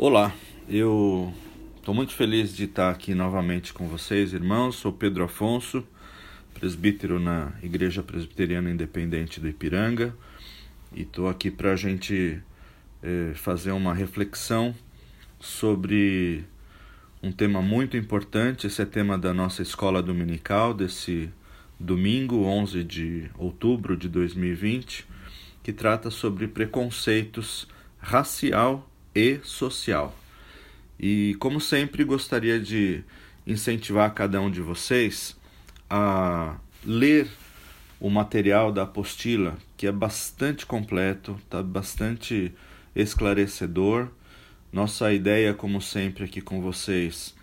Olá, 0.00 0.32
eu 0.68 1.34
estou 1.76 1.92
muito 1.92 2.14
feliz 2.14 2.54
de 2.54 2.66
estar 2.66 2.88
aqui 2.88 3.16
novamente 3.16 3.72
com 3.72 3.88
vocês, 3.88 4.32
irmãos. 4.32 4.76
Sou 4.76 4.92
Pedro 4.92 5.24
Afonso, 5.24 5.84
presbítero 6.54 7.18
na 7.18 7.52
Igreja 7.64 8.00
Presbiteriana 8.00 8.70
Independente 8.70 9.40
do 9.40 9.48
Ipiranga, 9.48 10.14
e 10.92 11.02
estou 11.02 11.28
aqui 11.28 11.50
para 11.50 11.72
a 11.72 11.74
gente 11.74 12.40
eh, 13.02 13.32
fazer 13.34 13.72
uma 13.72 13.92
reflexão 13.92 14.72
sobre 15.40 16.44
um 17.20 17.32
tema 17.32 17.60
muito 17.60 17.96
importante. 17.96 18.68
Esse 18.68 18.82
é 18.82 18.86
tema 18.86 19.18
da 19.18 19.34
nossa 19.34 19.62
escola 19.62 20.00
dominical, 20.00 20.72
desse 20.72 21.28
domingo, 21.76 22.44
11 22.44 22.84
de 22.84 23.28
outubro 23.36 23.96
de 23.96 24.08
2020, 24.08 25.04
que 25.60 25.72
trata 25.72 26.08
sobre 26.08 26.46
preconceitos 26.46 27.66
racial 27.98 28.87
e 29.14 29.40
social. 29.42 30.14
E 30.98 31.36
como 31.38 31.60
sempre, 31.60 32.04
gostaria 32.04 32.58
de 32.58 33.04
incentivar 33.46 34.12
cada 34.12 34.40
um 34.40 34.50
de 34.50 34.60
vocês 34.60 35.36
a 35.88 36.56
ler 36.84 37.28
o 38.00 38.10
material 38.10 38.70
da 38.72 38.82
apostila, 38.82 39.56
que 39.76 39.86
é 39.86 39.92
bastante 39.92 40.66
completo, 40.66 41.38
está 41.44 41.62
bastante 41.62 42.52
esclarecedor. 42.94 44.08
Nossa 44.72 45.12
ideia, 45.12 45.54
como 45.54 45.80
sempre, 45.80 46.24
aqui 46.24 46.40
com 46.40 46.60
vocês 46.60 47.34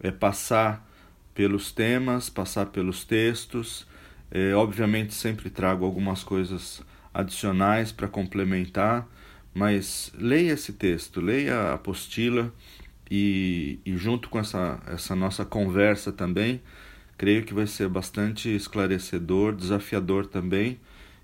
é 0.00 0.10
passar 0.10 0.86
pelos 1.34 1.70
temas, 1.70 2.28
passar 2.28 2.66
pelos 2.66 3.04
textos. 3.04 3.86
É, 4.30 4.54
obviamente, 4.54 5.14
sempre 5.14 5.48
trago 5.48 5.84
algumas 5.84 6.24
coisas 6.24 6.82
adicionais 7.14 7.92
para 7.92 8.08
complementar 8.08 9.06
mas 9.54 10.12
leia 10.16 10.52
esse 10.52 10.72
texto, 10.72 11.20
leia 11.20 11.54
a 11.54 11.74
apostila 11.74 12.52
e, 13.10 13.78
e 13.84 13.96
junto 13.96 14.28
com 14.28 14.38
essa, 14.38 14.80
essa 14.86 15.14
nossa 15.14 15.44
conversa 15.44 16.10
também, 16.12 16.62
creio 17.18 17.44
que 17.44 17.52
vai 17.52 17.66
ser 17.66 17.88
bastante 17.88 18.48
esclarecedor, 18.54 19.54
desafiador 19.54 20.26
também 20.26 20.78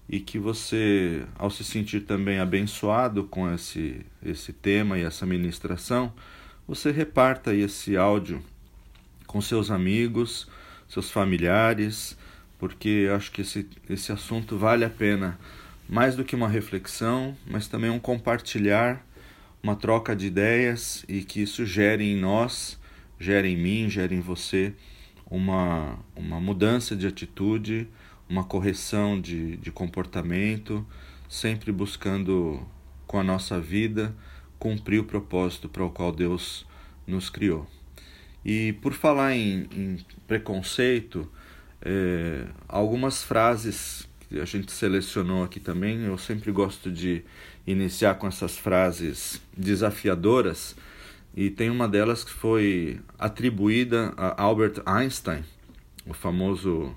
e 0.09 0.21
que 0.21 0.39
você, 0.39 1.25
ao 1.37 1.51
se 1.51 1.63
sentir 1.63 2.01
também 2.03 2.39
abençoado 2.39 3.25
com 3.25 3.53
esse, 3.53 4.05
esse 4.25 4.53
tema 4.53 4.99
e 4.99 5.03
essa 5.03 5.27
ministração, 5.27 6.13
você 6.67 6.91
reparta 6.91 7.55
esse 7.55 7.97
áudio 7.97 8.43
com 9.27 9.41
seus 9.41 9.71
amigos, 9.71 10.49
seus 10.89 11.11
familiares, 11.11 12.17
porque 12.59 13.09
acho 13.15 13.31
que 13.31 13.43
esse, 13.43 13.69
esse 13.89 14.11
assunto 14.11 14.57
vale 14.57 14.85
a 14.85 14.91
pena 14.91 15.39
mais 15.89 16.15
do 16.15 16.25
que 16.25 16.37
uma 16.37 16.49
reflexão, 16.49 17.37
mas 17.47 17.67
também 17.67 17.91
um 17.91 17.99
compartilhar, 17.99 19.05
uma 19.63 19.75
troca 19.75 20.15
de 20.15 20.27
ideias 20.27 21.05
e 21.09 21.23
que 21.23 21.41
isso 21.41 21.65
gere 21.65 22.05
em 22.05 22.17
nós, 22.17 22.79
gere 23.19 23.49
em 23.49 23.57
mim, 23.57 23.89
gere 23.89 24.15
em 24.15 24.21
você 24.21 24.75
uma, 25.31 25.99
uma 26.15 26.41
mudança 26.41 26.95
de 26.95 27.07
atitude, 27.07 27.89
uma 28.29 28.45
correção 28.45 29.21
de, 29.21 29.57
de 29.57 29.71
comportamento, 29.73 30.87
sempre 31.29 31.73
buscando 31.73 32.63
com 33.07 33.19
a 33.19 33.25
nossa 33.25 33.61
vida 33.61 34.15
cumprir 34.59 35.01
o 35.01 35.05
propósito 35.05 35.69
para 35.69 35.85
o 35.85 35.91
qual 35.91 36.13
Deus 36.13 36.67
nos 37.07 37.31
criou. 37.31 37.67
E 38.45 38.73
por 38.75 38.93
falar 38.93 39.35
em, 39.35 39.69
em 39.73 39.99
preconceito, 40.27 41.31
é, 41.81 42.47
algumas 42.67 43.23
frases 43.23 44.08
a 44.33 44.45
gente 44.45 44.71
selecionou 44.73 45.43
aqui 45.43 45.59
também. 45.59 46.05
Eu 46.05 46.19
sempre 46.19 46.53
gosto 46.53 46.91
de 46.91 47.25
iniciar 47.67 48.17
com 48.17 48.27
essas 48.27 48.57
frases 48.57 49.41
desafiadoras 49.57 50.77
e 51.35 51.51
tem 51.51 51.71
uma 51.71 51.89
delas 51.89 52.25
que 52.25 52.33
foi 52.33 53.01
atribuída 53.19 54.13
a 54.17 54.43
Albert 54.43 54.83
Einstein, 54.85 55.45
o 56.05 56.13
famoso 56.13 56.95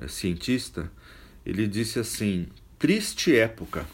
é, 0.00 0.08
cientista. 0.08 0.90
Ele 1.44 1.66
disse 1.66 1.98
assim: 1.98 2.46
Triste 2.78 3.36
época. 3.36 3.86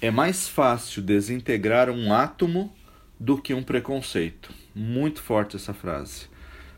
É 0.00 0.10
mais 0.10 0.46
fácil 0.46 1.00
desintegrar 1.02 1.88
um 1.88 2.12
átomo 2.12 2.74
do 3.18 3.40
que 3.40 3.54
um 3.54 3.62
preconceito. 3.62 4.52
Muito 4.74 5.22
forte 5.22 5.56
essa 5.56 5.72
frase. 5.72 6.26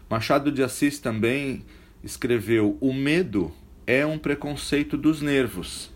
Machado 0.08 0.52
de 0.52 0.62
Assis 0.62 1.00
também 1.00 1.64
escreveu: 2.02 2.78
O 2.80 2.94
medo 2.94 3.52
é 3.88 4.04
um 4.04 4.18
preconceito 4.18 4.98
dos 4.98 5.22
nervos. 5.22 5.90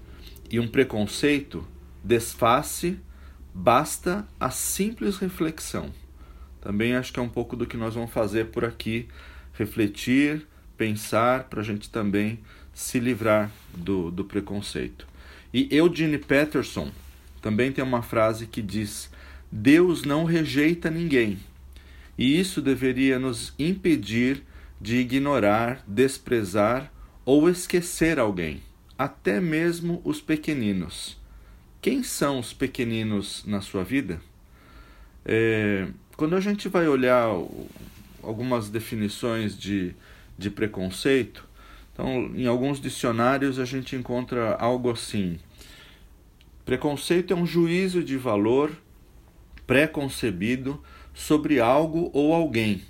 E 0.51 0.59
um 0.59 0.67
preconceito 0.67 1.63
desface, 2.03 2.99
basta 3.53 4.27
a 4.41 4.51
simples 4.51 5.19
reflexão. 5.19 5.93
Também 6.59 6.95
acho 6.95 7.13
que 7.13 7.21
é 7.21 7.23
um 7.23 7.29
pouco 7.29 7.55
do 7.55 7.67
que 7.67 7.77
nós 7.77 7.95
vamos 7.95 8.11
fazer 8.11 8.47
por 8.47 8.65
aqui, 8.65 9.09
refletir, 9.53 10.47
pensar, 10.75 11.45
para 11.45 11.61
a 11.61 11.63
gente 11.63 11.91
também 11.91 12.41
se 12.73 12.99
livrar 12.99 13.51
do, 13.75 14.11
do 14.11 14.25
preconceito. 14.25 15.07
E 15.53 15.69
Eugene 15.71 16.17
Peterson 16.17 16.91
também 17.43 17.73
tem 17.73 17.85
uma 17.85 18.01
frase 18.01 18.47
que 18.47 18.63
diz: 18.63 19.11
Deus 19.51 20.03
não 20.03 20.25
rejeita 20.25 20.91
ninguém. 20.91 21.39
E 22.17 22.41
isso 22.41 22.63
deveria 22.63 23.19
nos 23.19 23.53
impedir 23.59 24.43
de 24.81 24.97
ignorar, 24.97 25.85
desprezar 25.87 26.91
ou 27.25 27.49
esquecer 27.49 28.19
alguém, 28.19 28.63
até 28.99 29.41
mesmo 29.41 30.01
os 30.05 30.21
pequeninos. 30.21 31.17
Quem 31.81 32.03
são 32.03 32.39
os 32.39 32.53
pequeninos 32.53 33.45
na 33.47 33.61
sua 33.61 33.85
vida? 33.85 34.21
É, 35.25 35.89
quando 36.17 36.35
a 36.35 36.41
gente 36.41 36.69
vai 36.69 36.89
olhar 36.89 37.27
algumas 38.23 38.69
definições 38.69 39.59
de, 39.59 39.95
de 40.37 40.51
preconceito, 40.51 41.49
então, 41.93 42.33
em 42.35 42.47
alguns 42.47 42.81
dicionários 42.81 43.59
a 43.59 43.65
gente 43.65 43.95
encontra 43.95 44.55
algo 44.55 44.91
assim: 44.91 45.39
preconceito 46.65 47.33
é 47.33 47.37
um 47.37 47.47
juízo 47.47 48.03
de 48.03 48.17
valor 48.17 48.73
pré-concebido 49.67 50.83
sobre 51.15 51.61
algo 51.61 52.11
ou 52.13 52.33
alguém. 52.33 52.83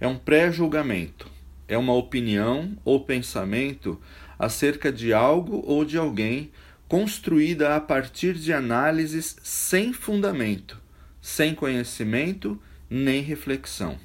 É 0.00 0.08
um 0.08 0.16
pré-julgamento 0.16 1.29
é 1.70 1.78
uma 1.78 1.94
opinião 1.94 2.76
ou 2.84 3.04
pensamento 3.04 3.98
acerca 4.36 4.90
de 4.90 5.12
algo 5.12 5.62
ou 5.64 5.84
de 5.84 5.96
alguém 5.96 6.50
construída 6.88 7.76
a 7.76 7.80
partir 7.80 8.34
de 8.34 8.52
análises 8.52 9.36
sem 9.40 9.92
fundamento, 9.92 10.82
sem 11.22 11.54
conhecimento 11.54 12.60
nem 12.90 13.22
reflexão. 13.22 13.96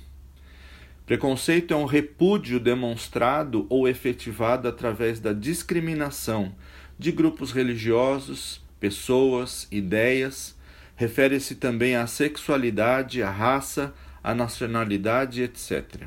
Preconceito 1.07 1.73
é 1.73 1.77
um 1.77 1.85
repúdio 1.85 2.59
demonstrado 2.59 3.65
ou 3.67 3.87
efetivado 3.87 4.67
através 4.67 5.19
da 5.19 5.33
discriminação 5.33 6.53
de 6.99 7.11
grupos 7.11 7.51
religiosos, 7.51 8.63
pessoas, 8.79 9.67
ideias. 9.71 10.55
Refere-se 10.95 11.55
também 11.55 11.95
à 11.95 12.05
sexualidade, 12.05 13.23
à 13.23 13.31
raça, 13.31 13.91
à 14.23 14.35
nacionalidade, 14.35 15.41
etc. 15.41 16.03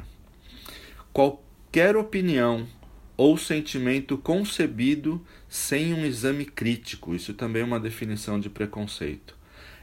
Qual 1.13 1.48
qualquer 1.69 1.97
opinião 1.97 2.67
ou 3.15 3.37
sentimento 3.37 4.17
concebido 4.17 5.23
sem 5.49 5.93
um 5.93 6.05
exame 6.05 6.47
crítico. 6.47 7.15
Isso 7.15 7.35
também 7.35 7.61
é 7.61 7.65
uma 7.65 7.79
definição 7.79 8.41
de 8.41 8.49
preconceito. 8.49 9.37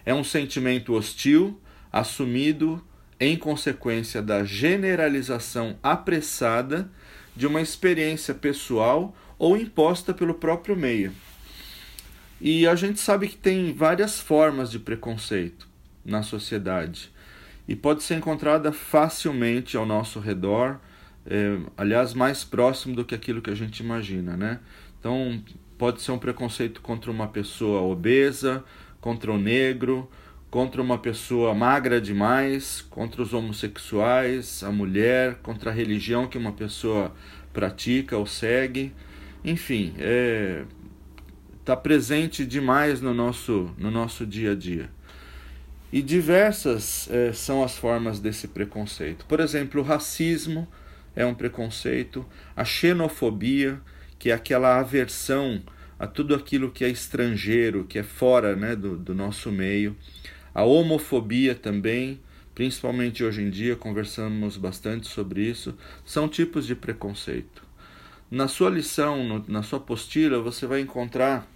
É 0.04 0.14
um 0.14 0.24
sentimento 0.24 0.94
hostil 0.94 1.60
assumido 1.94 2.84
em 3.20 3.38
consequência 3.38 4.20
da 4.22 4.44
generalização 4.44 5.78
apressada 5.84 6.90
de 7.36 7.46
uma 7.46 7.62
experiência 7.62 8.34
pessoal 8.34 9.16
ou 9.38 9.56
imposta 9.56 10.12
pelo 10.12 10.34
próprio 10.34 10.76
meio. 10.76 11.14
E 12.42 12.68
a 12.68 12.74
gente 12.74 13.00
sabe 13.00 13.28
que 13.28 13.38
tem 13.38 13.74
várias 13.74 14.20
formas 14.20 14.72
de 14.72 14.80
preconceito 14.80 15.68
na 16.04 16.24
sociedade 16.24 17.12
e 17.68 17.76
pode 17.76 18.02
ser 18.02 18.16
encontrada 18.16 18.72
facilmente 18.72 19.78
ao 19.78 19.86
nosso 19.86 20.20
redor 20.20 20.80
é, 21.26 21.58
aliás, 21.76 22.14
mais 22.14 22.44
próximo 22.44 22.96
do 22.96 23.04
que 23.04 23.16
aquilo 23.16 23.42
que 23.42 23.50
a 23.50 23.56
gente 23.56 23.80
imagina, 23.80 24.38
né? 24.38 24.60
Então, 25.00 25.42
pode 25.78 26.02
ser 26.02 26.12
um 26.12 26.20
preconceito 26.20 26.82
contra 26.82 27.12
uma 27.12 27.28
pessoa 27.28 27.82
obesa, 27.82 28.64
contra 29.02 29.32
o 29.32 29.38
negro, 29.38 30.10
contra 30.50 30.82
uma 30.82 30.98
pessoa 30.98 31.54
magra 31.54 32.00
demais, 32.00 32.82
contra 32.82 33.22
os 33.22 33.34
homossexuais, 33.34 34.64
a 34.64 34.72
mulher, 34.72 35.36
contra 35.44 35.70
a 35.70 35.74
religião 35.74 36.28
que 36.28 36.38
uma 36.38 36.52
pessoa 36.52 37.14
pratica 37.52 38.18
ou 38.18 38.26
segue. 38.26 38.94
Enfim, 39.44 39.94
está 39.96 40.04
é, 40.04 40.64
tá 41.64 41.76
presente 41.76 42.46
demais 42.46 43.02
no 43.02 43.14
nosso, 43.14 43.70
no 43.78 43.92
nosso 43.92 44.26
dia 44.26 44.54
a 44.54 44.56
dia. 44.56 44.90
E 45.92 46.02
diversas 46.02 47.10
é, 47.12 47.32
são 47.32 47.64
as 47.64 47.78
formas 47.78 48.20
desse 48.20 48.48
preconceito. 48.48 49.26
Por 49.26 49.40
exemplo, 49.40 49.82
o 49.82 49.84
racismo 49.84 50.68
é 51.16 51.26
um 51.26 51.34
preconceito, 51.34 52.26
a 52.56 52.66
xenofobia, 52.66 53.80
que 54.20 54.30
é 54.30 54.34
aquela 54.34 54.80
aversão 54.80 55.62
a 55.98 56.06
tudo 56.06 56.36
aquilo 56.36 56.72
que 56.72 56.84
é 56.84 56.90
estrangeiro, 56.90 57.86
que 57.86 57.98
é 57.98 58.04
fora 58.04 58.56
né, 58.56 58.76
do, 58.76 58.98
do 58.98 59.16
nosso 59.16 59.52
meio, 59.52 59.96
a 60.54 60.64
homofobia 60.64 61.56
também, 61.56 62.20
principalmente 62.54 63.24
hoje 63.24 63.42
em 63.42 63.50
dia, 63.50 63.76
conversamos 63.76 64.58
bastante 64.58 65.08
sobre 65.08 65.42
isso, 65.42 65.76
são 66.06 66.28
tipos 66.28 66.66
de 66.66 66.76
preconceito. 66.76 67.64
Na 68.30 68.48
sua 68.48 68.70
lição, 68.70 69.24
no, 69.24 69.46
na 69.48 69.64
sua 69.64 69.80
apostila, 69.80 70.40
você 70.42 70.66
vai 70.66 70.82
encontrar 70.82 71.48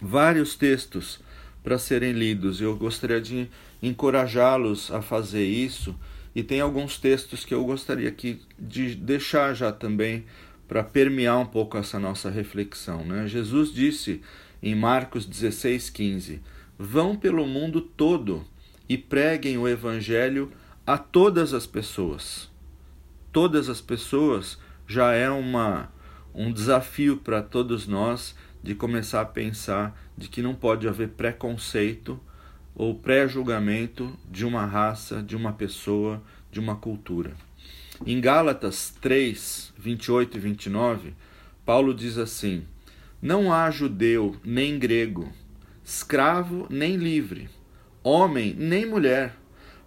vários 0.00 0.54
textos 0.56 1.20
para 1.62 1.78
serem 1.78 2.12
lidos. 2.12 2.60
Eu 2.60 2.76
gostaria 2.76 3.20
de 3.20 3.48
encorajá-los 3.82 4.90
a 4.90 5.00
fazer 5.00 5.44
isso 5.44 5.94
e 6.34 6.42
tem 6.42 6.60
alguns 6.60 6.98
textos 6.98 7.44
que 7.44 7.52
eu 7.52 7.64
gostaria 7.64 8.08
aqui 8.08 8.40
de 8.58 8.94
deixar 8.94 9.54
já 9.54 9.72
também 9.72 10.24
para 10.68 10.84
permear 10.84 11.38
um 11.38 11.46
pouco 11.46 11.76
essa 11.76 11.98
nossa 11.98 12.30
reflexão. 12.30 13.04
Né? 13.04 13.26
Jesus 13.26 13.72
disse 13.72 14.20
em 14.62 14.74
Marcos 14.74 15.28
16,15: 15.28 16.40
Vão 16.78 17.16
pelo 17.16 17.46
mundo 17.46 17.80
todo 17.80 18.44
e 18.88 18.96
preguem 18.96 19.58
o 19.58 19.66
Evangelho 19.66 20.52
a 20.86 20.96
todas 20.96 21.52
as 21.52 21.66
pessoas. 21.66 22.48
Todas 23.32 23.68
as 23.68 23.80
pessoas 23.80 24.58
já 24.86 25.12
é 25.12 25.30
uma, 25.30 25.92
um 26.34 26.52
desafio 26.52 27.16
para 27.16 27.42
todos 27.42 27.86
nós 27.86 28.34
de 28.62 28.74
começar 28.74 29.20
a 29.20 29.26
pensar 29.26 30.00
de 30.16 30.28
que 30.28 30.42
não 30.42 30.54
pode 30.54 30.86
haver 30.86 31.10
preconceito 31.10 32.20
ou 32.80 32.94
pré-julgamento 32.94 34.10
de 34.30 34.46
uma 34.46 34.64
raça, 34.64 35.22
de 35.22 35.36
uma 35.36 35.52
pessoa, 35.52 36.22
de 36.50 36.58
uma 36.58 36.76
cultura. 36.76 37.36
Em 38.06 38.18
Gálatas 38.18 38.96
3, 39.02 39.74
28 39.76 40.38
e 40.38 40.40
29, 40.40 41.14
Paulo 41.62 41.92
diz 41.92 42.16
assim: 42.16 42.64
Não 43.20 43.52
há 43.52 43.70
judeu 43.70 44.34
nem 44.42 44.78
grego, 44.78 45.30
escravo 45.84 46.66
nem 46.70 46.96
livre, 46.96 47.50
homem 48.02 48.54
nem 48.58 48.86
mulher, 48.86 49.36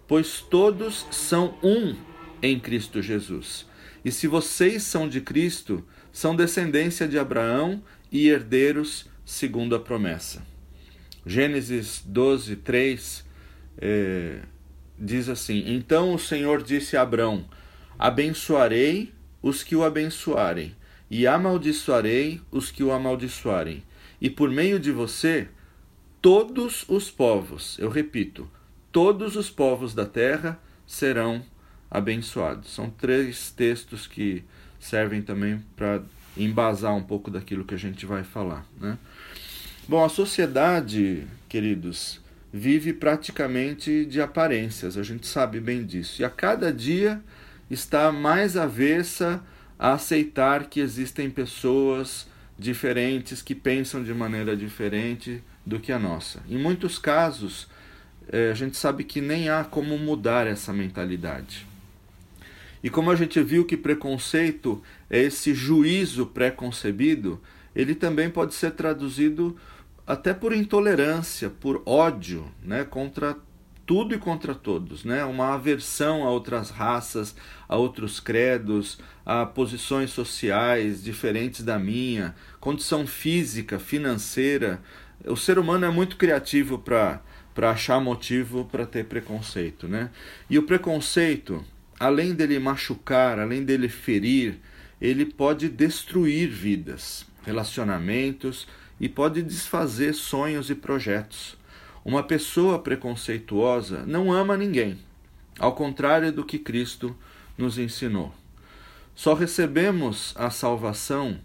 pois 0.06 0.40
todos 0.40 1.04
são 1.10 1.58
um 1.64 1.96
em 2.40 2.60
Cristo 2.60 3.02
Jesus. 3.02 3.66
E 4.04 4.12
se 4.12 4.28
vocês 4.28 4.84
são 4.84 5.08
de 5.08 5.20
Cristo, 5.20 5.84
são 6.12 6.36
descendência 6.36 7.08
de 7.08 7.18
Abraão 7.18 7.82
e 8.12 8.28
herdeiros 8.28 9.06
segundo 9.24 9.74
a 9.74 9.80
promessa. 9.80 10.53
Gênesis 11.26 12.02
12, 12.04 12.56
3 12.56 13.24
é, 13.78 14.40
diz 14.98 15.28
assim: 15.28 15.64
Então 15.66 16.14
o 16.14 16.18
Senhor 16.18 16.62
disse 16.62 16.96
a 16.96 17.02
Abrão: 17.02 17.44
Abençoarei 17.98 19.12
os 19.42 19.62
que 19.62 19.76
o 19.76 19.84
abençoarem, 19.84 20.74
e 21.10 21.26
amaldiçoarei 21.26 22.40
os 22.50 22.70
que 22.70 22.82
o 22.82 22.92
amaldiçoarem. 22.92 23.82
E 24.20 24.30
por 24.30 24.50
meio 24.50 24.78
de 24.78 24.90
você, 24.90 25.48
todos 26.20 26.84
os 26.88 27.10
povos, 27.10 27.78
eu 27.78 27.90
repito, 27.90 28.50
todos 28.90 29.36
os 29.36 29.50
povos 29.50 29.94
da 29.94 30.06
terra 30.06 30.58
serão 30.86 31.44
abençoados. 31.90 32.72
São 32.72 32.90
três 32.90 33.50
textos 33.50 34.06
que 34.06 34.42
servem 34.80 35.22
também 35.22 35.62
para 35.76 36.02
embasar 36.36 36.94
um 36.94 37.02
pouco 37.02 37.30
daquilo 37.30 37.64
que 37.64 37.74
a 37.74 37.78
gente 37.78 38.04
vai 38.06 38.24
falar. 38.24 38.66
Né? 38.80 38.98
Bom, 39.86 40.02
a 40.02 40.08
sociedade, 40.08 41.26
queridos, 41.46 42.18
vive 42.50 42.94
praticamente 42.94 44.06
de 44.06 44.18
aparências, 44.18 44.96
a 44.96 45.02
gente 45.02 45.26
sabe 45.26 45.60
bem 45.60 45.84
disso. 45.84 46.22
E 46.22 46.24
a 46.24 46.30
cada 46.30 46.72
dia 46.72 47.20
está 47.70 48.10
mais 48.10 48.56
avessa 48.56 49.44
a 49.78 49.92
aceitar 49.92 50.70
que 50.70 50.80
existem 50.80 51.28
pessoas 51.28 52.26
diferentes 52.58 53.42
que 53.42 53.54
pensam 53.54 54.02
de 54.02 54.14
maneira 54.14 54.56
diferente 54.56 55.42
do 55.66 55.78
que 55.78 55.92
a 55.92 55.98
nossa. 55.98 56.42
Em 56.48 56.56
muitos 56.56 56.98
casos, 56.98 57.68
eh, 58.32 58.48
a 58.50 58.54
gente 58.54 58.78
sabe 58.78 59.04
que 59.04 59.20
nem 59.20 59.50
há 59.50 59.64
como 59.64 59.98
mudar 59.98 60.46
essa 60.46 60.72
mentalidade. 60.72 61.66
E 62.82 62.88
como 62.88 63.10
a 63.10 63.16
gente 63.16 63.38
viu 63.42 63.66
que 63.66 63.76
preconceito 63.76 64.82
é 65.10 65.20
esse 65.20 65.52
juízo 65.52 66.24
pré-concebido, 66.24 67.38
ele 67.76 67.94
também 67.94 68.30
pode 68.30 68.54
ser 68.54 68.70
traduzido 68.70 69.56
até 70.06 70.34
por 70.34 70.52
intolerância, 70.52 71.48
por 71.48 71.82
ódio, 71.86 72.50
né, 72.62 72.84
contra 72.84 73.36
tudo 73.86 74.14
e 74.14 74.18
contra 74.18 74.54
todos, 74.54 75.04
né? 75.04 75.24
Uma 75.24 75.54
aversão 75.54 76.24
a 76.24 76.30
outras 76.30 76.70
raças, 76.70 77.36
a 77.68 77.76
outros 77.76 78.18
credos, 78.18 78.98
a 79.24 79.44
posições 79.44 80.10
sociais 80.10 81.02
diferentes 81.02 81.62
da 81.62 81.78
minha, 81.78 82.34
condição 82.60 83.06
física, 83.06 83.78
financeira. 83.78 84.80
O 85.26 85.36
ser 85.36 85.58
humano 85.58 85.84
é 85.84 85.90
muito 85.90 86.16
criativo 86.16 86.78
para 86.78 87.20
para 87.54 87.70
achar 87.70 88.00
motivo 88.00 88.64
para 88.64 88.84
ter 88.84 89.04
preconceito, 89.04 89.86
né? 89.86 90.10
E 90.50 90.58
o 90.58 90.64
preconceito, 90.64 91.64
além 92.00 92.34
dele 92.34 92.58
machucar, 92.58 93.38
além 93.38 93.64
dele 93.64 93.88
ferir, 93.88 94.58
ele 95.00 95.24
pode 95.24 95.68
destruir 95.68 96.48
vidas, 96.48 97.24
relacionamentos, 97.46 98.66
e 99.04 99.08
pode 99.08 99.42
desfazer 99.42 100.14
sonhos 100.14 100.70
e 100.70 100.74
projetos. 100.74 101.58
Uma 102.02 102.22
pessoa 102.22 102.78
preconceituosa 102.78 104.06
não 104.06 104.32
ama 104.32 104.56
ninguém, 104.56 104.98
ao 105.58 105.74
contrário 105.74 106.32
do 106.32 106.42
que 106.42 106.58
Cristo 106.58 107.14
nos 107.58 107.76
ensinou. 107.76 108.32
Só 109.14 109.34
recebemos 109.34 110.32
a 110.38 110.48
salvação 110.48 111.38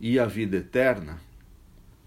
e 0.00 0.18
a 0.18 0.26
vida 0.26 0.56
eterna 0.56 1.20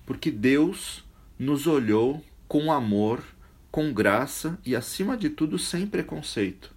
porque 0.06 0.30
Deus 0.30 1.06
nos 1.40 1.68
olhou 1.68 2.22
com 2.46 2.70
amor, 2.70 3.24
com 3.72 3.94
graça 3.94 4.60
e, 4.66 4.76
acima 4.76 5.16
de 5.16 5.30
tudo, 5.30 5.58
sem 5.58 5.88
preconceito. 5.88 6.74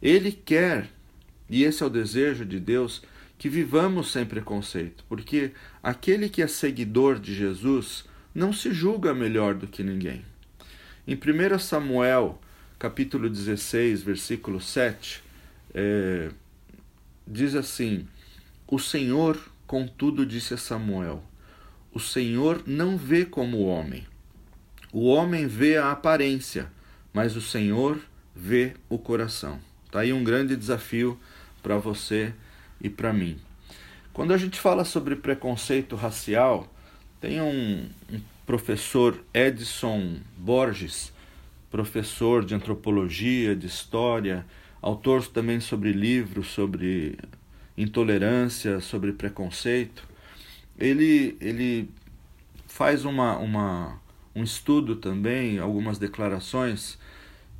Ele 0.00 0.32
quer, 0.32 0.88
e 1.50 1.64
esse 1.64 1.82
é 1.82 1.86
o 1.86 1.90
desejo 1.90 2.46
de 2.46 2.58
Deus, 2.58 3.02
que 3.38 3.48
vivamos 3.48 4.10
sem 4.10 4.26
preconceito, 4.26 5.04
porque 5.08 5.52
aquele 5.80 6.28
que 6.28 6.42
é 6.42 6.48
seguidor 6.48 7.20
de 7.20 7.32
Jesus 7.32 8.04
não 8.34 8.52
se 8.52 8.72
julga 8.72 9.14
melhor 9.14 9.54
do 9.54 9.68
que 9.68 9.84
ninguém. 9.84 10.24
Em 11.06 11.14
1 11.14 11.58
Samuel, 11.60 12.40
capítulo 12.78 13.30
16, 13.30 14.02
versículo 14.02 14.60
7, 14.60 15.22
é, 15.72 16.30
diz 17.26 17.54
assim: 17.54 18.06
O 18.66 18.78
Senhor, 18.78 19.40
contudo, 19.66 20.26
disse 20.26 20.54
a 20.54 20.58
Samuel: 20.58 21.22
O 21.92 22.00
Senhor 22.00 22.62
não 22.66 22.98
vê 22.98 23.24
como 23.24 23.58
o 23.58 23.66
homem. 23.66 24.04
O 24.92 25.06
homem 25.06 25.46
vê 25.46 25.76
a 25.76 25.92
aparência, 25.92 26.70
mas 27.12 27.36
o 27.36 27.40
Senhor 27.40 28.00
vê 28.34 28.74
o 28.88 28.98
coração. 28.98 29.60
Está 29.86 30.00
aí 30.00 30.12
um 30.12 30.24
grande 30.24 30.56
desafio 30.56 31.18
para 31.62 31.78
você 31.78 32.34
e 32.80 32.88
para 32.88 33.12
mim. 33.12 33.38
Quando 34.12 34.32
a 34.32 34.36
gente 34.36 34.58
fala 34.58 34.84
sobre 34.84 35.16
preconceito 35.16 35.96
racial, 35.96 36.72
tem 37.20 37.40
um, 37.40 37.88
um 38.12 38.20
professor 38.46 39.22
Edson 39.32 40.18
Borges, 40.36 41.12
professor 41.70 42.44
de 42.44 42.54
antropologia, 42.54 43.54
de 43.54 43.66
história, 43.66 44.44
autor 44.80 45.26
também 45.26 45.60
sobre 45.60 45.92
livros 45.92 46.48
sobre 46.48 47.18
intolerância, 47.76 48.80
sobre 48.80 49.12
preconceito. 49.12 50.06
Ele, 50.76 51.36
ele 51.40 51.88
faz 52.66 53.04
uma, 53.04 53.36
uma, 53.38 54.00
um 54.34 54.42
estudo 54.42 54.96
também, 54.96 55.58
algumas 55.58 55.98
declarações, 55.98 56.98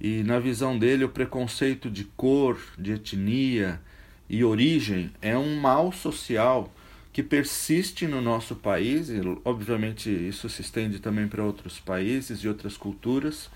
e 0.01 0.23
na 0.23 0.39
visão 0.39 0.79
dele 0.79 1.05
o 1.05 1.09
preconceito 1.09 1.89
de 1.89 2.05
cor, 2.05 2.59
de 2.77 2.93
etnia, 2.93 3.81
e 4.28 4.44
origem 4.44 5.11
é 5.23 5.37
um 5.37 5.58
mal 5.58 5.90
social 5.92 6.73
que 7.12 7.23
persiste 7.23 8.06
no 8.06 8.20
nosso 8.20 8.54
país, 8.54 9.08
e 9.08 9.20
obviamente 9.44 10.08
isso 10.08 10.49
se 10.49 10.62
estende 10.62 11.00
também 11.00 11.26
para 11.26 11.42
outros 11.42 11.80
países 11.80 12.40
e 12.40 12.49
outras 12.49 12.76
culturas. 12.76 13.50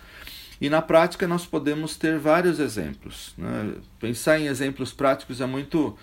E 0.60 0.70
na 0.70 0.82
prática 0.82 1.28
nós 1.28 1.46
podemos 1.46 1.96
ter 1.96 2.18
vários 2.18 2.58
exemplos. 2.58 3.34
Né? 3.36 3.74
Pensar 4.00 4.38
em 4.38 4.46
exemplos 4.46 4.92
práticos 4.92 5.40
é 5.40 5.46
muito 5.46 5.96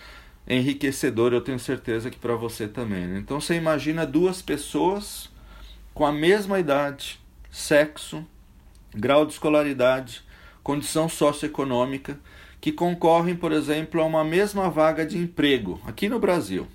enriquecedor, 0.47 1.33
eu 1.33 1.41
tenho 1.41 1.59
certeza 1.59 2.09
que 2.09 2.17
para 2.17 2.35
você 2.35 2.67
também. 2.67 3.05
Né? 3.05 3.19
Então 3.19 3.41
você 3.41 3.55
imagina 3.55 4.05
duas 4.05 4.41
pessoas 4.41 5.29
com 5.93 6.05
a 6.05 6.11
mesma 6.11 6.59
idade, 6.59 7.19
sexo, 7.51 8.25
grau 8.95 9.25
de 9.25 9.33
escolaridade, 9.33 10.23
condição 10.63 11.09
socioeconômica, 11.09 12.19
que 12.61 12.71
concorrem, 12.71 13.35
por 13.35 13.51
exemplo, 13.51 14.01
a 14.01 14.05
uma 14.05 14.23
mesma 14.23 14.69
vaga 14.69 15.05
de 15.05 15.17
emprego 15.17 15.79
aqui 15.85 16.09
no 16.09 16.19
Brasil. 16.19 16.67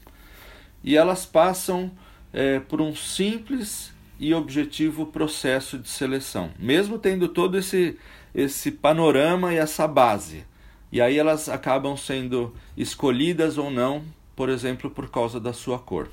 E 0.82 0.96
elas 0.96 1.26
passam 1.26 1.90
é, 2.32 2.58
por 2.60 2.80
um 2.80 2.94
simples 2.94 3.92
e 4.18 4.32
objetivo 4.32 5.06
processo 5.06 5.78
de 5.78 5.88
seleção, 5.88 6.50
mesmo 6.58 6.98
tendo 6.98 7.28
todo 7.28 7.58
esse, 7.58 7.98
esse 8.34 8.70
panorama 8.70 9.52
e 9.52 9.56
essa 9.56 9.86
base. 9.86 10.44
E 10.90 11.00
aí 11.00 11.18
elas 11.18 11.48
acabam 11.48 11.96
sendo 11.96 12.54
escolhidas 12.76 13.58
ou 13.58 13.70
não, 13.70 14.04
por 14.36 14.48
exemplo, 14.48 14.90
por 14.90 15.10
causa 15.10 15.40
da 15.40 15.52
sua 15.52 15.78
cor. 15.78 16.08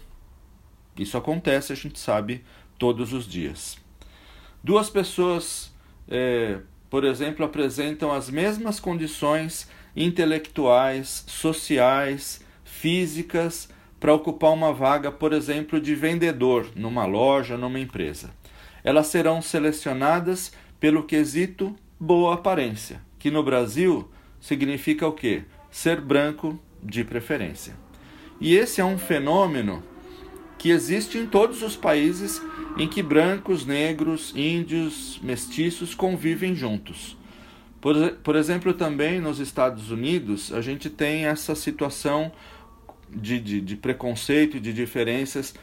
Isso 0.98 1.18
acontece, 1.18 1.72
a 1.72 1.75
gente 1.75 2.00
sabe, 2.00 2.44
todos 2.78 3.13
os 3.13 3.28
dias. 3.28 3.78
Duas 4.63 4.90
pessoas 4.90 5.74
é, 6.08 6.60
por 6.91 7.05
exemplo, 7.05 7.45
apresentam 7.45 8.12
as 8.12 8.29
mesmas 8.29 8.77
condições 8.77 9.69
intelectuais, 9.95 11.24
sociais, 11.25 12.41
físicas 12.65 13.69
para 13.98 14.13
ocupar 14.13 14.51
uma 14.51 14.74
vaga, 14.74 15.10
por 15.10 15.31
exemplo, 15.31 15.79
de 15.79 15.95
vendedor 15.95 16.69
numa 16.75 17.05
loja, 17.05 17.57
numa 17.57 17.79
empresa. 17.79 18.31
Elas 18.83 19.07
serão 19.07 19.41
selecionadas 19.41 20.51
pelo 20.81 21.03
quesito 21.03 21.74
boa 21.98 22.33
aparência, 22.33 23.01
que 23.17 23.31
no 23.31 23.41
Brasil 23.41 24.12
significa 24.41 25.07
o 25.07 25.13
quê? 25.13 25.43
Ser 25.71 26.01
branco 26.01 26.60
de 26.83 27.05
preferência. 27.05 27.74
E 28.41 28.53
esse 28.53 28.81
é 28.81 28.86
um 28.86 28.98
fenômeno 28.98 29.81
que 30.57 30.71
existe 30.71 31.17
em 31.17 31.25
todos 31.25 31.62
os 31.62 31.77
países 31.77 32.41
em 32.78 32.88
que 32.88 33.01
brancos, 33.01 33.66
negros, 33.66 34.34
índios, 34.36 35.20
mestiços 35.22 35.94
convivem 35.94 36.56
juntos. 36.56 37.18
Por, 37.80 37.96
por 38.24 38.36
exemplo, 38.36 38.74
também 38.74 39.20
nos 39.20 39.40
Estados 39.40 39.90
Unidos, 39.90 40.54
a 40.54 40.62
gente 40.62 40.90
tem 40.90 41.25
essa 41.25 41.56
situação 41.56 42.32
de, 43.10 43.40
de, 43.40 43.62
de 43.62 43.75
preconceito 43.75 44.60
de 44.60 44.72
diferenças 44.72 45.54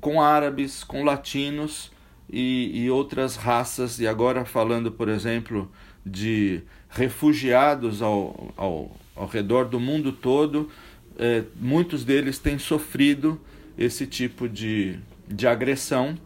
com 0.00 0.20
árabes, 0.20 0.84
com 0.84 1.04
latinos 1.04 1.90
e, 2.28 2.82
e 2.82 2.90
outras 2.90 3.36
raças, 3.36 3.98
e 4.00 4.06
agora 4.06 4.44
falando, 4.44 4.90
por 4.90 5.08
exemplo, 5.08 5.70
de 6.04 6.62
refugiados 6.88 8.02
ao, 8.02 8.52
ao, 8.56 8.96
ao 9.14 9.26
redor 9.26 9.66
do 9.66 9.80
mundo 9.80 10.12
todo, 10.12 10.68
é, 11.18 11.44
muitos 11.60 12.04
deles 12.04 12.38
têm 12.38 12.58
sofrido 12.58 13.40
esse 13.76 14.06
tipo 14.06 14.48
de, 14.48 14.98
de 15.28 15.46
agressão, 15.46 16.16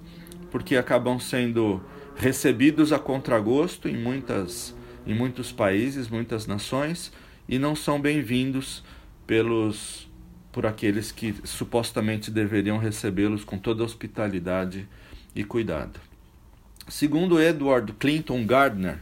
porque 0.50 0.76
acabam 0.76 1.18
sendo 1.18 1.82
recebidos 2.16 2.92
a 2.92 2.98
contragosto 2.98 3.88
em, 3.88 3.96
muitas, 3.96 4.74
em 5.06 5.14
muitos 5.14 5.52
países, 5.52 6.08
muitas 6.08 6.46
nações, 6.46 7.12
e 7.48 7.58
não 7.58 7.76
são 7.76 8.00
bem-vindos 8.00 8.82
pelos 9.26 10.06
por 10.56 10.64
aqueles 10.64 11.12
que 11.12 11.34
supostamente 11.44 12.30
deveriam 12.30 12.78
recebê-los 12.78 13.44
com 13.44 13.58
toda 13.58 13.84
hospitalidade 13.84 14.88
e 15.34 15.44
cuidado. 15.44 16.00
Segundo 16.88 17.38
Edward 17.38 17.92
Clinton 17.92 18.46
Gardner, 18.46 19.00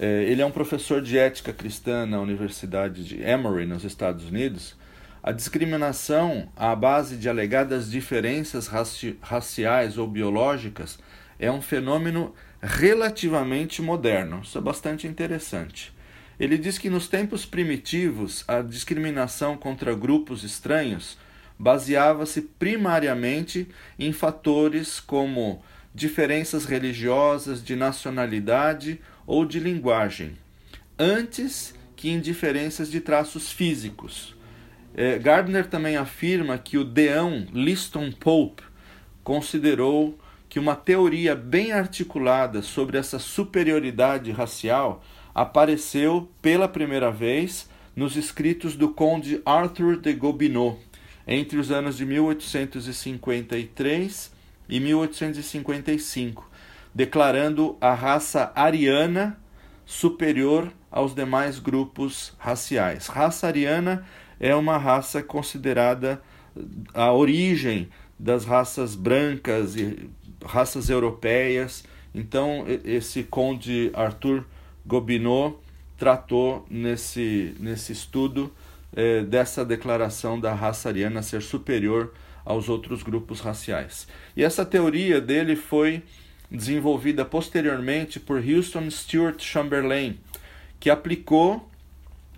eh, 0.00 0.24
ele 0.30 0.40
é 0.40 0.46
um 0.46 0.50
professor 0.50 1.02
de 1.02 1.18
ética 1.18 1.52
cristã 1.52 2.06
na 2.06 2.18
Universidade 2.18 3.04
de 3.04 3.20
Emory, 3.20 3.66
nos 3.66 3.84
Estados 3.84 4.24
Unidos. 4.24 4.77
A 5.22 5.32
discriminação 5.32 6.48
à 6.56 6.74
base 6.76 7.16
de 7.16 7.28
alegadas 7.28 7.90
diferenças 7.90 8.68
raci 8.68 9.18
raciais 9.20 9.98
ou 9.98 10.06
biológicas 10.06 10.98
é 11.38 11.50
um 11.50 11.60
fenômeno 11.60 12.34
relativamente 12.62 13.82
moderno. 13.82 14.40
Isso 14.42 14.58
é 14.58 14.60
bastante 14.60 15.06
interessante. 15.06 15.92
Ele 16.38 16.56
diz 16.56 16.78
que 16.78 16.88
nos 16.88 17.08
tempos 17.08 17.44
primitivos 17.44 18.44
a 18.46 18.62
discriminação 18.62 19.56
contra 19.56 19.94
grupos 19.94 20.44
estranhos 20.44 21.18
baseava-se 21.58 22.42
primariamente 22.42 23.66
em 23.98 24.12
fatores 24.12 25.00
como 25.00 25.62
diferenças 25.92 26.64
religiosas, 26.64 27.62
de 27.62 27.74
nacionalidade 27.74 29.00
ou 29.26 29.44
de 29.44 29.58
linguagem, 29.58 30.36
antes 30.96 31.74
que 31.96 32.08
em 32.08 32.20
diferenças 32.20 32.88
de 32.88 33.00
traços 33.00 33.50
físicos. 33.50 34.37
É, 35.00 35.16
Gardner 35.16 35.68
também 35.68 35.96
afirma 35.96 36.58
que 36.58 36.76
o 36.76 36.82
deão 36.82 37.46
Liston 37.52 38.10
Pope 38.10 38.64
considerou 39.22 40.18
que 40.48 40.58
uma 40.58 40.74
teoria 40.74 41.36
bem 41.36 41.70
articulada 41.70 42.62
sobre 42.62 42.98
essa 42.98 43.20
superioridade 43.20 44.32
racial 44.32 45.00
apareceu 45.32 46.28
pela 46.42 46.66
primeira 46.66 47.12
vez 47.12 47.70
nos 47.94 48.16
escritos 48.16 48.74
do 48.74 48.88
conde 48.88 49.40
Arthur 49.46 50.00
de 50.00 50.12
Gobineau 50.12 50.80
entre 51.28 51.60
os 51.60 51.70
anos 51.70 51.96
de 51.96 52.04
1853 52.04 54.32
e 54.68 54.80
1855, 54.80 56.50
declarando 56.92 57.76
a 57.80 57.94
raça 57.94 58.50
ariana 58.52 59.38
superior 59.86 60.72
aos 60.90 61.14
demais 61.14 61.60
grupos 61.60 62.34
raciais. 62.36 63.06
Raça 63.06 63.46
ariana 63.46 64.04
é 64.40 64.54
uma 64.54 64.78
raça 64.78 65.22
considerada 65.22 66.20
a 66.94 67.12
origem 67.12 67.88
das 68.18 68.44
raças 68.44 68.94
brancas 68.94 69.76
e 69.76 70.08
raças 70.44 70.90
europeias. 70.90 71.84
Então, 72.14 72.64
esse 72.84 73.22
conde 73.22 73.90
Arthur 73.94 74.44
Gobineau 74.86 75.60
tratou 75.96 76.66
nesse, 76.70 77.54
nesse 77.58 77.92
estudo 77.92 78.52
eh, 78.96 79.22
dessa 79.22 79.64
declaração 79.64 80.40
da 80.40 80.54
raça 80.54 80.88
ariana 80.88 81.22
ser 81.22 81.42
superior 81.42 82.12
aos 82.44 82.68
outros 82.68 83.02
grupos 83.02 83.40
raciais. 83.40 84.08
E 84.36 84.42
essa 84.42 84.64
teoria 84.64 85.20
dele 85.20 85.54
foi 85.54 86.02
desenvolvida 86.50 87.24
posteriormente 87.24 88.18
por 88.18 88.42
Houston 88.42 88.90
Stewart 88.90 89.38
Chamberlain, 89.42 90.18
que 90.80 90.88
aplicou 90.88 91.68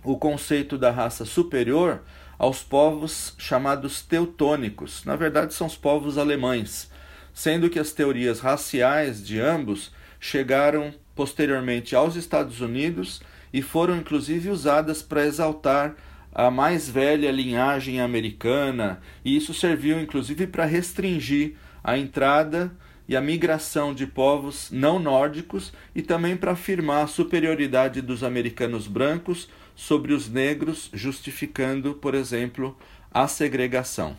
o 0.03 0.17
conceito 0.17 0.77
da 0.77 0.91
raça 0.91 1.25
superior 1.25 2.01
aos 2.37 2.63
povos 2.63 3.35
chamados 3.37 4.01
teutônicos. 4.01 5.05
Na 5.05 5.15
verdade, 5.15 5.53
são 5.53 5.67
os 5.67 5.77
povos 5.77 6.17
alemães, 6.17 6.89
sendo 7.33 7.69
que 7.69 7.79
as 7.79 7.91
teorias 7.91 8.39
raciais 8.39 9.25
de 9.25 9.39
ambos 9.39 9.91
chegaram 10.19 10.93
posteriormente 11.15 11.95
aos 11.95 12.15
Estados 12.15 12.61
Unidos 12.61 13.21
e 13.53 13.61
foram 13.61 13.97
inclusive 13.97 14.49
usadas 14.49 15.01
para 15.01 15.25
exaltar 15.25 15.95
a 16.33 16.49
mais 16.49 16.89
velha 16.89 17.29
linhagem 17.29 17.99
americana, 17.99 19.01
e 19.23 19.35
isso 19.35 19.53
serviu 19.53 19.99
inclusive 19.99 20.47
para 20.47 20.65
restringir 20.65 21.55
a 21.83 21.97
entrada 21.97 22.71
e 23.07 23.15
a 23.15 23.21
migração 23.21 23.93
de 23.93 24.07
povos 24.07 24.69
não 24.71 24.97
nórdicos 24.97 25.73
e 25.93 26.01
também 26.01 26.37
para 26.37 26.53
afirmar 26.53 27.03
a 27.03 27.07
superioridade 27.07 28.01
dos 28.01 28.23
americanos 28.23 28.87
brancos 28.87 29.49
sobre 29.81 30.13
os 30.13 30.29
negros, 30.29 30.91
justificando, 30.93 31.95
por 31.95 32.13
exemplo, 32.13 32.77
a 33.11 33.27
segregação. 33.27 34.15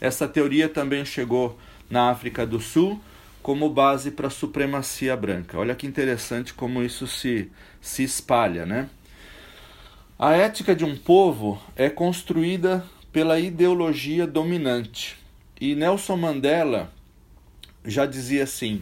Essa 0.00 0.26
teoria 0.26 0.66
também 0.66 1.04
chegou 1.04 1.58
na 1.90 2.08
África 2.08 2.46
do 2.46 2.58
Sul 2.58 2.98
como 3.42 3.68
base 3.68 4.12
para 4.12 4.28
a 4.28 4.30
supremacia 4.30 5.14
branca. 5.14 5.58
Olha 5.58 5.74
que 5.74 5.86
interessante 5.86 6.54
como 6.54 6.82
isso 6.82 7.06
se, 7.06 7.52
se 7.82 8.02
espalha, 8.02 8.64
né? 8.64 8.88
A 10.18 10.32
ética 10.32 10.74
de 10.74 10.86
um 10.86 10.96
povo 10.96 11.62
é 11.76 11.90
construída 11.90 12.82
pela 13.12 13.38
ideologia 13.38 14.26
dominante. 14.26 15.18
E 15.60 15.74
Nelson 15.74 16.16
Mandela 16.16 16.90
já 17.84 18.06
dizia 18.06 18.44
assim: 18.44 18.80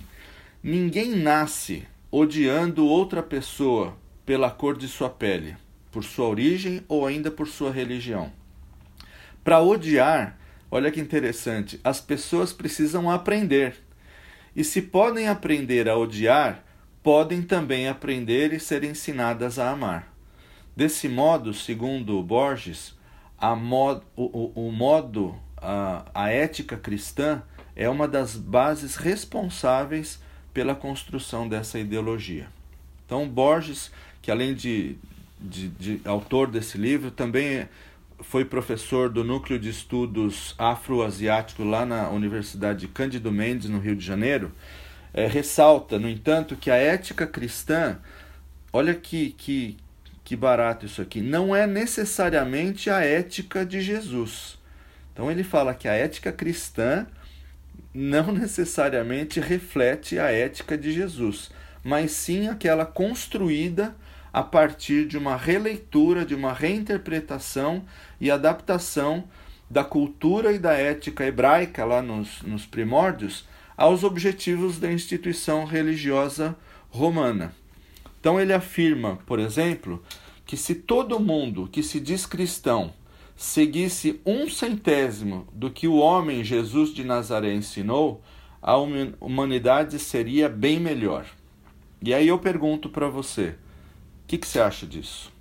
ninguém 0.62 1.16
nasce 1.16 1.84
odiando 2.12 2.86
outra 2.86 3.24
pessoa 3.24 3.96
pela 4.24 4.52
cor 4.52 4.78
de 4.78 4.86
sua 4.86 5.10
pele, 5.10 5.56
por 5.92 6.02
sua 6.02 6.26
origem 6.26 6.82
ou 6.88 7.06
ainda 7.06 7.30
por 7.30 7.46
sua 7.46 7.70
religião. 7.70 8.32
Para 9.44 9.60
odiar, 9.60 10.38
olha 10.70 10.90
que 10.90 11.00
interessante, 11.00 11.78
as 11.84 12.00
pessoas 12.00 12.52
precisam 12.52 13.10
aprender. 13.10 13.76
E 14.56 14.64
se 14.64 14.82
podem 14.82 15.28
aprender 15.28 15.88
a 15.88 15.96
odiar, 15.96 16.64
podem 17.02 17.42
também 17.42 17.88
aprender 17.88 18.52
e 18.52 18.60
ser 18.60 18.82
ensinadas 18.82 19.58
a 19.58 19.70
amar. 19.70 20.12
Desse 20.74 21.08
modo, 21.08 21.52
segundo 21.52 22.22
Borges, 22.22 22.94
mod, 23.58 24.02
o, 24.16 24.24
o, 24.24 24.68
o, 24.68 24.72
modo, 24.72 25.34
a, 25.56 26.04
a 26.14 26.30
ética 26.30 26.76
cristã 26.76 27.42
é 27.76 27.88
uma 27.88 28.08
das 28.08 28.36
bases 28.36 28.96
responsáveis 28.96 30.20
pela 30.54 30.74
construção 30.74 31.48
dessa 31.48 31.78
ideologia. 31.78 32.46
Então, 33.04 33.28
Borges, 33.28 33.90
que 34.22 34.30
além 34.30 34.54
de, 34.54 34.96
de, 35.42 35.68
de 35.68 36.00
autor 36.04 36.50
desse 36.50 36.78
livro, 36.78 37.10
também 37.10 37.68
foi 38.20 38.44
professor 38.44 39.10
do 39.10 39.24
Núcleo 39.24 39.58
de 39.58 39.68
Estudos 39.68 40.54
Afro-Asiático 40.56 41.64
lá 41.64 41.84
na 41.84 42.08
Universidade 42.08 42.86
Cândido 42.88 43.32
Mendes, 43.32 43.68
no 43.68 43.78
Rio 43.78 43.96
de 43.96 44.04
Janeiro, 44.04 44.52
é, 45.12 45.26
ressalta, 45.26 45.98
no 45.98 46.08
entanto, 46.08 46.56
que 46.56 46.70
a 46.70 46.76
ética 46.76 47.26
cristã, 47.26 47.98
olha 48.72 48.94
que, 48.94 49.30
que, 49.32 49.76
que 50.24 50.36
barato 50.36 50.86
isso 50.86 51.02
aqui, 51.02 51.20
não 51.20 51.54
é 51.54 51.66
necessariamente 51.66 52.88
a 52.88 53.00
ética 53.00 53.66
de 53.66 53.80
Jesus. 53.80 54.58
Então 55.12 55.30
ele 55.30 55.42
fala 55.42 55.74
que 55.74 55.88
a 55.88 55.92
ética 55.92 56.32
cristã 56.32 57.06
não 57.92 58.30
necessariamente 58.32 59.40
reflete 59.40 60.18
a 60.18 60.30
ética 60.30 60.78
de 60.78 60.92
Jesus, 60.92 61.50
mas 61.84 62.12
sim 62.12 62.48
aquela 62.48 62.86
construída 62.86 63.94
a 64.32 64.42
partir 64.42 65.06
de 65.06 65.18
uma 65.18 65.36
releitura, 65.36 66.24
de 66.24 66.34
uma 66.34 66.52
reinterpretação 66.52 67.84
e 68.20 68.30
adaptação 68.30 69.24
da 69.70 69.84
cultura 69.84 70.52
e 70.52 70.58
da 70.58 70.72
ética 70.72 71.24
hebraica 71.24 71.84
lá 71.84 72.02
nos, 72.02 72.42
nos 72.42 72.64
primórdios 72.66 73.44
aos 73.76 74.04
objetivos 74.04 74.78
da 74.78 74.92
instituição 74.92 75.64
religiosa 75.64 76.56
romana. 76.90 77.54
Então 78.20 78.40
ele 78.40 78.52
afirma, 78.52 79.18
por 79.26 79.38
exemplo, 79.38 80.02
que 80.46 80.56
se 80.56 80.74
todo 80.74 81.18
mundo 81.18 81.68
que 81.70 81.82
se 81.82 81.98
diz 81.98 82.26
cristão 82.26 82.92
seguisse 83.34 84.20
um 84.24 84.48
centésimo 84.48 85.48
do 85.52 85.70
que 85.70 85.88
o 85.88 85.96
homem 85.96 86.44
Jesus 86.44 86.94
de 86.94 87.02
Nazaré 87.02 87.52
ensinou, 87.54 88.22
a 88.60 88.76
humanidade 88.76 89.98
seria 89.98 90.48
bem 90.48 90.78
melhor. 90.78 91.26
E 92.00 92.14
aí 92.14 92.28
eu 92.28 92.38
pergunto 92.38 92.88
para 92.88 93.08
você, 93.08 93.56
o 94.24 94.26
que, 94.26 94.38
que 94.38 94.46
você 94.46 94.60
acha 94.60 94.86
disso? 94.86 95.32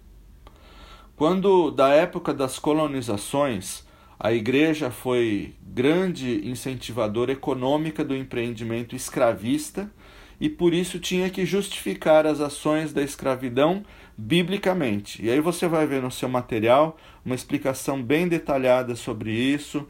Quando, 1.16 1.72
da 1.72 1.90
época 1.90 2.34
das 2.34 2.58
colonizações, 2.58 3.84
a 4.20 4.34
igreja 4.34 4.92
foi 4.92 5.56
grande 5.62 6.48
incentivadora 6.48 7.32
econômica 7.32 8.04
do 8.04 8.16
empreendimento 8.16 8.96
escravista 8.96 9.92
e 10.40 10.50
por 10.50 10.74
isso 10.74 11.00
tinha 11.00 11.30
que 11.30 11.46
justificar 11.46 12.26
as 12.26 12.40
ações 12.40 12.92
da 12.92 13.04
escravidão 13.04 13.84
biblicamente. 14.18 15.24
E 15.24 15.30
aí 15.30 15.40
você 15.40 15.68
vai 15.68 15.86
ver 15.86 16.02
no 16.02 16.12
seu 16.12 16.28
material 16.28 16.98
uma 17.24 17.36
explicação 17.36 18.02
bem 18.02 18.28
detalhada 18.28 18.96
sobre 18.96 19.32
isso, 19.32 19.88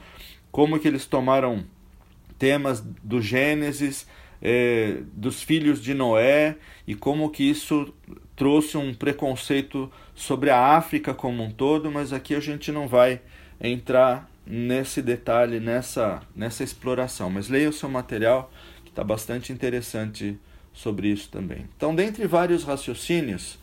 como 0.52 0.80
que 0.80 0.88
eles 0.88 1.06
tomaram 1.06 1.66
temas 2.38 2.82
do 2.82 3.22
Gênesis, 3.22 4.08
eh, 4.42 5.04
dos 5.14 5.42
filhos 5.42 5.82
de 5.82 5.94
Noé 5.94 6.58
e 6.88 6.96
como 6.96 7.30
que 7.30 7.50
isso 7.50 7.94
trouxe 8.36 8.78
um 8.78 8.94
preconceito 8.94 9.92
sobre 10.16 10.50
a 10.50 10.76
África 10.76 11.14
como 11.14 11.44
um 11.44 11.52
todo, 11.52 11.92
mas 11.92 12.14
aqui 12.14 12.36
a 12.36 12.40
gente 12.40 12.72
não 12.72 12.88
vai 12.88 13.22
entrar 13.60 14.30
nesse 14.46 15.02
detalhe, 15.02 15.60
nessa, 15.60 16.22
nessa 16.36 16.64
exploração. 16.64 17.30
Mas 17.30 17.50
leia 17.50 17.70
o 17.70 17.74
seu 17.74 17.90
material 17.90 18.52
está 18.92 19.04
bastante 19.04 19.54
interessante 19.54 20.38
sobre 20.74 21.08
isso 21.08 21.30
também. 21.30 21.66
Então, 21.76 21.96
dentre 21.96 22.28
vários 22.28 22.64
raciocínios, 22.64 23.58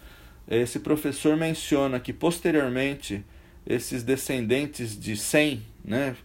esse 0.48 0.80
professor 0.80 1.36
menciona 1.36 2.00
que 2.00 2.12
posteriormente 2.12 3.24
esses 3.66 4.02
descendentes 4.02 4.98
de 4.98 5.16
Sem, 5.16 5.62
né, 5.84 6.16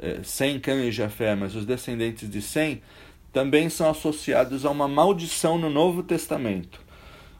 é, 0.00 0.20
Sem, 0.24 0.58
Cã 0.58 0.84
e 0.84 0.90
Jafé, 0.90 1.34
mas 1.36 1.54
os 1.54 1.64
descendentes 1.64 2.28
de 2.28 2.42
Sem 2.42 2.82
também 3.32 3.68
são 3.68 3.88
associados 3.88 4.64
a 4.64 4.70
uma 4.70 4.88
maldição 4.88 5.58
no 5.58 5.70
Novo 5.70 6.02
Testamento. 6.02 6.80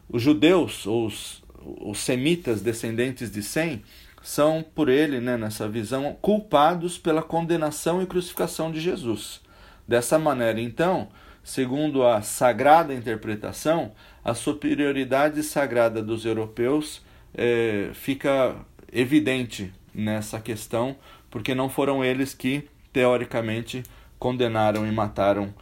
Os 0.09 0.21
judeus, 0.21 0.85
ou 0.85 1.07
os, 1.07 1.43
os 1.81 1.99
semitas 1.99 2.61
descendentes 2.61 3.31
de 3.31 3.41
Sem, 3.41 3.83
são 4.21 4.63
por 4.73 4.89
ele, 4.89 5.19
né, 5.19 5.37
nessa 5.37 5.69
visão, 5.69 6.17
culpados 6.21 6.97
pela 6.97 7.21
condenação 7.21 8.01
e 8.01 8.07
crucificação 8.07 8.71
de 8.71 8.79
Jesus. 8.79 9.39
Dessa 9.87 10.17
maneira, 10.17 10.59
então, 10.59 11.09
segundo 11.43 12.03
a 12.03 12.23
sagrada 12.23 12.93
interpretação, 12.93 13.91
a 14.23 14.33
superioridade 14.33 15.43
sagrada 15.43 16.01
dos 16.01 16.25
europeus 16.25 17.03
é, 17.35 17.91
fica 17.93 18.55
evidente 18.91 19.71
nessa 19.93 20.39
questão, 20.39 20.95
porque 21.29 21.53
não 21.53 21.69
foram 21.69 22.03
eles 22.03 22.33
que, 22.33 22.67
teoricamente, 22.91 23.83
condenaram 24.17 24.87
e 24.87 24.91
mataram 24.91 25.53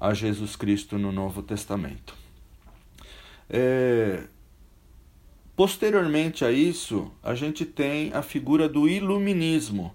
a 0.00 0.14
Jesus 0.14 0.54
Cristo 0.54 0.98
no 0.98 1.10
Novo 1.10 1.42
Testamento. 1.42 2.23
É, 3.48 4.24
posteriormente 5.54 6.44
a 6.44 6.50
isso, 6.50 7.10
a 7.22 7.34
gente 7.34 7.64
tem 7.64 8.12
a 8.12 8.22
figura 8.22 8.68
do 8.68 8.88
iluminismo 8.88 9.94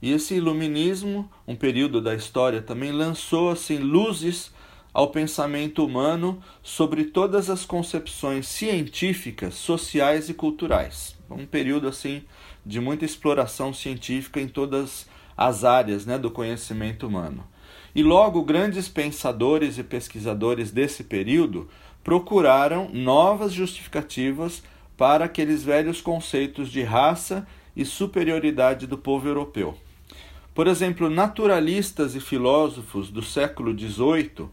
e 0.00 0.12
esse 0.12 0.34
iluminismo, 0.34 1.30
um 1.46 1.56
período 1.56 2.00
da 2.00 2.14
história 2.14 2.60
também, 2.60 2.92
lançou 2.92 3.50
assim 3.50 3.78
luzes 3.78 4.52
ao 4.92 5.10
pensamento 5.10 5.84
humano 5.84 6.42
sobre 6.62 7.04
todas 7.04 7.48
as 7.48 7.64
concepções 7.64 8.46
científicas, 8.46 9.54
sociais 9.54 10.28
e 10.28 10.34
culturais. 10.34 11.16
Um 11.30 11.46
período 11.46 11.88
assim 11.88 12.22
de 12.64 12.80
muita 12.80 13.04
exploração 13.04 13.72
científica 13.72 14.40
em 14.40 14.48
todas 14.48 15.06
as 15.36 15.64
áreas 15.64 16.06
né, 16.06 16.18
do 16.18 16.30
conhecimento 16.30 17.06
humano. 17.06 17.46
E 17.94 18.02
logo 18.02 18.42
grandes 18.42 18.88
pensadores 18.88 19.78
e 19.78 19.82
pesquisadores 19.82 20.70
desse 20.70 21.04
período 21.04 21.68
procuraram 22.06 22.88
novas 22.92 23.52
justificativas 23.52 24.62
para 24.96 25.24
aqueles 25.24 25.64
velhos 25.64 26.00
conceitos 26.00 26.70
de 26.70 26.84
raça 26.84 27.44
e 27.74 27.84
superioridade 27.84 28.86
do 28.86 28.96
povo 28.96 29.26
europeu. 29.26 29.76
Por 30.54 30.68
exemplo, 30.68 31.10
naturalistas 31.10 32.14
e 32.14 32.20
filósofos 32.20 33.10
do 33.10 33.22
século 33.22 33.76
XVIII, 33.76 34.48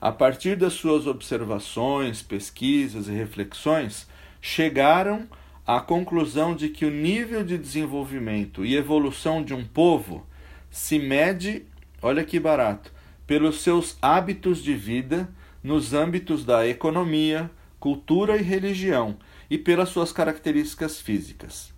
a 0.00 0.10
partir 0.10 0.56
das 0.56 0.72
suas 0.72 1.06
observações, 1.06 2.22
pesquisas 2.22 3.06
e 3.06 3.12
reflexões, 3.12 4.08
chegaram 4.40 5.28
à 5.66 5.80
conclusão 5.80 6.56
de 6.56 6.70
que 6.70 6.86
o 6.86 6.90
nível 6.90 7.44
de 7.44 7.58
desenvolvimento 7.58 8.64
e 8.64 8.76
evolução 8.76 9.44
de 9.44 9.52
um 9.52 9.62
povo 9.66 10.24
se 10.70 10.98
mede, 10.98 11.66
olha 12.00 12.24
que 12.24 12.40
barato, 12.40 12.90
pelos 13.26 13.60
seus 13.60 13.98
hábitos 14.00 14.62
de 14.62 14.74
vida 14.74 15.28
nos 15.64 15.94
âmbitos 15.94 16.44
da 16.44 16.68
economia, 16.68 17.50
cultura 17.80 18.36
e 18.36 18.42
religião 18.42 19.16
e 19.48 19.56
pelas 19.56 19.88
suas 19.88 20.12
características 20.12 21.00
físicas. 21.00 21.72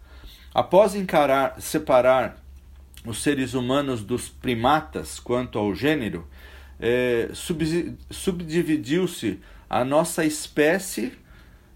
Após 0.53 0.97
encarar, 0.97 1.61
separar 1.61 2.43
os 3.05 3.23
seres 3.23 3.55
humanos 3.55 4.03
dos 4.03 4.29
primatas 4.29 5.21
quanto 5.21 5.59
ao 5.59 5.75
gênero, 5.75 6.27
é, 6.81 7.31
subdividiu-se 8.11 9.39
a 9.71 9.85
nossa 9.85 10.25
espécie 10.25 11.13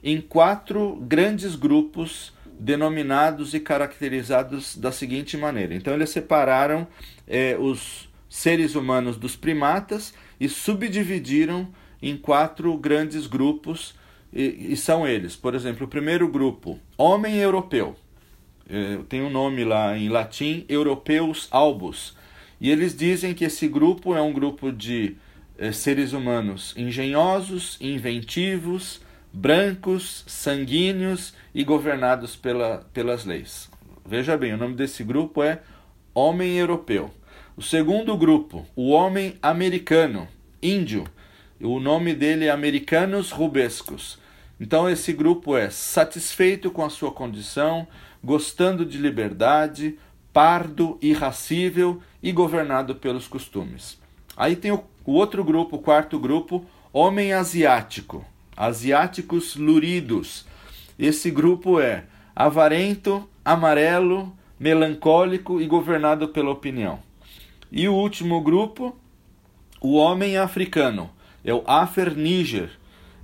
em 0.03 0.21
quatro 0.21 0.97
grandes 1.03 1.55
grupos 1.55 2.33
denominados 2.59 3.55
e 3.55 3.61
caracterizados 3.61 4.77
da 4.77 4.91
seguinte 4.91 5.37
maneira. 5.37 5.75
Então, 5.75 5.95
eles 5.95 6.11
separaram 6.11 6.87
é, 7.27 7.57
os 7.59 8.09
seres 8.29 8.75
humanos 8.75 9.17
dos 9.17 9.37
primatas 9.37 10.13
e 10.39 10.49
subdividiram 10.49 11.69
em 12.03 12.17
quatro 12.17 12.77
grandes 12.77 13.27
grupos, 13.27 13.95
e, 14.33 14.73
e 14.73 14.77
são 14.77 15.07
eles, 15.07 15.37
por 15.37 15.55
exemplo, 15.55 15.87
o 15.87 15.89
primeiro 15.89 16.29
grupo, 16.29 16.79
homem 16.97 17.37
europeu 17.37 17.97
é, 18.71 18.99
tem 19.09 19.21
um 19.21 19.31
nome 19.31 19.65
lá 19.65 19.99
em 19.99 20.09
latim, 20.09 20.65
Europeus 20.69 21.49
Albus. 21.51 22.17
E 22.61 22.71
eles 22.71 22.97
dizem 22.97 23.35
que 23.35 23.45
esse 23.45 23.67
grupo 23.67 24.15
é 24.15 24.23
um 24.23 24.33
grupo 24.33 24.71
de 24.71 25.17
é, 25.59 25.73
seres 25.73 26.13
humanos 26.13 26.73
engenhosos, 26.77 27.77
inventivos, 27.81 29.01
brancos, 29.33 30.25
sanguíneos 30.27 31.35
e 31.53 31.65
governados 31.65 32.37
pela, 32.37 32.87
pelas 32.93 33.25
leis. 33.25 33.69
Veja 34.07 34.37
bem, 34.37 34.55
o 34.55 34.57
nome 34.57 34.75
desse 34.77 35.03
grupo 35.03 35.43
é 35.43 35.61
Homem 36.15 36.57
Europeu. 36.57 37.11
O 37.57 37.63
segundo 37.63 38.17
grupo, 38.17 38.65
o 38.77 38.91
Homem 38.91 39.35
Americano, 39.43 40.29
Índio. 40.63 41.05
O 41.63 41.79
nome 41.79 42.15
dele 42.15 42.47
é 42.47 42.51
Americanos 42.51 43.31
Rubescos. 43.31 44.19
Então, 44.59 44.89
esse 44.89 45.13
grupo 45.13 45.55
é 45.55 45.69
satisfeito 45.69 46.71
com 46.71 46.83
a 46.83 46.89
sua 46.89 47.13
condição, 47.13 47.87
gostando 48.25 48.85
de 48.85 48.97
liberdade, 48.97 49.99
pardo, 50.33 50.97
irracível 51.03 52.01
e 52.23 52.33
governado 52.33 52.95
pelos 52.95 53.29
costumes. 53.29 54.01
Aí 54.35 54.57
tem 54.57 54.73
o, 54.73 54.83
outro 55.05 55.45
grupo, 55.45 55.77
o 55.77 55.81
quarto 55.81 56.19
grupo, 56.19 56.65
homem 56.95 57.35
asiático, 57.35 58.25
asiáticos 58.57 59.55
luridos. 59.55 60.47
Esse 60.99 61.31
grupo 61.31 61.79
é 61.79 62.05
avarento, 62.35 63.29
amarelo, 63.45 64.35
melancólico 64.59 65.61
e 65.61 65.67
governado 65.67 66.29
pela 66.29 66.51
opinião. 66.51 67.01
E 67.71 67.87
o 67.87 67.93
último 67.95 68.41
grupo, 68.41 68.97
o 69.79 69.97
homem 69.97 70.39
africano, 70.39 71.11
é 71.45 71.53
o 71.53 71.63
Afer 71.67 72.17
Níger. 72.17 72.71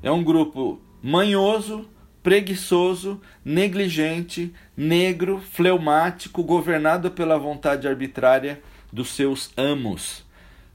É 0.03 0.11
um 0.11 0.23
grupo 0.23 0.81
manhoso, 1.03 1.89
preguiçoso, 2.23 3.21
negligente, 3.45 4.53
negro, 4.77 5.41
fleumático, 5.41 6.43
governado 6.43 7.11
pela 7.11 7.39
vontade 7.39 7.87
arbitrária 7.87 8.61
dos 8.93 9.11
seus 9.11 9.51
amos. 9.57 10.25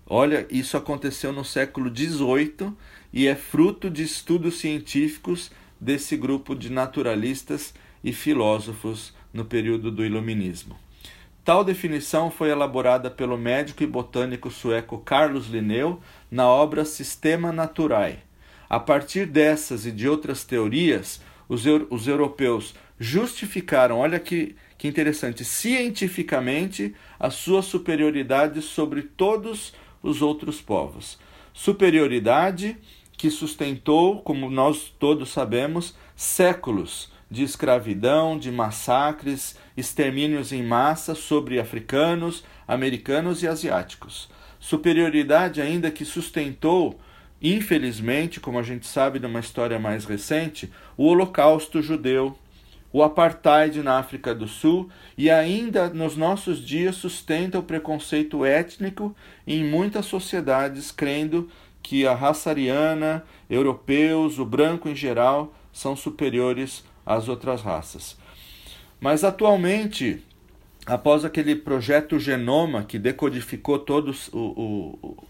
Olha, 0.06 0.46
isso 0.50 0.76
aconteceu 0.78 1.32
no 1.32 1.46
século 1.46 1.90
XVIII 1.90 2.74
e 3.14 3.28
é 3.28 3.36
fruto 3.36 3.90
de 3.90 4.04
estudos 4.04 4.60
científicos 4.60 5.52
desse 5.80 6.16
grupo 6.16 6.56
de 6.56 6.70
naturalistas 6.70 7.74
e 8.04 8.14
filósofos 8.14 9.14
no 9.34 9.46
período 9.46 9.92
do 9.92 10.06
Iluminismo. 10.06 10.78
Tal 11.44 11.64
definição 11.64 12.30
foi 12.30 12.50
elaborada 12.50 13.10
pelo 13.10 13.36
médico 13.36 13.82
e 13.82 13.88
botânico 13.88 14.52
sueco 14.52 15.00
Carlos 15.00 15.48
Linneu 15.48 16.00
na 16.32 16.48
obra 16.48 16.86
Sistema 16.86 17.52
Naturae. 17.52 18.20
A 18.70 18.80
partir 18.80 19.26
dessas 19.26 19.86
e 19.86 19.92
de 19.92 20.08
outras 20.08 20.46
teorias, 20.46 21.22
os, 21.50 21.64
os 21.90 22.08
europeus 22.08 22.74
justificaram, 22.98 24.00
olha 24.00 24.18
que, 24.18 24.56
que 24.78 24.88
interessante, 24.88 25.44
cientificamente 25.44 26.96
a 27.20 27.30
sua 27.30 27.62
superioridade 27.62 28.62
sobre 28.62 29.02
todos 29.02 29.74
os 30.02 30.22
outros 30.22 30.62
povos. 30.62 31.20
Superioridade 31.54 32.78
que 33.18 33.30
sustentou, 33.30 34.22
como 34.22 34.50
nós 34.50 34.94
todos 34.98 35.30
sabemos, 35.30 35.96
séculos 36.16 37.12
de 37.30 37.44
escravidão, 37.44 38.38
de 38.40 38.52
massacres, 38.52 39.56
extermínios 39.76 40.52
em 40.52 40.64
massa 40.64 41.14
sobre 41.14 41.60
africanos, 41.60 42.44
americanos 42.68 43.44
e 43.44 43.48
asiáticos. 43.48 44.30
Superioridade 44.62 45.60
ainda 45.60 45.90
que 45.90 46.06
sustentou, 46.06 47.00
infelizmente, 47.42 48.40
como 48.40 48.60
a 48.60 48.64
gente 48.64 48.86
sabe 48.86 49.18
de 49.18 49.26
uma 49.26 49.40
história 49.40 49.80
mais 49.80 50.06
recente, 50.06 50.72
o 50.96 51.08
Holocausto 51.08 51.82
judeu, 51.82 52.38
o 52.94 53.02
apartheid 53.02 53.82
na 53.82 53.98
África 53.98 54.36
do 54.36 54.48
Sul 54.48 54.88
e 55.18 55.32
ainda 55.32 55.90
nos 55.90 56.16
nossos 56.16 56.64
dias 56.64 56.96
sustenta 56.96 57.58
o 57.58 57.64
preconceito 57.64 58.46
étnico 58.46 59.16
em 59.48 59.64
muitas 59.64 60.06
sociedades, 60.06 60.92
crendo 60.92 61.50
que 61.82 62.06
a 62.06 62.14
raça 62.14 62.52
ariana, 62.52 63.24
europeus, 63.50 64.38
o 64.38 64.46
branco 64.46 64.88
em 64.88 64.96
geral, 64.96 65.56
são 65.74 65.96
superiores 65.96 66.84
às 67.04 67.28
outras 67.28 67.64
raças. 67.64 68.16
Mas 69.00 69.24
atualmente, 69.24 70.24
após 70.86 71.24
aquele 71.24 71.56
projeto 71.56 72.20
Genoma 72.20 72.84
que 72.84 72.98
decodificou 72.98 73.78
toda 73.80 74.12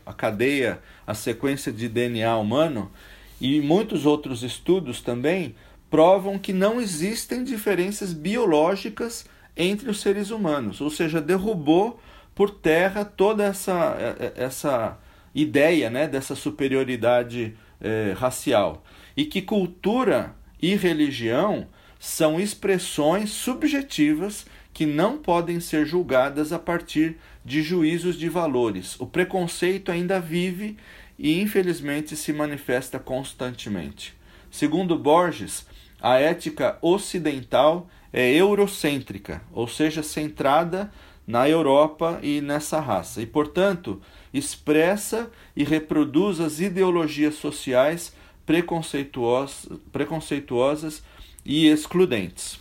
a 0.06 0.14
cadeia, 0.14 0.80
a 1.06 1.14
sequência 1.14 1.72
de 1.72 1.88
DNA 1.90 2.36
humano, 2.38 2.92
e 3.40 3.60
muitos 3.60 4.06
outros 4.06 4.44
estudos 4.44 5.02
também 5.02 5.56
provam 5.90 6.40
que 6.40 6.54
não 6.54 6.80
existem 6.80 7.44
diferenças 7.44 8.14
biológicas 8.14 9.26
entre 9.58 9.90
os 9.90 10.00
seres 10.00 10.30
humanos, 10.30 10.80
ou 10.80 10.90
seja, 10.90 11.20
derrubou 11.20 12.00
por 12.34 12.50
terra 12.50 13.04
toda 13.04 13.44
essa, 13.44 13.98
essa 14.36 14.98
ideia 15.36 15.90
né, 15.90 16.08
dessa 16.08 16.36
superioridade 16.36 17.56
eh, 17.82 18.14
racial. 18.18 18.84
E 19.18 19.26
que 19.26 19.42
cultura 19.42 20.34
e 20.62 20.76
religião 20.76 21.68
são 22.00 22.40
expressões 22.40 23.32
subjetivas 23.32 24.46
que 24.74 24.86
não 24.86 25.18
podem 25.18 25.60
ser 25.60 25.86
julgadas 25.86 26.52
a 26.54 26.60
partir 26.60 27.18
de 27.44 27.62
juízos 27.62 28.18
de 28.18 28.30
valores. 28.30 29.00
O 29.00 29.06
preconceito 29.06 29.92
ainda 29.92 30.20
vive 30.20 30.78
e, 31.18 31.42
infelizmente, 31.42 32.16
se 32.16 32.32
manifesta 32.32 33.00
constantemente. 33.00 34.14
Segundo 34.50 34.98
Borges, 34.98 35.66
a 36.02 36.18
ética 36.20 36.78
ocidental 36.82 37.90
é 38.14 38.34
eurocêntrica, 38.34 39.42
ou 39.52 39.68
seja, 39.68 40.04
centrada 40.04 40.92
na 41.26 41.48
Europa 41.48 42.20
e 42.22 42.42
nessa 42.42 42.80
raça, 42.80 43.22
e, 43.22 43.26
portanto, 43.26 44.02
expressa 44.34 45.30
e 45.56 45.64
reproduz 45.64 46.40
as 46.40 46.60
ideologias 46.60 47.36
sociais 47.36 48.14
preconceituosas, 48.46 49.68
preconceituosas 49.92 51.04
e 51.46 51.68
excludentes. 51.68 52.61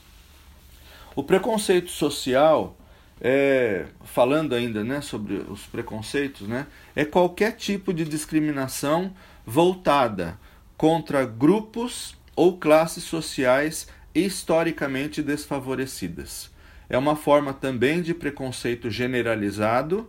O 1.20 1.22
preconceito 1.22 1.90
social, 1.90 2.78
é, 3.20 3.84
falando 4.04 4.54
ainda 4.54 4.82
né, 4.82 5.02
sobre 5.02 5.34
os 5.34 5.66
preconceitos, 5.66 6.48
né, 6.48 6.66
é 6.96 7.04
qualquer 7.04 7.52
tipo 7.56 7.92
de 7.92 8.06
discriminação 8.06 9.12
voltada 9.44 10.38
contra 10.78 11.26
grupos 11.26 12.16
ou 12.34 12.56
classes 12.56 13.04
sociais 13.04 13.86
historicamente 14.14 15.22
desfavorecidas. 15.22 16.50
É 16.88 16.96
uma 16.96 17.14
forma 17.14 17.52
também 17.52 18.00
de 18.00 18.14
preconceito 18.14 18.88
generalizado 18.90 20.08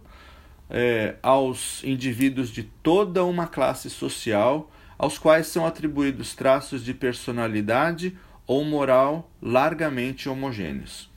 é, 0.70 1.16
aos 1.22 1.84
indivíduos 1.84 2.50
de 2.50 2.64
toda 2.64 3.26
uma 3.26 3.48
classe 3.48 3.90
social, 3.90 4.72
aos 4.98 5.18
quais 5.18 5.48
são 5.48 5.66
atribuídos 5.66 6.34
traços 6.34 6.86
de 6.86 6.94
personalidade 6.94 8.18
ou 8.46 8.64
moral 8.64 9.32
largamente 9.42 10.28
homogêneos. 10.28 11.10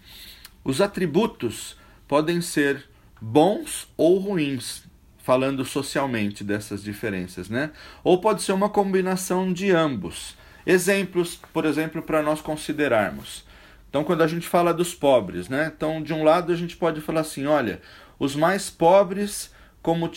Os 0.64 0.80
atributos 0.80 1.76
podem 2.06 2.40
ser 2.40 2.88
bons 3.20 3.88
ou 3.96 4.18
ruins, 4.18 4.84
falando 5.18 5.64
socialmente 5.64 6.44
dessas 6.44 6.82
diferenças, 6.82 7.48
né? 7.48 7.70
Ou 8.02 8.20
pode 8.20 8.42
ser 8.42 8.52
uma 8.52 8.68
combinação 8.68 9.52
de 9.52 9.70
ambos. 9.70 10.36
Exemplos, 10.66 11.38
por 11.52 11.64
exemplo, 11.64 12.02
para 12.02 12.22
nós 12.22 12.40
considerarmos. 12.40 13.44
Então, 13.88 14.04
quando 14.04 14.22
a 14.22 14.26
gente 14.26 14.46
fala 14.46 14.74
dos 14.74 14.94
pobres, 14.94 15.48
né? 15.48 15.72
Então, 15.74 16.02
de 16.02 16.12
um 16.12 16.24
lado 16.24 16.52
a 16.52 16.56
gente 16.56 16.76
pode 16.76 17.00
falar 17.00 17.20
assim, 17.20 17.46
olha, 17.46 17.80
os 18.18 18.34
mais 18.34 18.68
pobres 18.68 19.52
como 19.80 20.10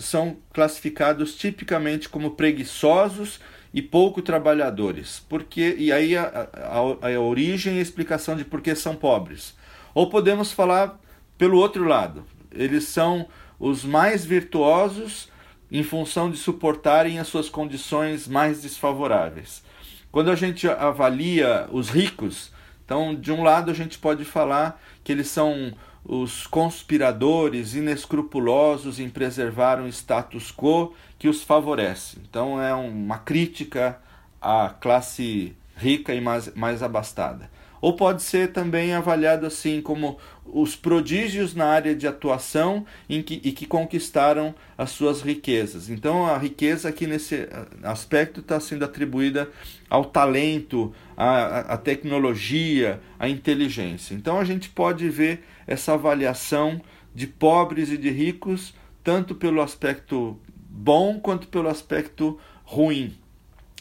são 0.00 0.36
classificados 0.52 1.36
tipicamente 1.36 2.08
como 2.08 2.32
preguiçosos 2.32 3.40
e 3.72 3.80
pouco 3.80 4.22
trabalhadores. 4.22 5.24
Porque 5.28 5.74
e 5.78 5.92
aí 5.92 6.16
a, 6.16 6.48
a, 6.52 7.08
a 7.08 7.20
origem 7.20 7.76
e 7.76 7.78
a 7.78 7.82
explicação 7.82 8.36
de 8.36 8.44
por 8.44 8.60
que 8.60 8.74
são 8.74 8.94
pobres. 8.94 9.54
Ou 9.94 10.08
podemos 10.08 10.52
falar 10.52 10.98
pelo 11.38 11.58
outro 11.58 11.84
lado, 11.84 12.24
eles 12.50 12.84
são 12.84 13.26
os 13.58 13.84
mais 13.84 14.24
virtuosos 14.24 15.30
em 15.70 15.82
função 15.82 16.30
de 16.30 16.36
suportarem 16.36 17.18
as 17.18 17.28
suas 17.28 17.48
condições 17.48 18.28
mais 18.28 18.62
desfavoráveis. 18.62 19.62
Quando 20.10 20.30
a 20.30 20.36
gente 20.36 20.68
avalia 20.68 21.66
os 21.72 21.88
ricos, 21.88 22.52
então 22.84 23.14
de 23.14 23.32
um 23.32 23.42
lado 23.42 23.70
a 23.70 23.74
gente 23.74 23.98
pode 23.98 24.24
falar 24.24 24.80
que 25.02 25.10
eles 25.10 25.28
são 25.28 25.72
os 26.04 26.46
conspiradores 26.46 27.74
inescrupulosos 27.74 28.98
em 28.98 29.08
preservar 29.08 29.80
um 29.80 29.86
status 29.86 30.52
quo 30.52 30.94
que 31.18 31.28
os 31.28 31.42
favorece. 31.42 32.18
Então 32.28 32.60
é 32.60 32.74
uma 32.74 33.18
crítica 33.18 33.98
à 34.40 34.68
classe 34.68 35.54
rica 35.76 36.14
e 36.14 36.20
mais, 36.20 36.52
mais 36.54 36.82
abastada 36.82 37.50
ou 37.82 37.94
pode 37.94 38.22
ser 38.22 38.52
também 38.52 38.94
avaliado 38.94 39.44
assim 39.44 39.82
como 39.82 40.16
os 40.46 40.76
prodígios 40.76 41.52
na 41.52 41.66
área 41.66 41.96
de 41.96 42.06
atuação 42.06 42.86
em 43.08 43.20
que, 43.20 43.40
e 43.42 43.50
que 43.50 43.66
conquistaram 43.66 44.54
as 44.78 44.90
suas 44.90 45.20
riquezas. 45.20 45.90
Então 45.90 46.24
a 46.24 46.38
riqueza 46.38 46.88
aqui 46.88 47.08
nesse 47.08 47.48
aspecto 47.82 48.38
está 48.38 48.60
sendo 48.60 48.84
atribuída 48.84 49.50
ao 49.90 50.04
talento, 50.04 50.94
à, 51.16 51.74
à 51.74 51.76
tecnologia, 51.76 53.00
à 53.18 53.28
inteligência. 53.28 54.14
Então 54.14 54.38
a 54.38 54.44
gente 54.44 54.68
pode 54.68 55.08
ver 55.08 55.44
essa 55.66 55.94
avaliação 55.94 56.80
de 57.12 57.26
pobres 57.26 57.90
e 57.90 57.98
de 57.98 58.10
ricos 58.10 58.74
tanto 59.02 59.34
pelo 59.34 59.60
aspecto 59.60 60.38
bom 60.54 61.18
quanto 61.18 61.48
pelo 61.48 61.68
aspecto 61.68 62.38
ruim. 62.62 63.16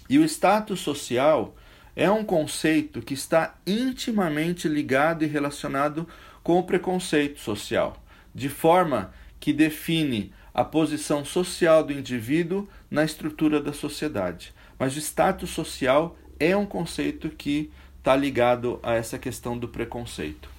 E 0.10 0.18
o 0.18 0.26
status 0.26 0.80
social 0.80 1.56
é 1.96 2.10
um 2.10 2.24
conceito 2.24 3.02
que 3.02 3.14
está 3.14 3.56
intimamente 3.66 4.68
ligado 4.68 5.24
e 5.24 5.28
relacionado 5.28 6.08
com 6.44 6.58
o 6.58 6.64
preconceito 6.64 7.40
social, 7.40 8.02
de 8.34 8.50
forma 8.50 9.14
que 9.40 9.52
define 9.52 10.34
a 10.54 10.64
posição 10.64 11.24
social 11.24 11.84
do 11.84 11.94
indivíduo 11.94 12.68
na 12.90 13.04
estrutura 13.04 13.62
da 13.62 13.74
sociedade. 13.74 14.54
Mas 14.78 14.96
o 14.96 15.00
status 15.00 15.50
social 15.50 16.18
é 16.40 16.56
um 16.56 16.66
conceito 16.66 17.30
que 17.30 17.72
está 17.98 18.16
ligado 18.16 18.80
a 18.82 18.94
essa 18.96 19.18
questão 19.18 19.58
do 19.58 19.68
preconceito. 19.68 20.50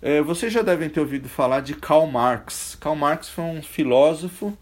É, 0.00 0.20
vocês 0.22 0.52
já 0.52 0.62
devem 0.62 0.88
ter 0.88 1.00
ouvido 1.00 1.28
falar 1.28 1.60
de 1.60 1.74
Karl 1.74 2.06
Marx. 2.06 2.76
Karl 2.80 2.94
Marx 2.94 3.28
foi 3.28 3.44
um 3.44 3.62
filósofo 3.62 4.56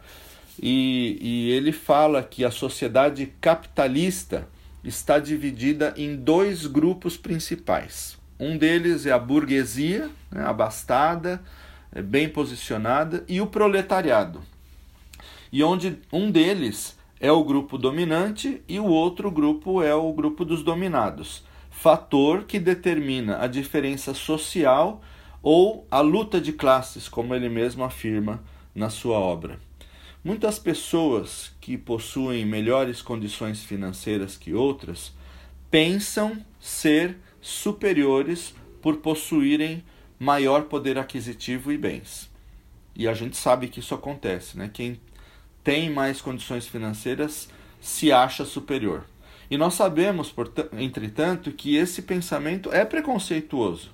e, 0.61 1.19
e 1.21 1.51
ele 1.51 1.73
fala 1.73 2.23
que 2.23 2.45
a 2.45 2.51
sociedade 2.51 3.33
capitalista 3.41 4.49
está 4.85 5.19
dividida 5.19 5.95
em 5.97 6.17
dois 6.17 6.67
grupos 6.67 7.17
principais. 7.17 8.19
Um 8.39 8.57
deles 8.57 9.07
é 9.07 9.13
a 9.13 9.19
burguesia, 9.19 10.11
né, 10.31 10.45
abastada, 10.45 11.43
é 11.95 12.03
bem 12.03 12.29
posicionada, 12.29 13.25
e 13.29 13.41
o 13.41 13.47
proletariado. 13.47 14.43
E 15.53 15.63
onde 15.63 15.99
um 16.13 16.31
deles 16.31 16.99
é 17.21 17.31
o 17.31 17.45
grupo 17.45 17.79
dominante 17.79 18.63
e 18.69 18.81
o 18.81 18.87
outro 18.87 19.31
grupo 19.31 19.83
é 19.83 19.95
o 19.95 20.13
grupo 20.13 20.45
dos 20.45 20.63
dominados. 20.65 21.45
Fator 21.71 22.45
que 22.45 22.59
determina 22.59 23.41
a 23.41 23.47
diferença 23.47 24.13
social 24.13 25.01
ou 25.43 25.87
a 25.91 26.01
luta 26.01 26.41
de 26.41 26.53
classes, 26.53 27.09
como 27.09 27.35
ele 27.35 27.49
mesmo 27.49 27.85
afirma 27.85 28.43
na 28.75 28.91
sua 28.91 29.19
obra. 29.19 29.59
Muitas 30.25 30.59
pessoas 30.59 31.53
que 31.61 31.77
possuem 31.77 32.47
melhores 32.47 33.03
condições 33.03 33.65
financeiras 33.65 34.37
que 34.37 34.55
outras 34.55 35.13
pensam 35.69 36.45
ser 36.61 37.17
superiores 37.41 38.55
por 38.81 38.99
possuírem 38.99 39.83
maior 40.21 40.65
poder 40.65 40.97
aquisitivo 40.97 41.73
e 41.73 41.79
bens. 41.79 42.31
E 42.95 43.09
a 43.09 43.15
gente 43.15 43.37
sabe 43.37 43.67
que 43.67 43.81
isso 43.81 43.95
acontece, 43.95 44.57
né? 44.57 44.71
Quem 44.73 45.01
tem 45.65 45.91
mais 45.91 46.21
condições 46.21 46.69
financeiras 46.69 47.49
se 47.81 48.13
acha 48.13 48.45
superior. 48.45 49.05
E 49.51 49.59
nós 49.59 49.75
sabemos, 49.75 50.33
entretanto, 50.79 51.51
que 51.51 51.75
esse 51.75 52.03
pensamento 52.03 52.73
é 52.73 52.85
preconceituoso. 52.85 53.91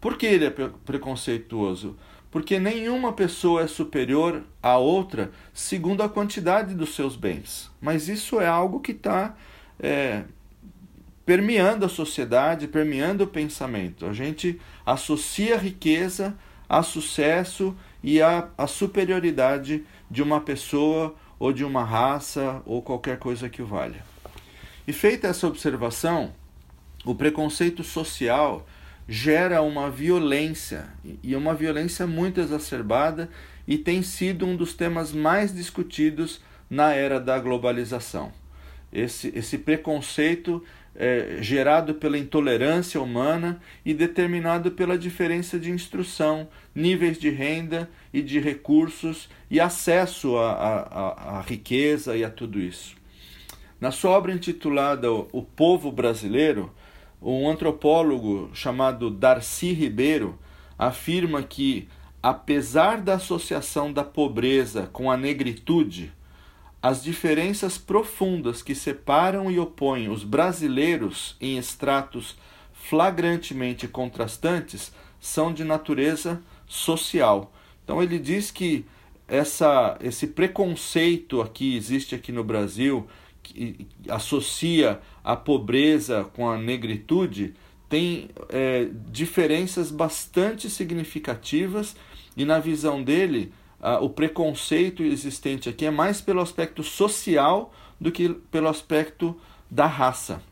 Por 0.00 0.16
que 0.18 0.26
ele 0.26 0.46
é 0.46 0.50
preconceituoso? 0.50 1.96
Porque 2.30 2.58
nenhuma 2.58 3.12
pessoa 3.12 3.62
é 3.62 3.66
superior 3.66 4.42
à 4.62 4.78
outra 4.78 5.32
segundo 5.52 6.02
a 6.02 6.08
quantidade 6.08 6.74
dos 6.74 6.94
seus 6.94 7.16
bens. 7.16 7.70
Mas 7.80 8.08
isso 8.08 8.40
é 8.40 8.46
algo 8.46 8.80
que 8.80 8.92
está 8.92 9.34
é, 9.78 10.22
permeando 11.26 11.84
a 11.84 11.88
sociedade, 11.88 12.68
permeando 12.68 13.24
o 13.24 13.26
pensamento. 13.26 14.06
A 14.06 14.12
gente 14.12 14.60
associa 14.86 15.56
riqueza 15.56 16.36
a 16.68 16.82
sucesso 16.84 17.76
e 18.02 18.22
a, 18.22 18.48
a 18.56 18.66
superioridade 18.66 19.84
de 20.08 20.22
uma 20.22 20.40
pessoa 20.40 21.14
ou 21.38 21.52
de 21.52 21.64
uma 21.64 21.84
raça 21.84 22.62
ou 22.64 22.80
qualquer 22.80 23.18
coisa 23.18 23.48
que 23.48 23.60
o 23.60 23.66
valha. 23.66 24.04
E 24.86 24.92
feita 24.92 25.26
essa 25.26 25.46
observação, 25.46 26.32
o 27.04 27.14
preconceito 27.14 27.82
social 27.82 28.66
gera 29.08 29.62
uma 29.62 29.90
violência, 29.90 30.88
e 31.22 31.34
uma 31.34 31.54
violência 31.54 32.06
muito 32.06 32.40
exacerbada, 32.40 33.28
e 33.66 33.76
tem 33.78 34.02
sido 34.02 34.46
um 34.46 34.56
dos 34.56 34.74
temas 34.74 35.12
mais 35.12 35.54
discutidos 35.54 36.40
na 36.68 36.92
era 36.92 37.20
da 37.20 37.38
globalização. 37.38 38.32
Esse, 38.92 39.32
esse 39.34 39.58
preconceito 39.58 40.62
é, 40.94 41.38
gerado 41.40 41.94
pela 41.94 42.18
intolerância 42.18 43.00
humana 43.00 43.60
e 43.84 43.94
determinado 43.94 44.72
pela 44.72 44.98
diferença 44.98 45.58
de 45.58 45.70
instrução, 45.70 46.48
níveis 46.74 47.18
de 47.18 47.30
renda 47.30 47.88
e 48.12 48.20
de 48.22 48.40
recursos 48.40 49.28
e 49.50 49.60
acesso 49.60 50.36
à 50.36 51.44
riqueza 51.46 52.16
e 52.16 52.24
a 52.24 52.30
tudo 52.30 52.58
isso. 52.60 52.96
Na 53.80 53.90
sua 53.90 54.10
obra 54.10 54.32
intitulada 54.32 55.10
O 55.10 55.42
Povo 55.42 55.90
Brasileiro, 55.90 56.70
um 57.20 57.48
antropólogo 57.48 58.50
chamado 58.54 59.10
Darcy 59.10 59.72
Ribeiro 59.72 60.38
afirma 60.78 61.42
que, 61.42 61.88
apesar 62.22 63.00
da 63.00 63.14
associação 63.14 63.92
da 63.92 64.02
pobreza 64.02 64.88
com 64.92 65.10
a 65.10 65.16
negritude, 65.16 66.12
as 66.82 67.02
diferenças 67.02 67.76
profundas 67.76 68.62
que 68.62 68.74
separam 68.74 69.50
e 69.50 69.58
opõem 69.58 70.08
os 70.08 70.24
brasileiros 70.24 71.36
em 71.40 71.58
estratos 71.58 72.38
flagrantemente 72.72 73.86
contrastantes 73.86 74.90
são 75.20 75.52
de 75.52 75.62
natureza 75.62 76.42
social. 76.66 77.52
Então 77.84 78.02
ele 78.02 78.18
diz 78.18 78.50
que 78.50 78.86
essa, 79.28 79.98
esse 80.00 80.28
preconceito 80.28 81.42
aqui 81.42 81.76
existe 81.76 82.14
aqui 82.14 82.32
no 82.32 82.42
Brasil, 82.42 83.06
que 83.42 83.86
associa 84.08 85.00
a 85.22 85.36
pobreza 85.36 86.24
com 86.34 86.48
a 86.48 86.56
negritude, 86.56 87.54
tem 87.88 88.30
é, 88.48 88.88
diferenças 89.10 89.90
bastante 89.90 90.70
significativas 90.70 91.96
e 92.36 92.44
na 92.44 92.58
visão 92.58 93.02
dele 93.02 93.52
o 94.02 94.10
preconceito 94.10 95.02
existente 95.02 95.68
aqui 95.68 95.86
é 95.86 95.90
mais 95.90 96.20
pelo 96.20 96.40
aspecto 96.40 96.82
social 96.82 97.72
do 97.98 98.12
que 98.12 98.28
pelo 98.28 98.68
aspecto 98.68 99.38
da 99.70 99.86
raça. 99.86 100.42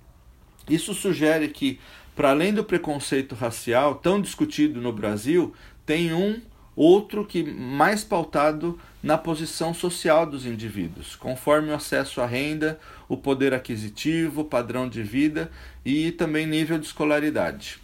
Isso 0.69 0.95
sugere 0.95 1.49
que, 1.49 1.79
para 2.17 2.31
além 2.31 2.53
do 2.53 2.65
preconceito 2.65 3.35
racial 3.35 3.97
tão 3.97 4.21
discutido 4.21 4.81
no 4.81 4.93
Brasil, 4.93 5.53
tem 5.85 6.13
um 6.13 6.41
outro 6.79 7.25
que 7.25 7.43
mais 7.43 8.05
pautado 8.05 8.79
na 9.03 9.19
posição 9.19 9.75
social 9.75 10.25
dos 10.25 10.47
indivíduos, 10.47 11.17
conforme 11.17 11.71
o 11.71 11.75
acesso 11.75 12.21
à 12.21 12.27
renda, 12.27 12.79
o 13.09 13.17
poder 13.17 13.53
aquisitivo, 13.53 14.45
padrão 14.45 14.89
de 14.89 15.03
vida 15.03 15.51
e 15.85 16.13
também 16.13 16.47
nível 16.47 16.79
de 16.79 16.87
escolaridade. 16.87 17.81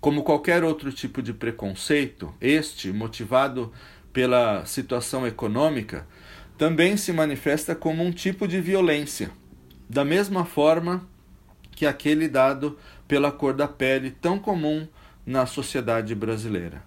Como 0.00 0.22
qualquer 0.22 0.62
outro 0.62 0.92
tipo 0.92 1.20
de 1.20 1.32
preconceito, 1.32 2.32
este, 2.40 2.92
motivado 2.92 3.72
pela 4.12 4.64
situação 4.64 5.26
econômica, 5.26 6.06
também 6.56 6.96
se 6.96 7.12
manifesta 7.12 7.74
como 7.74 8.04
um 8.04 8.12
tipo 8.12 8.46
de 8.46 8.60
violência, 8.60 9.32
da 9.90 10.04
mesma 10.04 10.44
forma 10.44 11.04
que 11.72 11.84
aquele 11.84 12.28
dado 12.28 12.78
pela 13.08 13.32
cor 13.32 13.54
da 13.54 13.66
pele, 13.66 14.12
tão 14.12 14.38
comum 14.38 14.86
na 15.26 15.46
sociedade 15.46 16.14
brasileira. 16.14 16.82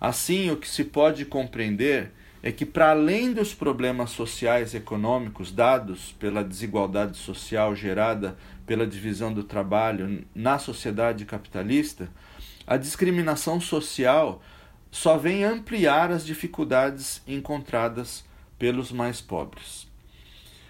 Assim, 0.00 0.50
o 0.50 0.56
que 0.56 0.68
se 0.68 0.84
pode 0.84 1.24
compreender 1.24 2.12
é 2.42 2.52
que, 2.52 2.66
para 2.66 2.90
além 2.90 3.32
dos 3.32 3.54
problemas 3.54 4.10
sociais 4.10 4.74
e 4.74 4.76
econômicos 4.76 5.50
dados 5.50 6.12
pela 6.18 6.44
desigualdade 6.44 7.16
social 7.16 7.74
gerada 7.74 8.36
pela 8.66 8.86
divisão 8.86 9.32
do 9.32 9.42
trabalho 9.42 10.26
na 10.34 10.58
sociedade 10.58 11.24
capitalista, 11.24 12.10
a 12.66 12.76
discriminação 12.76 13.60
social 13.60 14.42
só 14.90 15.16
vem 15.16 15.42
ampliar 15.42 16.12
as 16.12 16.24
dificuldades 16.24 17.22
encontradas 17.26 18.24
pelos 18.58 18.92
mais 18.92 19.20
pobres. 19.20 19.88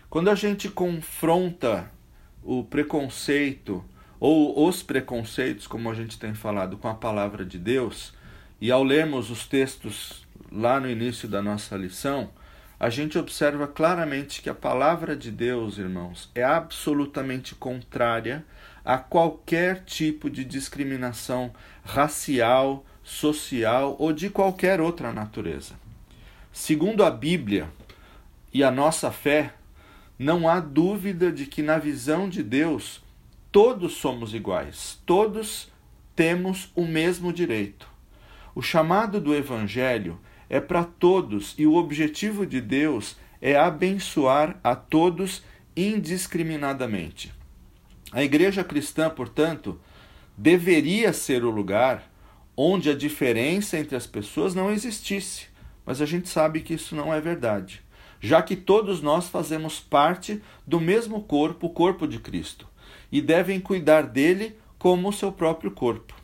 Quando 0.08 0.30
a 0.30 0.34
gente 0.36 0.68
confronta 0.68 1.90
o 2.42 2.62
preconceito 2.62 3.84
ou 4.20 4.66
os 4.66 4.80
preconceitos, 4.80 5.66
como 5.66 5.90
a 5.90 5.94
gente 5.94 6.20
tem 6.20 6.34
falado, 6.34 6.76
com 6.78 6.86
a 6.86 6.94
palavra 6.94 7.44
de 7.44 7.58
Deus, 7.58 8.13
e 8.64 8.70
ao 8.70 8.82
lermos 8.82 9.30
os 9.30 9.46
textos 9.46 10.26
lá 10.50 10.80
no 10.80 10.88
início 10.88 11.28
da 11.28 11.42
nossa 11.42 11.76
lição, 11.76 12.30
a 12.80 12.88
gente 12.88 13.18
observa 13.18 13.66
claramente 13.66 14.40
que 14.40 14.48
a 14.48 14.54
palavra 14.54 15.14
de 15.14 15.30
Deus, 15.30 15.76
irmãos, 15.76 16.30
é 16.34 16.42
absolutamente 16.42 17.54
contrária 17.54 18.42
a 18.82 18.96
qualquer 18.96 19.84
tipo 19.84 20.30
de 20.30 20.46
discriminação 20.46 21.52
racial, 21.84 22.86
social 23.02 23.96
ou 23.98 24.14
de 24.14 24.30
qualquer 24.30 24.80
outra 24.80 25.12
natureza. 25.12 25.74
Segundo 26.50 27.04
a 27.04 27.10
Bíblia 27.10 27.68
e 28.50 28.64
a 28.64 28.70
nossa 28.70 29.12
fé, 29.12 29.52
não 30.18 30.48
há 30.48 30.58
dúvida 30.58 31.30
de 31.30 31.44
que, 31.44 31.60
na 31.60 31.76
visão 31.76 32.30
de 32.30 32.42
Deus, 32.42 33.02
todos 33.52 33.92
somos 33.92 34.32
iguais, 34.32 34.98
todos 35.04 35.70
temos 36.16 36.72
o 36.74 36.86
mesmo 36.86 37.30
direito. 37.30 37.92
O 38.54 38.62
chamado 38.62 39.20
do 39.20 39.34
Evangelho 39.34 40.18
é 40.48 40.60
para 40.60 40.84
todos 40.84 41.54
e 41.58 41.66
o 41.66 41.74
objetivo 41.74 42.46
de 42.46 42.60
Deus 42.60 43.16
é 43.40 43.56
abençoar 43.56 44.58
a 44.62 44.76
todos 44.76 45.42
indiscriminadamente. 45.76 47.32
A 48.12 48.22
igreja 48.22 48.62
cristã, 48.62 49.10
portanto, 49.10 49.80
deveria 50.38 51.12
ser 51.12 51.44
o 51.44 51.50
lugar 51.50 52.08
onde 52.56 52.88
a 52.88 52.94
diferença 52.94 53.76
entre 53.76 53.96
as 53.96 54.06
pessoas 54.06 54.54
não 54.54 54.70
existisse. 54.70 55.46
Mas 55.84 56.00
a 56.00 56.06
gente 56.06 56.28
sabe 56.28 56.60
que 56.60 56.74
isso 56.74 56.94
não 56.94 57.12
é 57.12 57.20
verdade, 57.20 57.82
já 58.20 58.40
que 58.40 58.56
todos 58.56 59.02
nós 59.02 59.28
fazemos 59.28 59.80
parte 59.80 60.40
do 60.66 60.80
mesmo 60.80 61.22
corpo, 61.22 61.66
o 61.66 61.70
corpo 61.70 62.06
de 62.06 62.18
Cristo, 62.18 62.66
e 63.12 63.20
devem 63.20 63.60
cuidar 63.60 64.02
dele 64.02 64.56
como 64.78 65.08
o 65.08 65.12
seu 65.12 65.30
próprio 65.30 65.72
corpo. 65.72 66.23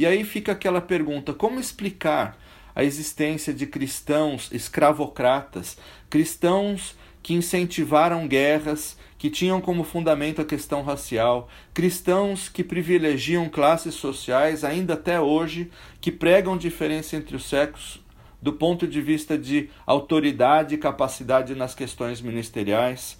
E 0.00 0.06
aí 0.06 0.24
fica 0.24 0.52
aquela 0.52 0.80
pergunta: 0.80 1.34
como 1.34 1.60
explicar 1.60 2.38
a 2.74 2.82
existência 2.82 3.52
de 3.52 3.66
cristãos 3.66 4.48
escravocratas, 4.50 5.76
cristãos 6.08 6.96
que 7.22 7.34
incentivaram 7.34 8.26
guerras, 8.26 8.96
que 9.18 9.28
tinham 9.28 9.60
como 9.60 9.84
fundamento 9.84 10.40
a 10.40 10.44
questão 10.46 10.82
racial, 10.82 11.50
cristãos 11.74 12.48
que 12.48 12.64
privilegiam 12.64 13.46
classes 13.50 13.94
sociais 13.94 14.64
ainda 14.64 14.94
até 14.94 15.20
hoje, 15.20 15.70
que 16.00 16.10
pregam 16.10 16.56
diferença 16.56 17.14
entre 17.14 17.36
os 17.36 17.44
sexos 17.44 18.02
do 18.40 18.54
ponto 18.54 18.86
de 18.86 19.02
vista 19.02 19.36
de 19.36 19.68
autoridade 19.84 20.74
e 20.74 20.78
capacidade 20.78 21.54
nas 21.54 21.74
questões 21.74 22.22
ministeriais, 22.22 23.18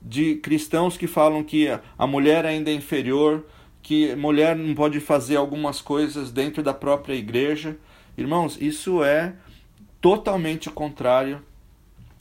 de 0.00 0.36
cristãos 0.36 0.96
que 0.96 1.06
falam 1.06 1.44
que 1.44 1.68
a 1.98 2.06
mulher 2.06 2.46
ainda 2.46 2.70
é 2.70 2.72
inferior, 2.72 3.44
que 3.88 4.14
mulher 4.16 4.54
não 4.54 4.74
pode 4.74 5.00
fazer 5.00 5.36
algumas 5.36 5.80
coisas 5.80 6.30
dentro 6.30 6.62
da 6.62 6.74
própria 6.74 7.14
igreja. 7.14 7.74
Irmãos, 8.18 8.58
isso 8.60 9.02
é 9.02 9.32
totalmente 9.98 10.68
contrário 10.68 11.40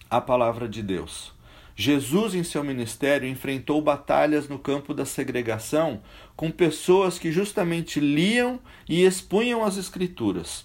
à 0.10 0.22
palavra 0.22 0.66
de 0.66 0.82
Deus. 0.82 1.34
Jesus, 1.76 2.34
em 2.34 2.42
seu 2.42 2.64
ministério, 2.64 3.28
enfrentou 3.28 3.82
batalhas 3.82 4.48
no 4.48 4.58
campo 4.58 4.94
da 4.94 5.04
segregação 5.04 6.02
com 6.38 6.50
pessoas 6.50 7.20
que 7.20 7.34
justamente 7.34 8.00
liam 8.00 8.62
e 8.88 9.04
expunham 9.04 9.62
as 9.62 9.76
Escrituras. 9.76 10.64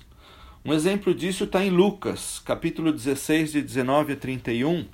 Um 0.64 0.72
exemplo 0.72 1.12
disso 1.12 1.42
está 1.42 1.64
em 1.64 1.70
Lucas, 1.70 2.40
capítulo 2.44 2.92
16, 2.92 3.50
de 3.50 3.60
19 3.60 4.12
a 4.12 4.16
31, 4.16 4.86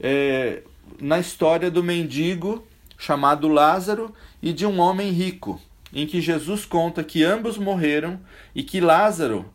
é, 0.00 0.62
na 0.98 1.18
história 1.20 1.70
do 1.70 1.82
mendigo 1.82 2.66
chamado 2.98 3.48
Lázaro 3.48 4.12
e 4.42 4.52
de 4.52 4.66
um 4.66 4.80
homem 4.80 5.10
rico, 5.10 5.60
em 5.92 6.06
que 6.06 6.20
Jesus 6.20 6.66
conta 6.66 7.04
que 7.04 7.22
ambos 7.24 7.56
morreram 7.58 8.20
e 8.54 8.62
que 8.62 8.80
Lázaro, 8.80 9.46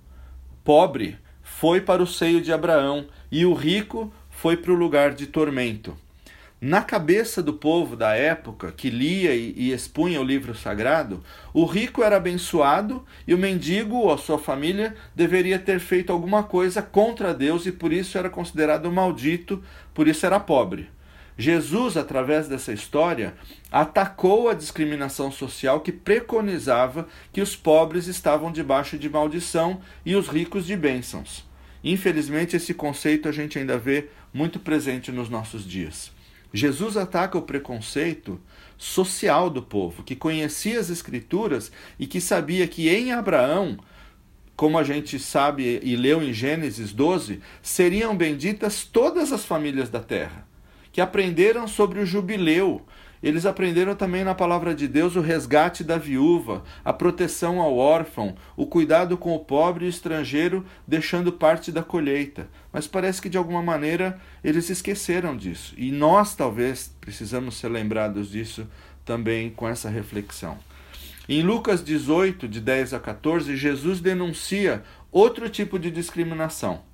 pobre, 0.63 1.17
foi 1.41 1.81
para 1.81 2.01
o 2.01 2.07
seio 2.07 2.41
de 2.41 2.53
Abraão 2.53 3.07
e 3.31 3.45
o 3.45 3.53
rico 3.53 4.11
foi 4.29 4.55
para 4.55 4.71
o 4.71 4.75
lugar 4.75 5.13
de 5.13 5.27
tormento. 5.27 5.97
Na 6.61 6.81
cabeça 6.81 7.41
do 7.41 7.53
povo 7.53 7.95
da 7.95 8.15
época, 8.15 8.73
que 8.73 8.89
lia 8.89 9.33
e 9.33 9.71
expunha 9.71 10.19
o 10.19 10.25
livro 10.25 10.53
sagrado, 10.53 11.23
o 11.53 11.63
rico 11.63 12.03
era 12.03 12.17
abençoado 12.17 13.05
e 13.25 13.33
o 13.33 13.37
mendigo 13.37 13.95
ou 13.95 14.11
a 14.11 14.17
sua 14.17 14.37
família 14.37 14.93
deveria 15.15 15.57
ter 15.57 15.79
feito 15.79 16.11
alguma 16.11 16.43
coisa 16.43 16.81
contra 16.81 17.33
Deus 17.33 17.65
e 17.65 17.71
por 17.71 17.93
isso 17.93 18.17
era 18.17 18.29
considerado 18.29 18.91
maldito, 18.91 19.63
por 19.93 20.05
isso 20.05 20.25
era 20.25 20.37
pobre. 20.37 20.89
Jesus, 21.39 21.95
através 21.95 22.49
dessa 22.49 22.73
história, 22.73 23.33
atacou 23.71 24.49
a 24.49 24.53
discriminação 24.53 25.31
social 25.31 25.79
que 25.79 25.89
preconizava 25.89 27.07
que 27.31 27.39
os 27.39 27.55
pobres 27.55 28.07
estavam 28.07 28.51
debaixo 28.51 28.97
de 28.97 29.09
maldição 29.09 29.79
e 30.05 30.17
os 30.17 30.27
ricos 30.27 30.65
de 30.65 30.75
bênçãos. 30.75 31.47
Infelizmente, 31.81 32.57
esse 32.57 32.73
conceito 32.73 33.29
a 33.29 33.31
gente 33.31 33.57
ainda 33.57 33.77
vê 33.77 34.09
muito 34.33 34.59
presente 34.59 35.13
nos 35.13 35.29
nossos 35.29 35.65
dias. 35.65 36.11
Jesus 36.53 36.97
ataca 36.97 37.37
o 37.37 37.43
preconceito 37.43 38.37
social 38.77 39.49
do 39.49 39.61
povo, 39.61 40.03
que 40.03 40.17
conhecia 40.17 40.77
as 40.77 40.89
Escrituras 40.89 41.71
e 41.97 42.05
que 42.05 42.19
sabia 42.19 42.67
que 42.67 42.89
em 42.89 43.13
Abraão, 43.13 43.77
como 44.57 44.77
a 44.77 44.83
gente 44.83 45.17
sabe 45.17 45.79
e 45.81 45.95
leu 45.95 46.21
em 46.21 46.33
Gênesis 46.33 46.91
12, 46.91 47.39
seriam 47.61 48.13
benditas 48.13 48.83
todas 48.83 49.31
as 49.31 49.45
famílias 49.45 49.89
da 49.89 50.01
terra, 50.01 50.48
que 50.99 51.01
aprenderam 51.01 51.65
sobre 51.65 52.01
o 52.01 52.05
jubileu, 52.05 52.81
eles 53.23 53.45
aprenderam 53.45 53.95
também 53.95 54.21
na 54.21 54.35
palavra 54.35 54.75
de 54.75 54.85
Deus 54.85 55.15
o 55.15 55.21
resgate 55.21 55.81
da 55.81 55.97
viúva, 55.97 56.61
a 56.83 56.91
proteção 56.91 57.61
ao 57.61 57.77
órfão, 57.77 58.35
o 58.57 58.65
cuidado 58.65 59.17
com 59.17 59.33
o 59.33 59.39
pobre 59.39 59.85
e 59.85 59.87
estrangeiro, 59.87 60.65
deixando 60.85 61.31
parte 61.31 61.71
da 61.71 61.81
colheita. 61.81 62.49
Mas 62.69 62.85
parece 62.85 63.21
que 63.21 63.29
de 63.29 63.37
alguma 63.37 63.63
maneira 63.63 64.19
eles 64.43 64.69
esqueceram 64.69 65.37
disso. 65.37 65.73
E 65.77 65.89
nós 65.89 66.35
talvez 66.35 66.93
precisamos 66.99 67.55
ser 67.55 67.69
lembrados 67.69 68.29
disso 68.29 68.67
também 69.05 69.49
com 69.51 69.69
essa 69.69 69.89
reflexão. 69.89 70.57
Em 71.29 71.41
Lucas 71.41 71.81
18, 71.81 72.45
de 72.45 72.59
10 72.59 72.93
a 72.93 72.99
14, 72.99 73.55
Jesus 73.55 74.01
denuncia 74.01 74.83
outro 75.13 75.47
tipo 75.47 75.79
de 75.79 75.89
discriminação. 75.89 76.88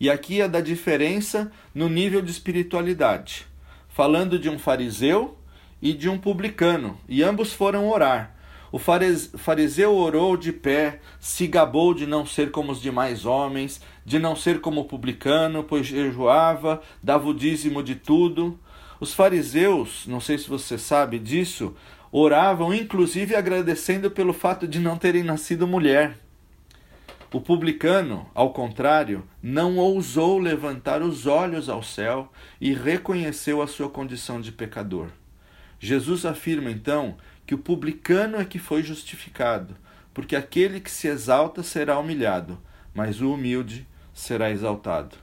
E 0.00 0.08
aqui 0.10 0.40
é 0.40 0.48
da 0.48 0.60
diferença 0.60 1.52
no 1.74 1.88
nível 1.88 2.22
de 2.22 2.30
espiritualidade 2.30 3.50
falando 3.90 4.38
de 4.38 4.48
um 4.48 4.58
fariseu 4.58 5.36
e 5.82 5.92
de 5.92 6.08
um 6.08 6.16
publicano, 6.16 6.98
e 7.08 7.22
ambos 7.22 7.52
foram 7.52 7.88
orar. 7.88 8.34
O 8.72 8.78
fariseu 8.78 9.94
orou 9.94 10.36
de 10.36 10.52
pé, 10.52 11.00
se 11.18 11.46
gabou 11.48 11.92
de 11.92 12.06
não 12.06 12.24
ser 12.24 12.52
como 12.52 12.70
os 12.70 12.80
demais 12.80 13.26
homens, 13.26 13.80
de 14.04 14.18
não 14.18 14.36
ser 14.36 14.60
como 14.60 14.82
o 14.82 14.84
publicano, 14.84 15.64
pois 15.64 15.86
jejuava, 15.86 16.80
dava 17.02 17.28
o 17.28 17.34
dízimo 17.34 17.82
de 17.82 17.96
tudo. 17.96 18.58
Os 19.00 19.12
fariseus, 19.12 20.06
não 20.06 20.20
sei 20.20 20.38
se 20.38 20.48
você 20.48 20.78
sabe 20.78 21.18
disso, 21.18 21.74
oravam 22.12 22.72
inclusive 22.72 23.34
agradecendo 23.34 24.10
pelo 24.10 24.32
fato 24.32 24.68
de 24.68 24.78
não 24.78 24.96
terem 24.96 25.24
nascido 25.24 25.66
mulher. 25.66 26.16
O 27.32 27.40
publicano, 27.40 28.28
ao 28.34 28.52
contrário, 28.52 29.22
não 29.40 29.76
ousou 29.76 30.36
levantar 30.36 31.00
os 31.00 31.26
olhos 31.26 31.68
ao 31.68 31.80
céu 31.80 32.32
e 32.60 32.74
reconheceu 32.74 33.62
a 33.62 33.68
sua 33.68 33.88
condição 33.88 34.40
de 34.40 34.50
pecador. 34.50 35.10
Jesus 35.78 36.26
afirma 36.26 36.72
então 36.72 37.16
que 37.46 37.54
o 37.54 37.58
publicano 37.58 38.36
é 38.36 38.44
que 38.44 38.58
foi 38.58 38.82
justificado, 38.82 39.76
porque 40.12 40.34
aquele 40.34 40.80
que 40.80 40.90
se 40.90 41.06
exalta 41.06 41.62
será 41.62 42.00
humilhado, 42.00 42.60
mas 42.92 43.20
o 43.20 43.32
humilde 43.32 43.86
será 44.12 44.50
exaltado. 44.50 45.16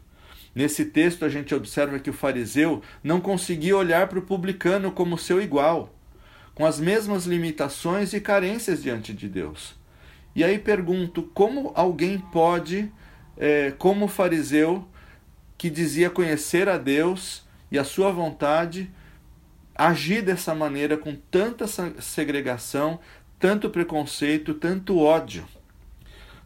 Nesse 0.55 0.85
texto 0.85 1.25
a 1.25 1.29
gente 1.29 1.53
observa 1.53 1.99
que 1.99 2.09
o 2.09 2.13
fariseu 2.13 2.81
não 3.03 3.19
conseguia 3.19 3.75
olhar 3.75 4.07
para 4.07 4.17
o 4.19 4.25
publicano 4.25 4.93
como 4.93 5.17
seu 5.17 5.41
igual, 5.41 5.93
com 6.55 6.65
as 6.65 6.79
mesmas 6.79 7.25
limitações 7.25 8.13
e 8.13 8.21
carências 8.21 8.81
diante 8.81 9.13
de 9.13 9.27
Deus. 9.27 9.76
E 10.37 10.43
aí 10.43 10.59
pergunto: 10.59 11.23
como 11.33 11.71
alguém 11.73 12.19
pode, 12.19 12.91
é, 13.35 13.71
como 13.71 14.07
fariseu, 14.07 14.87
que 15.57 15.67
dizia 15.67 16.11
conhecer 16.11 16.69
a 16.69 16.77
Deus 16.77 17.43
e 17.71 17.79
a 17.79 17.83
sua 17.83 18.11
vontade, 18.11 18.87
agir 19.73 20.21
dessa 20.21 20.53
maneira 20.53 20.95
com 20.95 21.15
tanta 21.15 21.65
segregação, 21.99 22.99
tanto 23.39 23.71
preconceito, 23.71 24.53
tanto 24.53 24.99
ódio? 24.99 25.43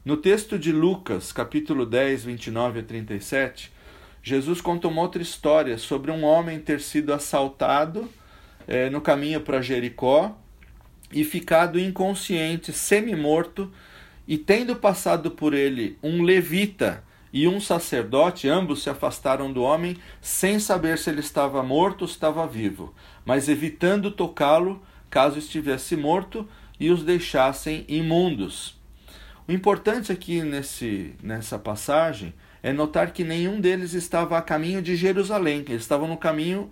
No 0.05 0.15
texto 0.15 0.57
de 0.57 0.71
Lucas, 0.71 1.33
capítulo 1.33 1.85
10, 1.85 2.23
29 2.23 2.79
a 2.79 2.83
37, 2.83 3.73
Jesus 4.23 4.61
conta 4.61 4.87
uma 4.87 5.01
outra 5.01 5.21
história 5.21 5.77
sobre 5.77 6.11
um 6.11 6.23
homem 6.23 6.59
ter 6.59 6.79
sido 6.79 7.13
assaltado 7.13 8.09
é, 8.65 8.89
no 8.89 9.01
caminho 9.01 9.41
para 9.41 9.61
Jericó 9.61 10.40
e 11.11 11.23
ficado 11.23 11.79
inconsciente, 11.79 12.71
semi-morto, 12.71 13.71
e 14.27 14.37
tendo 14.37 14.75
passado 14.75 15.31
por 15.31 15.53
ele 15.53 15.97
um 16.01 16.23
levita 16.23 17.03
e 17.33 17.47
um 17.47 17.59
sacerdote, 17.59 18.47
ambos 18.47 18.83
se 18.83 18.89
afastaram 18.89 19.51
do 19.51 19.61
homem, 19.61 19.97
sem 20.19 20.59
saber 20.59 20.97
se 20.97 21.09
ele 21.09 21.21
estava 21.21 21.63
morto 21.63 22.01
ou 22.01 22.07
estava 22.07 22.45
vivo, 22.45 22.93
mas 23.25 23.47
evitando 23.47 24.11
tocá-lo, 24.11 24.81
caso 25.09 25.39
estivesse 25.39 25.95
morto, 25.95 26.47
e 26.79 26.89
os 26.89 27.03
deixassem 27.03 27.85
imundos. 27.87 28.79
O 29.47 29.51
importante 29.51 30.11
aqui 30.11 30.41
nesse, 30.41 31.13
nessa 31.21 31.57
passagem 31.57 32.33
é 32.63 32.73
notar 32.73 33.11
que 33.11 33.23
nenhum 33.23 33.59
deles 33.59 33.93
estava 33.93 34.37
a 34.37 34.41
caminho 34.41 34.81
de 34.81 34.95
Jerusalém, 34.95 35.63
eles 35.67 35.81
estavam 35.81 36.07
no 36.07 36.17
caminho 36.17 36.71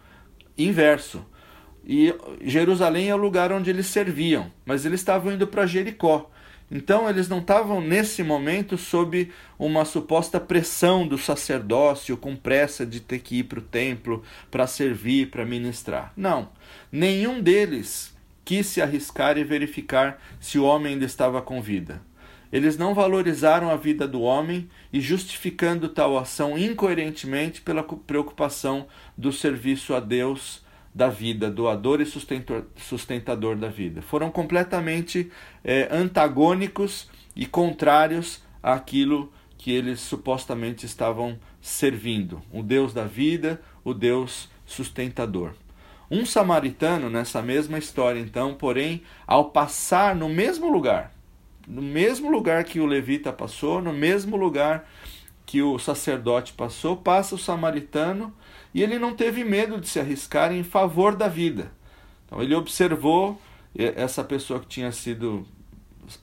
inverso. 0.57 1.25
E 1.85 2.13
Jerusalém 2.41 3.09
é 3.09 3.15
o 3.15 3.17
lugar 3.17 3.51
onde 3.51 3.69
eles 3.69 3.87
serviam, 3.87 4.51
mas 4.65 4.85
eles 4.85 4.99
estavam 4.99 5.31
indo 5.31 5.47
para 5.47 5.65
Jericó. 5.65 6.29
Então 6.71 7.09
eles 7.09 7.27
não 7.27 7.39
estavam 7.39 7.81
nesse 7.81 8.21
momento 8.21 8.77
sob 8.77 9.31
uma 9.57 9.85
suposta 9.85 10.39
pressão 10.39 11.07
do 11.07 11.17
sacerdócio, 11.17 12.15
com 12.15 12.35
pressa 12.35 12.85
de 12.85 12.99
ter 12.99 13.19
que 13.19 13.39
ir 13.39 13.43
para 13.45 13.59
o 13.59 13.63
templo 13.63 14.23
para 14.51 14.67
servir, 14.67 15.31
para 15.31 15.45
ministrar. 15.45 16.13
Não. 16.15 16.49
Nenhum 16.91 17.41
deles 17.41 18.15
quis 18.45 18.67
se 18.67 18.81
arriscar 18.81 19.37
e 19.37 19.43
verificar 19.43 20.21
se 20.39 20.59
o 20.59 20.63
homem 20.63 20.93
ainda 20.93 21.05
estava 21.05 21.41
com 21.41 21.61
vida. 21.61 22.01
Eles 22.51 22.77
não 22.77 22.95
valorizaram 22.95 23.69
a 23.69 23.75
vida 23.75 24.07
do 24.07 24.21
homem 24.21 24.67
e 24.91 24.99
justificando 24.99 25.87
tal 25.87 26.17
ação 26.17 26.57
incoerentemente 26.57 27.61
pela 27.61 27.83
preocupação 27.83 28.87
do 29.15 29.31
serviço 29.31 29.93
a 29.93 29.99
Deus 29.99 30.63
da 30.93 31.07
vida, 31.07 31.49
doador 31.49 32.01
e 32.01 32.05
sustentador 32.05 33.55
da 33.55 33.69
vida. 33.69 34.01
Foram 34.01 34.31
completamente 34.31 35.31
é, 35.63 35.87
antagônicos 35.91 37.09
e 37.35 37.45
contrários 37.45 38.43
àquilo 38.61 39.31
que 39.57 39.71
eles 39.71 39.99
supostamente 39.99 40.85
estavam 40.85 41.39
servindo: 41.61 42.41
o 42.51 42.63
Deus 42.63 42.93
da 42.93 43.05
vida, 43.05 43.61
o 43.83 43.93
Deus 43.93 44.49
sustentador. 44.65 45.53
Um 46.11 46.25
samaritano, 46.25 47.07
nessa 47.07 47.41
mesma 47.41 47.77
história, 47.77 48.19
então, 48.19 48.55
porém, 48.55 49.03
ao 49.27 49.51
passar 49.51 50.15
no 50.15 50.27
mesmo 50.27 50.71
lugar, 50.71 51.13
no 51.67 51.83
mesmo 51.83 52.31
lugar 52.31 52.63
que 52.63 52.79
o 52.79 52.85
levita 52.85 53.31
passou, 53.31 53.79
no 53.79 53.93
mesmo 53.93 54.35
lugar 54.35 54.89
que 55.45 55.61
o 55.61 55.77
sacerdote 55.77 56.53
passou, 56.53 56.97
passa 56.97 57.35
o 57.35 57.37
samaritano 57.37 58.33
e 58.73 58.83
ele 58.83 58.99
não 58.99 59.15
teve 59.15 59.43
medo 59.43 59.79
de 59.79 59.87
se 59.87 59.99
arriscar 59.99 60.51
em 60.51 60.63
favor 60.63 61.15
da 61.15 61.27
vida. 61.27 61.71
Então 62.25 62.41
ele 62.41 62.55
observou 62.55 63.39
essa 63.75 64.23
pessoa 64.23 64.59
que 64.59 64.67
tinha 64.67 64.91
sido 64.91 65.45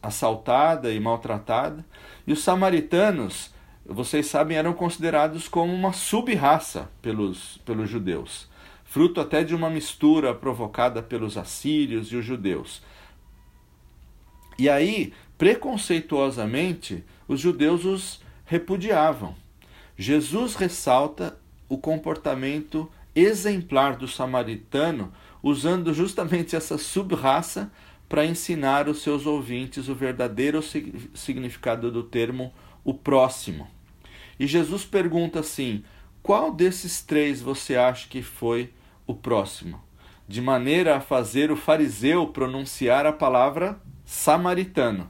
assaltada 0.02 0.92
e 0.92 0.98
maltratada, 0.98 1.84
e 2.26 2.32
os 2.32 2.42
samaritanos, 2.42 3.54
vocês 3.84 4.26
sabem, 4.26 4.56
eram 4.56 4.72
considerados 4.72 5.48
como 5.48 5.72
uma 5.72 5.92
sub-raça 5.92 6.90
pelos, 7.00 7.58
pelos 7.58 7.88
judeus, 7.88 8.48
fruto 8.84 9.20
até 9.20 9.44
de 9.44 9.54
uma 9.54 9.70
mistura 9.70 10.34
provocada 10.34 11.02
pelos 11.02 11.36
assírios 11.36 12.08
e 12.08 12.16
os 12.16 12.24
judeus. 12.24 12.82
E 14.58 14.68
aí, 14.68 15.12
preconceituosamente, 15.38 17.04
os 17.28 17.40
judeus 17.40 17.84
os 17.84 18.20
repudiavam. 18.44 19.34
Jesus 19.96 20.54
ressalta 20.54 21.38
o 21.68 21.78
comportamento 21.78 22.90
exemplar 23.14 23.96
do 23.96 24.06
samaritano, 24.06 25.12
usando 25.42 25.94
justamente 25.94 26.54
essa 26.54 26.76
sub-raça 26.76 27.72
para 28.08 28.24
ensinar 28.24 28.88
os 28.88 29.02
seus 29.02 29.26
ouvintes 29.26 29.88
o 29.88 29.94
verdadeiro 29.94 30.60
significado 31.14 31.90
do 31.90 32.02
termo 32.02 32.52
o 32.84 32.94
próximo. 32.94 33.66
E 34.38 34.46
Jesus 34.46 34.84
pergunta 34.84 35.40
assim: 35.40 35.82
qual 36.22 36.52
desses 36.52 37.02
três 37.02 37.40
você 37.40 37.76
acha 37.76 38.08
que 38.08 38.22
foi 38.22 38.72
o 39.06 39.14
próximo? 39.14 39.82
De 40.28 40.42
maneira 40.42 40.96
a 40.96 41.00
fazer 41.00 41.50
o 41.50 41.56
fariseu 41.56 42.26
pronunciar 42.28 43.06
a 43.06 43.12
palavra 43.12 43.80
samaritano. 44.04 45.08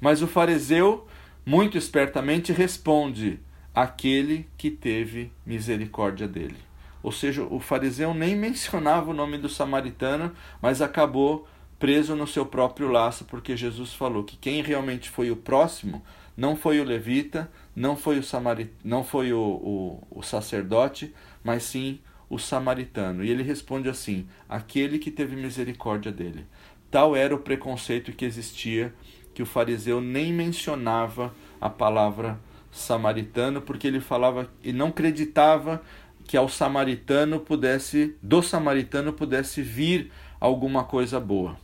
Mas 0.00 0.22
o 0.22 0.26
fariseu, 0.26 1.06
muito 1.44 1.78
espertamente, 1.78 2.52
responde: 2.52 3.40
aquele 3.74 4.48
que 4.56 4.70
teve 4.70 5.32
misericórdia 5.44 6.26
dele. 6.26 6.56
Ou 7.02 7.12
seja, 7.12 7.42
o 7.42 7.60
fariseu 7.60 8.12
nem 8.12 8.36
mencionava 8.36 9.10
o 9.10 9.14
nome 9.14 9.38
do 9.38 9.48
samaritano, 9.48 10.32
mas 10.60 10.82
acabou 10.82 11.48
preso 11.78 12.14
no 12.14 12.26
seu 12.26 12.44
próprio 12.44 12.90
laço, 12.90 13.24
porque 13.24 13.56
Jesus 13.56 13.94
falou 13.94 14.22
que 14.22 14.36
quem 14.36 14.62
realmente 14.62 15.08
foi 15.08 15.30
o 15.30 15.36
próximo 15.36 16.02
não 16.36 16.56
foi 16.56 16.80
o 16.80 16.84
levita, 16.84 17.50
não 17.76 17.96
foi 17.96 18.18
o, 18.18 18.22
samarit... 18.22 18.70
não 18.82 19.04
foi 19.04 19.32
o, 19.32 19.38
o, 19.38 20.18
o 20.18 20.22
sacerdote, 20.22 21.14
mas 21.44 21.64
sim 21.64 22.00
o 22.30 22.38
samaritano. 22.38 23.22
E 23.22 23.30
ele 23.30 23.42
responde 23.42 23.88
assim: 23.88 24.26
aquele 24.48 24.98
que 24.98 25.10
teve 25.10 25.36
misericórdia 25.36 26.10
dele. 26.10 26.46
Tal 26.90 27.14
era 27.14 27.34
o 27.34 27.40
preconceito 27.40 28.12
que 28.12 28.24
existia, 28.24 28.94
que 29.34 29.42
o 29.42 29.46
fariseu 29.46 30.00
nem 30.00 30.32
mencionava 30.32 31.34
a 31.60 31.68
palavra 31.68 32.40
samaritano, 32.70 33.60
porque 33.60 33.86
ele 33.86 34.00
falava 34.00 34.48
e 34.62 34.72
não 34.72 34.88
acreditava 34.88 35.82
que 36.24 36.36
ao 36.36 36.48
samaritano 36.48 37.40
pudesse, 37.40 38.16
do 38.22 38.42
samaritano 38.42 39.12
pudesse 39.12 39.62
vir 39.62 40.12
alguma 40.38 40.84
coisa 40.84 41.18
boa. 41.18 41.56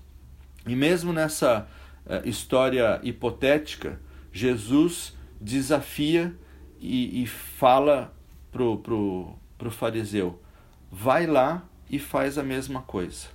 E 0.66 0.74
mesmo 0.74 1.12
nessa 1.12 1.68
uh, 2.04 2.28
história 2.28 3.00
hipotética, 3.02 4.00
Jesus 4.32 5.16
desafia 5.40 6.34
e, 6.80 7.22
e 7.22 7.26
fala 7.26 8.12
pro, 8.50 8.78
pro, 8.78 9.34
pro 9.56 9.70
fariseu: 9.70 10.42
vai 10.90 11.26
lá 11.26 11.64
e 11.88 11.98
faz 11.98 12.36
a 12.36 12.42
mesma 12.42 12.82
coisa. 12.82 13.28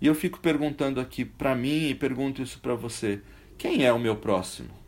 E 0.00 0.06
eu 0.06 0.14
fico 0.16 0.40
perguntando 0.40 0.98
aqui 1.00 1.24
para 1.24 1.54
mim 1.54 1.88
e 1.88 1.94
pergunto 1.94 2.42
isso 2.42 2.58
para 2.58 2.74
você: 2.74 3.20
quem 3.56 3.84
é 3.84 3.92
o 3.92 3.98
meu 4.00 4.16
próximo? 4.16 4.81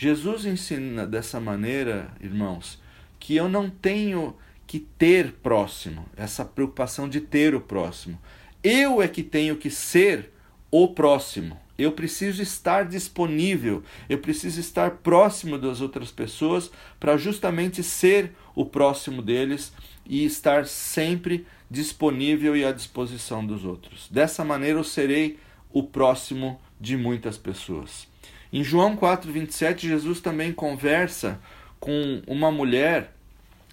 Jesus 0.00 0.46
ensina 0.46 1.04
dessa 1.04 1.40
maneira, 1.40 2.12
irmãos, 2.20 2.80
que 3.18 3.34
eu 3.34 3.48
não 3.48 3.68
tenho 3.68 4.36
que 4.64 4.78
ter 4.78 5.32
próximo, 5.42 6.06
essa 6.16 6.44
preocupação 6.44 7.08
de 7.08 7.20
ter 7.20 7.52
o 7.52 7.60
próximo. 7.60 8.16
Eu 8.62 9.02
é 9.02 9.08
que 9.08 9.24
tenho 9.24 9.56
que 9.56 9.68
ser 9.68 10.32
o 10.70 10.86
próximo. 10.86 11.58
Eu 11.76 11.90
preciso 11.90 12.40
estar 12.40 12.84
disponível, 12.84 13.82
eu 14.08 14.18
preciso 14.18 14.60
estar 14.60 14.92
próximo 14.98 15.58
das 15.58 15.80
outras 15.80 16.12
pessoas 16.12 16.70
para 17.00 17.16
justamente 17.16 17.82
ser 17.82 18.30
o 18.54 18.64
próximo 18.64 19.20
deles 19.20 19.72
e 20.06 20.24
estar 20.24 20.64
sempre 20.66 21.44
disponível 21.68 22.56
e 22.56 22.64
à 22.64 22.70
disposição 22.70 23.44
dos 23.44 23.64
outros. 23.64 24.08
Dessa 24.12 24.44
maneira 24.44 24.78
eu 24.78 24.84
serei 24.84 25.40
o 25.72 25.82
próximo 25.82 26.60
de 26.80 26.96
muitas 26.96 27.36
pessoas. 27.36 28.06
Em 28.52 28.64
João 28.64 28.96
4:27, 28.96 29.88
Jesus 29.88 30.20
também 30.20 30.52
conversa 30.52 31.40
com 31.78 32.22
uma 32.26 32.50
mulher 32.50 33.12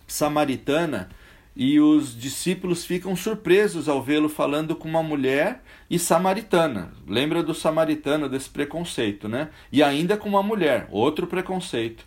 samaritana 0.07 1.09
e 1.55 1.80
os 1.80 2.19
discípulos 2.19 2.86
ficam 2.86 3.15
surpresos 3.15 3.88
ao 3.88 4.03
vê-lo 4.03 4.28
falando 4.28 4.76
com 4.76 4.89
uma 4.89 5.01
mulher 5.01 5.63
e 5.89 5.97
samaritana. 5.97 6.91
Lembra 7.07 7.41
do 7.41 7.53
samaritano, 7.53 8.28
desse 8.28 8.49
preconceito, 8.49 9.30
né? 9.30 9.49
E 9.71 9.82
ainda 9.82 10.17
com 10.17 10.28
uma 10.28 10.43
mulher, 10.43 10.88
outro 10.91 11.26
preconceito. 11.26 12.05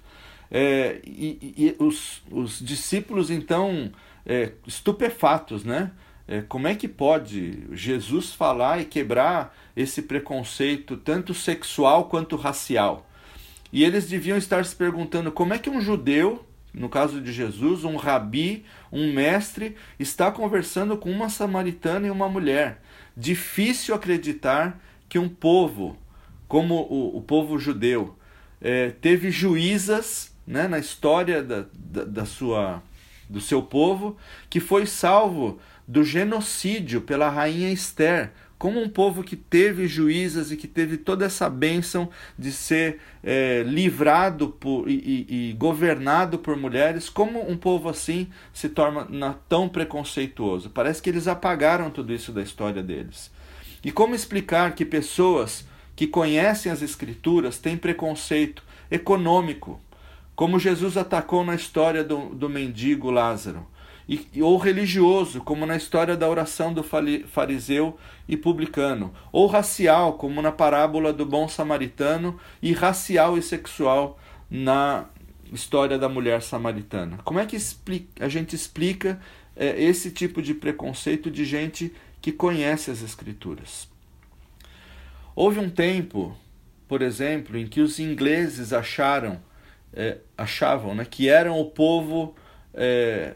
É, 0.51 1.01
e, 1.05 1.55
e 1.57 1.77
os, 1.79 2.23
os, 2.31 2.59
discípulos, 2.59 3.31
então, 3.31 3.91
é, 4.27 4.53
estupefatos, 4.67 5.65
né? 5.65 5.93
É, 6.29 6.43
como 6.43 6.69
é 6.69 6.75
que 6.75 6.87
pode 6.87 7.65
Jesus 7.73 8.33
falar 8.33 8.81
e 8.81 8.85
quebrar 8.85 9.57
esse 9.75 10.03
preconceito, 10.03 10.97
tanto 10.97 11.33
sexual 11.33 12.05
quanto 12.05 12.37
racial? 12.37 13.07
E 13.73 13.83
eles 13.83 14.07
deviam 14.07 14.37
estar 14.37 14.65
se 14.65 14.77
perguntando 14.77 15.33
como 15.33 15.55
é 15.55 15.59
que 15.59 15.71
um 15.71 15.81
judeu 15.81 16.45
no 16.73 16.89
caso 16.89 17.21
de 17.21 17.33
Jesus, 17.33 17.85
um 17.85 17.97
rabi, 17.97 18.65
um 18.93 19.13
mestre, 19.13 19.77
está 19.99 20.31
conversando 20.31 20.97
com 20.97 21.11
uma 21.11 21.29
samaritana 21.29 22.07
e 22.07 22.11
uma 22.11 22.29
mulher. 22.29 22.83
Difícil 23.17 23.95
acreditar 23.95 24.81
que 25.09 25.19
um 25.19 25.29
povo, 25.29 25.97
como 26.47 26.75
o, 26.75 27.17
o 27.17 27.23
povo 27.23 27.59
judeu, 27.59 28.17
é, 28.61 28.91
teve 28.91 29.31
juízas 29.31 30.35
né, 30.47 30.69
na 30.69 30.79
história 30.79 31.43
da, 31.43 31.65
da, 31.75 32.05
da 32.05 32.25
sua, 32.25 32.83
do 33.29 33.41
seu 33.41 33.63
povo, 33.63 34.17
que 34.49 34.61
foi 34.61 34.87
salvo 34.87 35.59
do 35.89 36.05
genocídio 36.05 37.01
pela 37.01 37.31
rainha 37.31 37.73
Esther, 37.73 38.31
como 38.59 38.79
um 38.79 38.89
povo 38.89 39.23
que 39.23 39.37
teve 39.37 39.87
juízas 39.87 40.53
e 40.53 40.57
que 40.57 40.67
teve 40.67 40.99
toda 40.99 41.25
essa 41.25 41.49
bênção 41.49 42.11
de 42.37 42.53
ser 42.53 42.99
é, 43.23 43.63
livrado 43.65 44.49
por, 44.49 44.91
e, 44.91 45.27
e, 45.29 45.53
governado 45.55 46.39
por 46.39 46.57
mulheres, 46.57 47.09
como 47.09 47.49
um 47.49 47.57
povo 47.57 47.89
assim 47.89 48.29
se 48.53 48.69
torna 48.69 49.39
tão 49.49 49.69
preconceituoso? 49.69 50.71
Parece 50.71 51.01
que 51.01 51.09
eles 51.09 51.27
apagaram 51.27 51.89
tudo 51.89 52.13
isso 52.13 52.33
da 52.33 52.43
história 52.43 52.83
deles. 52.83 53.31
E 53.83 53.91
como 53.91 54.15
explicar 54.15 54.75
que 54.75 54.85
pessoas 54.85 55.67
que 55.95 56.07
conhecem 56.07 56.71
as 56.71 56.83
Escrituras 56.83 57.59
têm 57.59 57.77
preconceito 57.77 58.63
econômico, 58.91 59.81
como 60.35 60.59
Jesus 60.59 60.97
atacou 60.97 61.45
na 61.45 61.55
história 61.55 62.03
do, 62.05 62.35
do 62.35 62.49
mendigo 62.49 63.11
Lázaro? 63.11 63.67
E, 64.09 64.43
ou 64.43 64.57
religioso, 64.57 65.43
como 65.43 65.67
na 65.67 65.77
história 65.77 66.17
da 66.17 66.27
oração 66.27 66.73
do 66.73 66.83
fariseu 66.83 67.99
e 68.27 68.37
publicano, 68.37 69.13
ou 69.31 69.47
racial, 69.47 70.15
como 70.15 70.41
na 70.41 70.51
parábola 70.51 71.13
do 71.13 71.27
bom 71.27 71.47
samaritano, 71.47 72.41
e 72.63 72.73
racial 72.73 73.37
e 73.37 73.43
sexual 73.43 74.19
na 74.51 75.07
história 75.53 75.99
da 75.99 76.09
mulher 76.09 76.41
samaritana. 76.41 77.19
Como 77.19 77.39
é 77.39 77.45
que 77.45 77.59
a 78.19 78.29
gente 78.29 78.57
explica 78.57 79.21
é, 79.55 79.83
esse 79.83 80.11
tipo 80.11 80.41
de 80.41 80.55
preconceito 80.55 81.31
de 81.31 81.45
gente 81.45 81.93
que 82.21 82.33
conhece 82.33 82.91
as 82.91 83.03
Escrituras? 83.03 83.89
Houve 85.37 85.61
um 85.61 85.71
tempo, 85.71 86.35
por 86.89 87.03
exemplo, 87.03 87.59
em 87.59 87.67
que 87.67 87.81
os 87.81 87.99
ingleses 87.99 88.73
acharam, 88.73 89.41
é, 89.93 90.19
achavam 90.37 90.95
né, 90.95 91.05
que 91.05 91.29
eram 91.29 91.61
o 91.61 91.67
povo 91.67 92.35
é, 92.75 93.35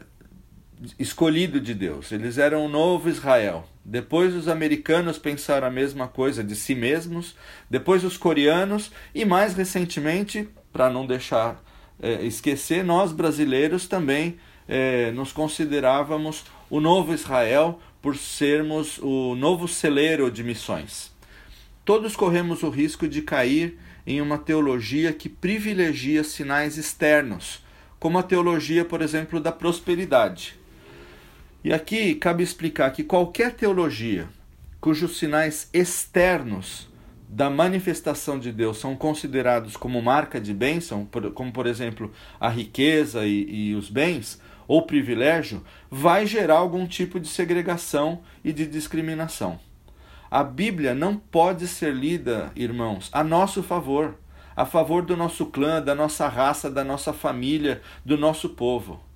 escolhido 0.97 1.59
de 1.59 1.73
Deus, 1.73 2.11
eles 2.11 2.37
eram 2.37 2.65
o 2.65 2.69
novo 2.69 3.09
Israel. 3.09 3.67
Depois 3.85 4.33
os 4.33 4.47
americanos 4.47 5.17
pensaram 5.17 5.67
a 5.67 5.71
mesma 5.71 6.07
coisa 6.07 6.43
de 6.43 6.55
si 6.55 6.73
mesmos, 6.73 7.35
depois 7.69 8.03
os 8.03 8.17
coreanos 8.17 8.91
e 9.13 9.25
mais 9.25 9.53
recentemente, 9.53 10.47
para 10.71 10.89
não 10.89 11.05
deixar 11.05 11.63
é, 12.01 12.23
esquecer, 12.25 12.83
nós 12.83 13.11
brasileiros 13.11 13.87
também 13.87 14.37
é, 14.67 15.11
nos 15.11 15.31
considerávamos 15.31 16.45
o 16.69 16.79
novo 16.79 17.13
Israel 17.13 17.79
por 18.01 18.17
sermos 18.17 18.97
o 18.99 19.35
novo 19.35 19.67
celeiro 19.67 20.29
de 20.29 20.43
missões. 20.43 21.11
Todos 21.85 22.15
corremos 22.15 22.63
o 22.63 22.69
risco 22.69 23.07
de 23.07 23.21
cair 23.21 23.77
em 24.05 24.21
uma 24.21 24.37
teologia 24.37 25.13
que 25.13 25.29
privilegia 25.29 26.23
sinais 26.23 26.77
externos, 26.77 27.63
como 27.99 28.17
a 28.17 28.23
teologia, 28.23 28.83
por 28.83 29.01
exemplo, 29.01 29.39
da 29.39 29.51
prosperidade. 29.51 30.55
E 31.63 31.71
aqui 31.71 32.15
cabe 32.15 32.43
explicar 32.43 32.91
que 32.91 33.05
qualquer 33.05 33.53
teologia 33.53 34.27
cujos 34.81 35.17
sinais 35.17 35.69
externos 35.71 36.89
da 37.29 37.49
manifestação 37.49 38.37
de 38.37 38.51
Deus 38.51 38.77
são 38.77 38.97
considerados 38.97 39.77
como 39.77 40.01
marca 40.01 40.41
de 40.41 40.53
bênção, 40.53 41.07
como 41.33 41.53
por 41.53 41.65
exemplo 41.65 42.11
a 42.37 42.49
riqueza 42.49 43.25
e, 43.25 43.69
e 43.69 43.75
os 43.75 43.89
bens, 43.89 44.41
ou 44.67 44.81
privilégio, 44.81 45.63
vai 45.89 46.27
gerar 46.27 46.57
algum 46.57 46.85
tipo 46.85 47.17
de 47.17 47.29
segregação 47.29 48.21
e 48.43 48.51
de 48.51 48.67
discriminação. 48.67 49.57
A 50.29 50.43
Bíblia 50.43 50.93
não 50.93 51.15
pode 51.15 51.65
ser 51.65 51.93
lida, 51.93 52.51
irmãos, 52.57 53.09
a 53.13 53.23
nosso 53.23 53.63
favor, 53.63 54.15
a 54.53 54.65
favor 54.65 55.01
do 55.01 55.15
nosso 55.15 55.45
clã, 55.45 55.81
da 55.81 55.95
nossa 55.95 56.27
raça, 56.27 56.69
da 56.69 56.83
nossa 56.83 57.13
família, 57.13 57.81
do 58.03 58.17
nosso 58.17 58.49
povo. 58.49 59.12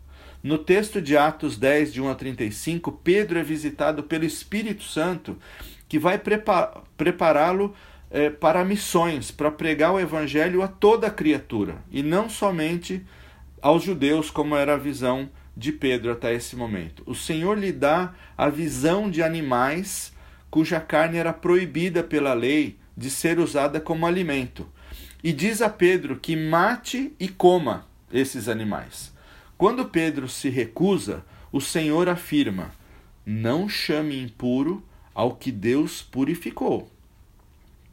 No 0.48 0.58
texto 0.58 1.02
de 1.02 1.18
Atos 1.18 1.58
10, 1.58 1.92
de 1.92 2.02
1 2.02 2.10
a 2.10 2.16
35, 2.16 2.90
Pedro 3.04 3.38
é 3.38 3.44
visitado 3.44 4.04
pelo 4.04 4.24
Espírito 4.24 4.82
Santo, 4.82 5.38
que 5.90 6.00
vai 6.00 6.18
prepará-lo 6.96 7.76
é, 8.10 8.30
para 8.30 8.64
missões, 8.64 9.30
para 9.30 9.52
pregar 9.52 9.92
o 9.92 10.00
evangelho 10.00 10.62
a 10.62 10.70
toda 10.70 11.12
criatura, 11.12 11.84
e 11.92 12.02
não 12.02 12.30
somente 12.30 13.06
aos 13.62 13.84
judeus, 13.84 14.32
como 14.32 14.56
era 14.56 14.76
a 14.76 14.78
visão 14.78 15.30
de 15.54 15.74
Pedro 15.74 16.14
até 16.14 16.34
esse 16.34 16.56
momento. 16.56 17.04
O 17.06 17.14
Senhor 17.14 17.58
lhe 17.58 17.74
dá 17.74 18.14
a 18.38 18.48
visão 18.48 19.12
de 19.12 19.22
animais 19.22 20.14
cuja 20.50 20.80
carne 20.80 21.18
era 21.18 21.34
proibida 21.34 22.06
pela 22.06 22.34
lei 22.34 22.80
de 22.96 23.10
ser 23.10 23.38
usada 23.38 23.82
como 23.82 24.08
alimento. 24.08 24.66
E 25.22 25.34
diz 25.34 25.62
a 25.62 25.68
Pedro 25.70 26.16
que 26.16 26.38
mate 26.38 27.14
e 27.20 27.28
coma 27.28 27.86
esses 28.10 28.48
animais. 28.48 29.17
Quando 29.58 29.86
Pedro 29.86 30.30
se 30.30 30.50
recusa, 30.50 31.26
o 31.52 31.60
Senhor 31.60 32.08
afirma: 32.08 32.72
Não 33.26 33.68
chame 33.68 34.22
impuro 34.22 34.84
ao 35.14 35.36
que 35.36 35.52
Deus 35.52 36.02
purificou. 36.02 36.92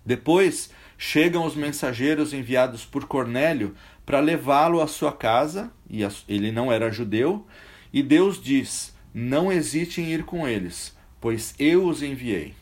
Depois 0.05 0.71
chegam 0.99 1.47
os 1.47 1.55
mensageiros 1.55 2.33
enviados 2.35 2.85
por 2.85 3.07
Cornélio 3.07 3.75
para 4.05 4.21
levá-lo 4.21 4.81
à 4.81 4.87
sua 4.87 5.13
casa, 5.13 5.73
e 5.89 6.03
ele 6.29 6.53
não 6.53 6.71
era 6.71 6.91
judeu, 6.91 7.47
e 7.93 8.03
Deus 8.03 8.43
diz: 8.43 8.95
não 9.17 9.53
hesite 9.53 10.01
em 10.01 10.13
ir 10.13 10.25
com 10.25 10.47
eles, 10.49 10.93
pois 11.21 11.55
eu 11.57 11.87
os 11.87 12.03
enviei. 12.03 12.53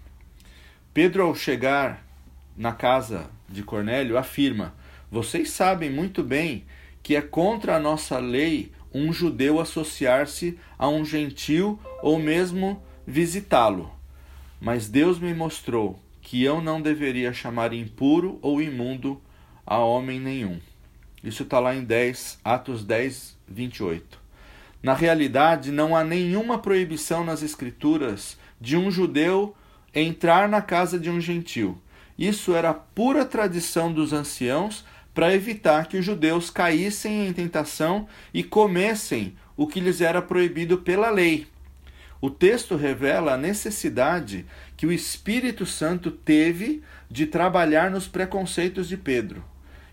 Pedro, 0.93 1.23
ao 1.23 1.35
chegar 1.35 2.07
na 2.55 2.73
casa 2.73 3.31
de 3.49 3.63
Cornélio, 3.63 4.19
afirma: 4.19 4.75
Vocês 5.11 5.49
sabem 5.49 5.91
muito 5.91 6.23
bem 6.23 6.65
que 7.03 7.17
é 7.17 7.23
contra 7.23 7.75
a 7.75 7.81
nossa 7.81 8.19
lei 8.19 8.71
um 8.95 9.12
judeu 9.12 9.61
associar-se 9.61 10.59
a 10.78 10.88
um 10.88 11.05
gentil 11.05 11.78
ou 12.03 12.18
mesmo 12.18 12.82
visitá-lo. 13.07 13.90
Mas 14.61 14.88
Deus 14.88 15.18
me 15.18 15.34
mostrou 15.34 15.99
que 16.20 16.43
eu 16.43 16.61
não 16.61 16.80
deveria 16.80 17.32
chamar 17.32 17.72
impuro 17.72 18.38
ou 18.40 18.62
imundo 18.62 19.20
a 19.66 19.78
homem 19.78 20.20
nenhum. 20.20 20.61
Isso 21.22 21.43
está 21.43 21.59
lá 21.59 21.74
em 21.74 21.84
10, 21.84 22.40
Atos 22.45 22.84
10, 22.84 23.36
28. 23.49 24.18
Na 24.82 24.95
realidade, 24.95 25.70
não 25.70 25.95
há 25.95 26.03
nenhuma 26.03 26.59
proibição 26.59 27.24
nas 27.24 27.43
Escrituras 27.43 28.36
de 28.61 28.76
um 28.76 28.90
judeu 28.90 29.55
entrar 29.95 30.49
na 30.49 30.61
casa 30.61 30.99
de 30.99 31.11
um 31.11 31.20
gentil. 31.20 31.80
Isso 32.18 32.55
era 32.55 32.74
pura 32.74 33.24
tradição 33.24 33.93
dos 33.93 34.12
anciãos 34.12 34.84
para 35.15 35.35
evitar 35.35 35.87
que 35.87 35.97
os 35.97 36.05
judeus 36.05 36.51
caíssem 36.51 37.27
em 37.27 37.33
tentação 37.33 38.09
e 38.33 38.43
comessem 38.43 39.35
o 39.57 39.67
que 39.67 39.81
lhes 39.81 40.01
era 40.01 40.23
proibido 40.23 40.79
pela 40.79 41.11
lei. 41.11 41.47
O 42.21 42.31
texto 42.31 42.77
revela 42.77 43.35
a 43.35 43.37
necessidade 43.37 44.47
que 44.77 44.87
o 44.87 44.93
Espírito 44.93 45.67
Santo 45.67 46.11
teve 46.11 46.83
de 47.11 47.27
trabalhar 47.27 47.91
nos 47.91 48.07
preconceitos 48.07 48.89
de 48.89 48.97
Pedro. 48.97 49.45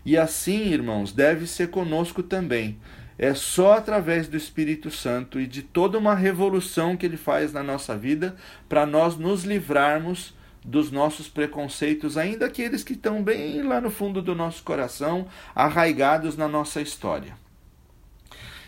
E 0.04 0.16
assim, 0.16 0.72
irmãos, 0.72 1.12
deve 1.12 1.46
ser 1.46 1.70
conosco 1.70 2.22
também. 2.22 2.78
É 3.18 3.34
só 3.34 3.74
através 3.74 4.28
do 4.28 4.36
Espírito 4.36 4.90
Santo 4.90 5.38
e 5.38 5.46
de 5.46 5.62
toda 5.62 5.98
uma 5.98 6.14
revolução 6.14 6.96
que 6.96 7.04
ele 7.04 7.18
faz 7.18 7.52
na 7.52 7.62
nossa 7.62 7.96
vida 7.96 8.34
para 8.68 8.86
nós 8.86 9.18
nos 9.18 9.44
livrarmos 9.44 10.32
dos 10.64 10.90
nossos 10.90 11.28
preconceitos, 11.28 12.16
ainda 12.16 12.46
aqueles 12.46 12.84
que 12.84 12.92
estão 12.92 13.22
bem 13.22 13.62
lá 13.62 13.80
no 13.80 13.90
fundo 13.90 14.20
do 14.20 14.34
nosso 14.34 14.62
coração, 14.62 15.26
arraigados 15.54 16.36
na 16.36 16.46
nossa 16.46 16.80
história. 16.80 17.34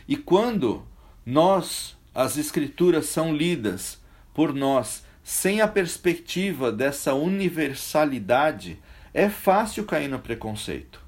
E 0.09 0.17
quando 0.17 0.87
nós, 1.25 1.97
as 2.15 2.37
Escrituras, 2.37 3.07
são 3.07 3.35
lidas 3.35 4.01
por 4.35 4.55
nós 4.55 5.05
sem 5.23 5.61
a 5.61 5.69
perspectiva 5.69 6.73
dessa 6.73 7.15
universalidade, 7.15 8.81
é 9.15 9.29
fácil 9.29 9.85
cair 9.85 10.09
no 10.09 10.19
preconceito. 10.19 11.01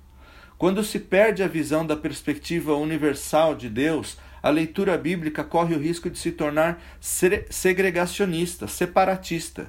Quando 0.57 0.85
se 0.85 1.01
perde 1.01 1.43
a 1.43 1.49
visão 1.49 1.85
da 1.85 1.97
perspectiva 1.97 2.77
universal 2.77 3.55
de 3.55 3.69
Deus, 3.69 4.17
a 4.43 4.51
leitura 4.51 4.97
bíblica 4.97 5.43
corre 5.43 5.75
o 5.75 5.81
risco 5.81 6.09
de 6.09 6.19
se 6.19 6.31
tornar 6.31 6.81
segregacionista, 7.01 8.69
separatista. 8.69 9.69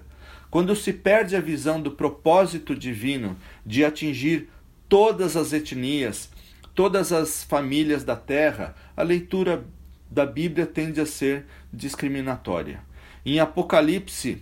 Quando 0.55 0.73
se 0.73 0.93
perde 0.93 1.35
a 1.35 1.41
visão 1.41 1.81
do 1.81 1.91
propósito 1.91 2.73
divino 2.73 3.35
de 3.65 3.83
atingir 3.83 4.47
todas 4.87 5.35
as 5.35 5.51
etnias, 5.51 6.29
todas 6.73 7.11
as 7.11 7.43
famílias 7.43 8.05
da 8.05 8.15
terra, 8.15 8.73
a 8.95 9.03
leitura 9.03 9.65
da 10.09 10.25
Bíblia 10.25 10.65
tende 10.65 11.01
a 11.01 11.05
ser 11.05 11.43
discriminatória. 11.73 12.79
Em 13.25 13.37
Apocalipse 13.37 14.41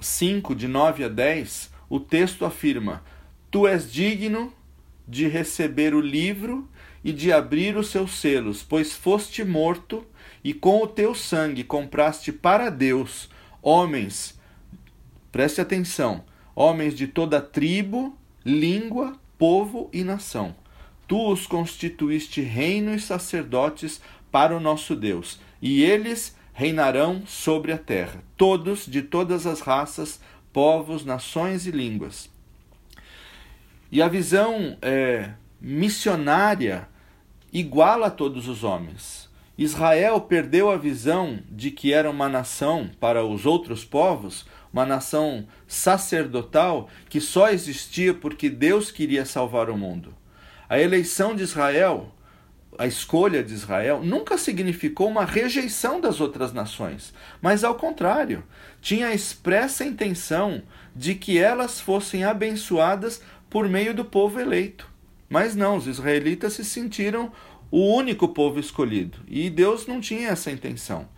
5, 0.00 0.54
de 0.54 0.68
9 0.68 1.02
a 1.02 1.08
10, 1.08 1.72
o 1.90 1.98
texto 1.98 2.44
afirma: 2.44 3.02
Tu 3.50 3.66
és 3.66 3.90
digno 3.92 4.54
de 5.08 5.26
receber 5.26 5.92
o 5.92 6.00
livro 6.00 6.68
e 7.02 7.12
de 7.12 7.32
abrir 7.32 7.76
os 7.76 7.88
seus 7.88 8.12
selos, 8.12 8.62
pois 8.62 8.92
foste 8.92 9.42
morto 9.42 10.06
e 10.44 10.54
com 10.54 10.80
o 10.84 10.86
teu 10.86 11.16
sangue 11.16 11.64
compraste 11.64 12.30
para 12.30 12.70
Deus 12.70 13.28
homens, 13.60 14.40
preste 15.32 15.60
atenção, 15.60 16.22
homens 16.54 16.94
de 16.94 17.08
toda 17.08 17.40
tribo, 17.40 18.16
língua, 18.44 19.14
povo 19.38 19.88
e 19.92 20.04
nação. 20.04 20.54
Tu 21.08 21.32
os 21.32 21.46
constituíste 21.46 22.42
reino 22.42 22.94
e 22.94 23.00
sacerdotes 23.00 24.00
para 24.30 24.56
o 24.56 24.60
nosso 24.60 24.94
Deus, 24.94 25.40
e 25.60 25.82
eles 25.82 26.36
reinarão 26.52 27.26
sobre 27.26 27.72
a 27.72 27.78
terra, 27.78 28.22
todos 28.36 28.86
de 28.86 29.02
todas 29.02 29.46
as 29.46 29.60
raças, 29.60 30.20
povos, 30.52 31.04
nações 31.04 31.66
e 31.66 31.70
línguas. 31.70 32.30
E 33.90 34.00
a 34.00 34.08
visão 34.08 34.76
é, 34.80 35.30
missionária 35.60 36.88
iguala 37.52 38.06
a 38.06 38.10
todos 38.10 38.48
os 38.48 38.64
homens. 38.64 39.30
Israel 39.56 40.20
perdeu 40.22 40.70
a 40.70 40.76
visão 40.76 41.38
de 41.50 41.70
que 41.70 41.92
era 41.92 42.10
uma 42.10 42.28
nação 42.28 42.90
para 42.98 43.24
os 43.24 43.44
outros 43.44 43.84
povos, 43.84 44.46
uma 44.72 44.86
nação 44.86 45.46
sacerdotal 45.66 46.88
que 47.08 47.20
só 47.20 47.50
existia 47.50 48.14
porque 48.14 48.48
Deus 48.48 48.90
queria 48.90 49.24
salvar 49.24 49.68
o 49.68 49.76
mundo. 49.76 50.14
A 50.68 50.80
eleição 50.80 51.36
de 51.36 51.42
Israel, 51.42 52.14
a 52.78 52.86
escolha 52.86 53.42
de 53.42 53.52
Israel, 53.52 54.02
nunca 54.02 54.38
significou 54.38 55.08
uma 55.08 55.24
rejeição 55.24 56.00
das 56.00 56.20
outras 56.20 56.52
nações, 56.52 57.12
mas 57.42 57.62
ao 57.62 57.74
contrário, 57.74 58.42
tinha 58.80 59.08
a 59.08 59.14
expressa 59.14 59.84
intenção 59.84 60.62
de 60.96 61.14
que 61.14 61.38
elas 61.38 61.80
fossem 61.80 62.24
abençoadas 62.24 63.20
por 63.50 63.68
meio 63.68 63.92
do 63.92 64.04
povo 64.04 64.40
eleito. 64.40 64.88
Mas 65.28 65.54
não, 65.54 65.76
os 65.76 65.86
israelitas 65.86 66.54
se 66.54 66.64
sentiram 66.64 67.30
o 67.70 67.94
único 67.94 68.28
povo 68.28 68.60
escolhido 68.60 69.18
e 69.26 69.48
Deus 69.48 69.86
não 69.86 70.00
tinha 70.00 70.28
essa 70.28 70.50
intenção. 70.50 71.08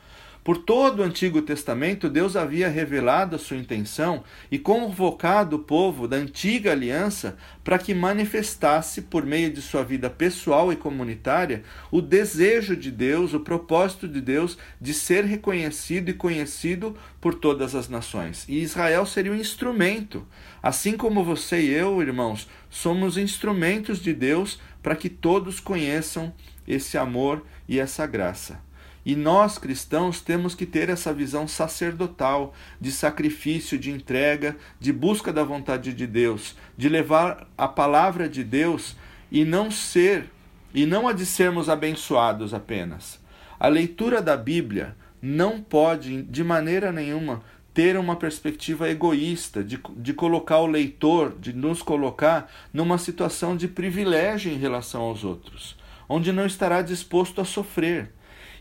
Por 0.44 0.58
todo 0.58 1.00
o 1.00 1.02
Antigo 1.02 1.40
Testamento, 1.40 2.10
Deus 2.10 2.36
havia 2.36 2.68
revelado 2.68 3.34
a 3.34 3.38
sua 3.38 3.56
intenção 3.56 4.22
e 4.50 4.58
convocado 4.58 5.56
o 5.56 5.60
povo 5.60 6.06
da 6.06 6.18
antiga 6.18 6.72
aliança 6.72 7.38
para 7.64 7.78
que 7.78 7.94
manifestasse, 7.94 9.00
por 9.00 9.24
meio 9.24 9.50
de 9.50 9.62
sua 9.62 9.82
vida 9.82 10.10
pessoal 10.10 10.70
e 10.70 10.76
comunitária, 10.76 11.62
o 11.90 12.02
desejo 12.02 12.76
de 12.76 12.90
Deus, 12.90 13.32
o 13.32 13.40
propósito 13.40 14.06
de 14.06 14.20
Deus 14.20 14.58
de 14.78 14.92
ser 14.92 15.24
reconhecido 15.24 16.10
e 16.10 16.14
conhecido 16.14 16.94
por 17.22 17.36
todas 17.36 17.74
as 17.74 17.88
nações. 17.88 18.44
E 18.46 18.60
Israel 18.60 19.06
seria 19.06 19.32
um 19.32 19.36
instrumento. 19.36 20.26
Assim 20.62 20.94
como 20.94 21.24
você 21.24 21.62
e 21.62 21.72
eu, 21.72 22.02
irmãos, 22.02 22.50
somos 22.68 23.16
instrumentos 23.16 23.98
de 23.98 24.12
Deus 24.12 24.60
para 24.82 24.94
que 24.94 25.08
todos 25.08 25.58
conheçam 25.58 26.34
esse 26.68 26.98
amor 26.98 27.42
e 27.66 27.80
essa 27.80 28.06
graça. 28.06 28.60
E 29.04 29.14
nós 29.14 29.58
cristãos 29.58 30.20
temos 30.20 30.54
que 30.54 30.64
ter 30.64 30.88
essa 30.88 31.12
visão 31.12 31.46
sacerdotal 31.46 32.54
de 32.80 32.90
sacrifício, 32.90 33.78
de 33.78 33.90
entrega, 33.90 34.56
de 34.80 34.92
busca 34.92 35.32
da 35.32 35.44
vontade 35.44 35.92
de 35.92 36.06
Deus, 36.06 36.56
de 36.76 36.88
levar 36.88 37.46
a 37.56 37.68
palavra 37.68 38.28
de 38.28 38.42
Deus 38.42 38.96
e 39.30 39.44
não 39.44 39.70
ser 39.70 40.30
e 40.72 40.86
não 40.86 41.06
a 41.06 41.12
de 41.12 41.24
sermos 41.24 41.68
abençoados 41.68 42.52
apenas. 42.52 43.20
A 43.60 43.68
leitura 43.68 44.20
da 44.20 44.36
Bíblia 44.36 44.96
não 45.22 45.60
pode 45.60 46.22
de 46.22 46.42
maneira 46.42 46.90
nenhuma 46.90 47.42
ter 47.72 47.98
uma 47.98 48.16
perspectiva 48.16 48.88
egoísta 48.88 49.62
de, 49.62 49.80
de 49.96 50.14
colocar 50.14 50.58
o 50.58 50.66
leitor, 50.66 51.36
de 51.38 51.52
nos 51.52 51.82
colocar 51.82 52.50
numa 52.72 52.98
situação 52.98 53.56
de 53.56 53.66
privilégio 53.66 54.52
em 54.52 54.58
relação 54.58 55.02
aos 55.02 55.24
outros, 55.24 55.76
onde 56.08 56.32
não 56.32 56.46
estará 56.46 56.82
disposto 56.82 57.40
a 57.40 57.44
sofrer 57.44 58.12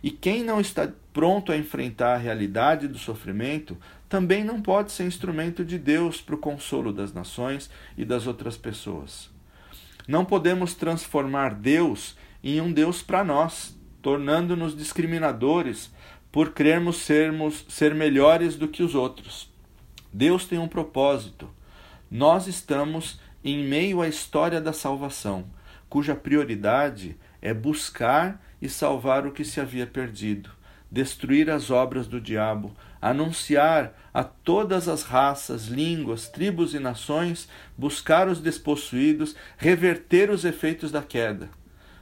e 0.03 0.11
quem 0.11 0.43
não 0.43 0.59
está 0.59 0.91
pronto 1.13 1.51
a 1.51 1.57
enfrentar 1.57 2.15
a 2.15 2.17
realidade 2.17 2.89
do 2.89 2.97
sofrimento 2.97 3.77
também 4.09 4.43
não 4.43 4.61
pode 4.61 4.91
ser 4.91 5.05
instrumento 5.05 5.63
de 5.63 5.79
Deus 5.79 6.21
para 6.21 6.35
o 6.35 6.39
consolo 6.39 6.91
das 6.91 7.13
nações 7.13 7.69
e 7.97 8.03
das 8.03 8.27
outras 8.27 8.57
pessoas. 8.57 9.31
Não 10.05 10.25
podemos 10.25 10.75
transformar 10.75 11.53
Deus 11.53 12.17
em 12.43 12.59
um 12.59 12.73
Deus 12.73 13.01
para 13.01 13.23
nós, 13.23 13.79
tornando-nos 14.01 14.75
discriminadores 14.75 15.89
por 16.29 16.51
crermos 16.51 16.97
sermos 16.97 17.65
ser 17.69 17.95
melhores 17.95 18.55
do 18.55 18.67
que 18.67 18.83
os 18.83 18.95
outros. 18.95 19.49
Deus 20.11 20.45
tem 20.45 20.59
um 20.59 20.67
propósito. 20.67 21.49
Nós 22.11 22.47
estamos 22.47 23.21
em 23.41 23.63
meio 23.63 24.01
à 24.01 24.07
história 24.07 24.59
da 24.59 24.73
salvação, 24.73 25.45
cuja 25.87 26.13
prioridade 26.13 27.15
é 27.41 27.53
buscar 27.53 28.41
e 28.63 28.69
salvar 28.69 29.27
o 29.27 29.31
que 29.33 29.43
se 29.43 29.59
havia 29.59 29.85
perdido, 29.85 30.49
destruir 30.89 31.49
as 31.49 31.69
obras 31.69 32.07
do 32.07 32.21
diabo, 32.21 32.73
anunciar 33.01 33.93
a 34.13 34.23
todas 34.23 34.87
as 34.87 35.03
raças, 35.03 35.65
línguas, 35.65 36.29
tribos 36.29 36.73
e 36.73 36.79
nações, 36.79 37.49
buscar 37.77 38.29
os 38.29 38.39
despossuídos, 38.39 39.35
reverter 39.57 40.29
os 40.29 40.45
efeitos 40.45 40.93
da 40.93 41.03
queda. 41.03 41.49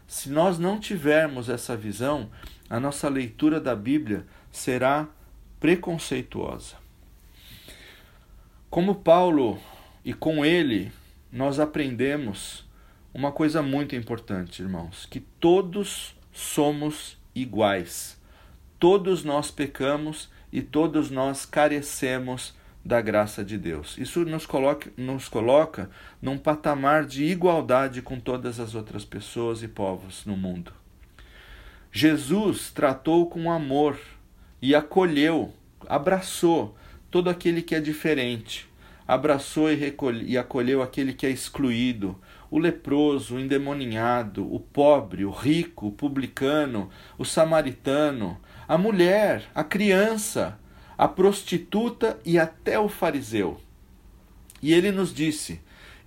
Se 0.06 0.30
nós 0.30 0.60
não 0.60 0.80
tivermos 0.80 1.50
essa 1.50 1.76
visão, 1.76 2.30
a 2.70 2.80
nossa 2.80 3.10
leitura 3.10 3.60
da 3.60 3.76
Bíblia 3.76 4.24
será 4.52 5.08
preconceituosa. 5.60 6.76
Como 8.70 8.94
Paulo 8.94 9.60
e 10.06 10.14
com 10.14 10.46
ele, 10.46 10.92
nós 11.32 11.60
aprendemos 11.60 12.70
uma 13.12 13.32
coisa 13.32 13.64
muito 13.64 13.96
importante, 13.96 14.62
irmãos, 14.62 15.08
que 15.08 15.20
todos 15.20 16.21
somos 16.32 17.18
iguais. 17.36 18.20
todos 18.80 19.24
nós 19.24 19.52
pecamos 19.52 20.30
e 20.52 20.62
todos 20.62 21.12
nós 21.12 21.46
carecemos 21.46 22.54
da 22.84 23.00
graça 23.00 23.46
de 23.46 23.58
Deus. 23.58 23.96
Isso 23.98 24.26
nos 24.26 24.46
coloca, 24.46 24.92
nos 24.98 25.30
coloca 25.30 25.90
num 26.20 26.38
patamar 26.38 27.06
de 27.06 27.24
igualdade 27.24 28.02
com 28.02 28.20
todas 28.20 28.60
as 28.60 28.74
outras 28.74 29.06
pessoas 29.06 29.62
e 29.62 29.68
povos 29.68 30.26
no 30.26 30.36
mundo. 30.36 30.74
Jesus 31.92 32.72
tratou 32.72 33.30
com 33.30 33.52
amor 33.52 34.00
e 34.62 34.74
acolheu, 34.74 35.54
abraçou 35.88 36.76
todo 37.12 37.30
aquele 37.30 37.62
que 37.62 37.76
é 37.76 37.80
diferente, 37.80 38.68
abraçou 39.12 39.70
e, 39.70 39.76
recolhe, 39.76 40.24
e 40.26 40.38
acolheu 40.38 40.82
aquele 40.82 41.12
que 41.12 41.26
é 41.26 41.30
excluído, 41.30 42.18
o 42.50 42.58
leproso, 42.58 43.36
o 43.36 43.40
endemoninhado, 43.42 44.42
o 44.50 44.58
pobre, 44.58 45.26
o 45.26 45.32
rico, 45.32 45.88
o 45.88 45.92
publicano, 45.92 46.90
o 47.18 47.26
samaritano, 47.26 48.40
a 48.66 48.78
mulher, 48.78 49.52
a 49.54 49.66
criança, 49.66 50.58
a 50.98 51.10
prostituta 51.10 52.22
e 52.24 52.40
até 52.40 52.80
o 52.80 52.88
fariseu. 52.88 53.60
E 54.62 54.72
ele 54.72 54.94
nos 54.94 55.14
disse: 55.14 55.60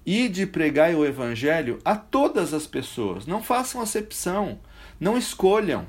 Ide 0.06 0.46
pregai 0.46 0.94
o 0.94 1.04
evangelho 1.04 1.80
a 1.84 1.96
todas 1.96 2.54
as 2.54 2.66
pessoas, 2.66 3.26
não 3.26 3.42
façam 3.42 3.82
acepção, 3.82 4.58
não 4.98 5.18
escolham, 5.18 5.84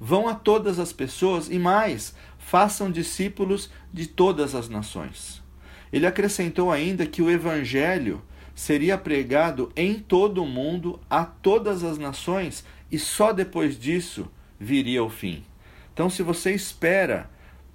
vão 0.00 0.26
a 0.26 0.34
todas 0.34 0.80
as 0.80 0.92
pessoas 0.92 1.48
e 1.48 1.60
mais, 1.60 2.12
façam 2.40 2.90
discípulos 2.90 3.70
de 3.92 4.08
todas 4.08 4.52
as 4.52 4.68
nações. 4.68 5.45
Ele 5.92 6.06
acrescentou 6.06 6.70
ainda 6.70 7.06
que 7.06 7.22
o 7.22 7.30
evangelho 7.30 8.22
seria 8.54 8.96
pregado 8.96 9.70
em 9.76 9.94
todo 9.94 10.42
o 10.42 10.46
mundo 10.46 10.98
a 11.10 11.24
todas 11.24 11.84
as 11.84 11.98
nações 11.98 12.64
e 12.90 12.98
só 12.98 13.32
depois 13.32 13.78
disso 13.78 14.30
viria 14.58 15.04
o 15.04 15.10
fim. 15.10 15.44
Então, 15.92 16.08
se 16.08 16.22
você 16.22 16.52
espera 16.52 17.30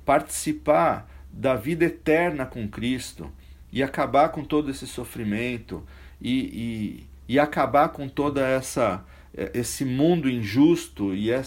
participar 0.06 1.10
da 1.32 1.56
vida 1.56 1.86
eterna 1.86 2.46
com 2.46 2.68
Cristo 2.68 3.32
e 3.72 3.82
acabar 3.82 4.30
com 4.30 4.44
todo 4.44 4.70
esse 4.70 4.86
sofrimento 4.88 5.84
e, 6.20 7.06
e, 7.28 7.34
e 7.36 7.40
acabar 7.40 7.90
com 7.90 8.10
toda 8.10 8.46
essa 8.46 9.06
eh, 9.34 9.52
esse 9.54 9.86
mundo 9.86 10.30
injusto 10.30 11.14
e 11.14 11.32
eh, 11.32 11.44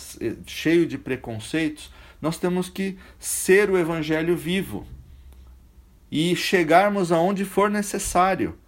cheio 0.46 0.86
de 0.86 0.96
preconceitos, 0.96 1.92
nós 2.20 2.38
temos 2.38 2.68
que 2.68 2.96
ser 3.18 3.70
o 3.70 3.76
evangelho 3.76 4.36
vivo 4.36 4.86
e 6.10 6.34
chegarmos 6.36 7.10
aonde 7.10 7.44
for 7.44 7.70
necessário 7.70 8.58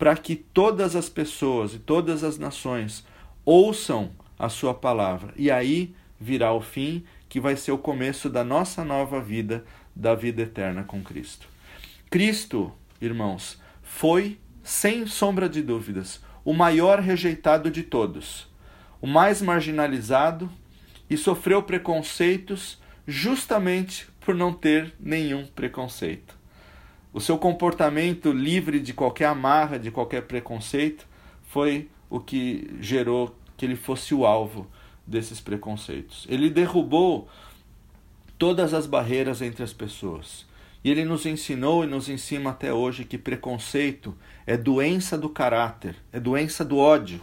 para 0.00 0.16
que 0.16 0.34
todas 0.34 0.96
as 0.96 1.10
pessoas 1.10 1.74
e 1.74 1.78
todas 1.78 2.24
as 2.24 2.38
nações 2.38 3.06
ouçam 3.44 4.12
a 4.38 4.48
sua 4.48 4.72
palavra. 4.72 5.34
E 5.36 5.50
aí 5.50 5.94
virá 6.18 6.54
o 6.54 6.60
fim 6.62 7.04
que 7.28 7.38
vai 7.38 7.54
ser 7.54 7.72
o 7.72 7.78
começo 7.78 8.30
da 8.30 8.42
nossa 8.42 8.82
nova 8.82 9.20
vida, 9.20 9.62
da 9.94 10.14
vida 10.14 10.40
eterna 10.40 10.82
com 10.82 11.02
Cristo. 11.02 11.46
Cristo, 12.08 12.72
irmãos, 12.98 13.60
foi, 13.82 14.38
sem 14.62 15.06
sombra 15.06 15.50
de 15.50 15.62
dúvidas, 15.62 16.20
o 16.44 16.54
maior 16.54 16.98
rejeitado 16.98 17.70
de 17.70 17.82
todos, 17.82 18.48
o 19.02 19.06
mais 19.06 19.42
marginalizado 19.42 20.50
e 21.10 21.16
sofreu 21.16 21.62
preconceitos 21.62 22.80
justamente 23.06 24.08
por 24.20 24.34
não 24.34 24.52
ter 24.52 24.94
nenhum 24.98 25.46
preconceito. 25.46 26.39
O 27.12 27.20
seu 27.20 27.36
comportamento 27.36 28.32
livre 28.32 28.78
de 28.78 28.92
qualquer 28.92 29.26
amarra, 29.26 29.78
de 29.78 29.90
qualquer 29.90 30.22
preconceito, 30.22 31.06
foi 31.42 31.88
o 32.08 32.20
que 32.20 32.70
gerou 32.80 33.34
que 33.56 33.66
ele 33.66 33.76
fosse 33.76 34.14
o 34.14 34.24
alvo 34.24 34.66
desses 35.06 35.40
preconceitos. 35.40 36.26
Ele 36.28 36.48
derrubou 36.48 37.28
todas 38.38 38.72
as 38.72 38.86
barreiras 38.86 39.42
entre 39.42 39.62
as 39.62 39.72
pessoas. 39.72 40.46
E 40.82 40.90
ele 40.90 41.04
nos 41.04 41.26
ensinou 41.26 41.84
e 41.84 41.86
nos 41.86 42.08
ensina 42.08 42.50
até 42.50 42.72
hoje 42.72 43.04
que 43.04 43.18
preconceito 43.18 44.16
é 44.46 44.56
doença 44.56 45.18
do 45.18 45.28
caráter, 45.28 45.96
é 46.12 46.18
doença 46.18 46.64
do 46.64 46.78
ódio. 46.78 47.20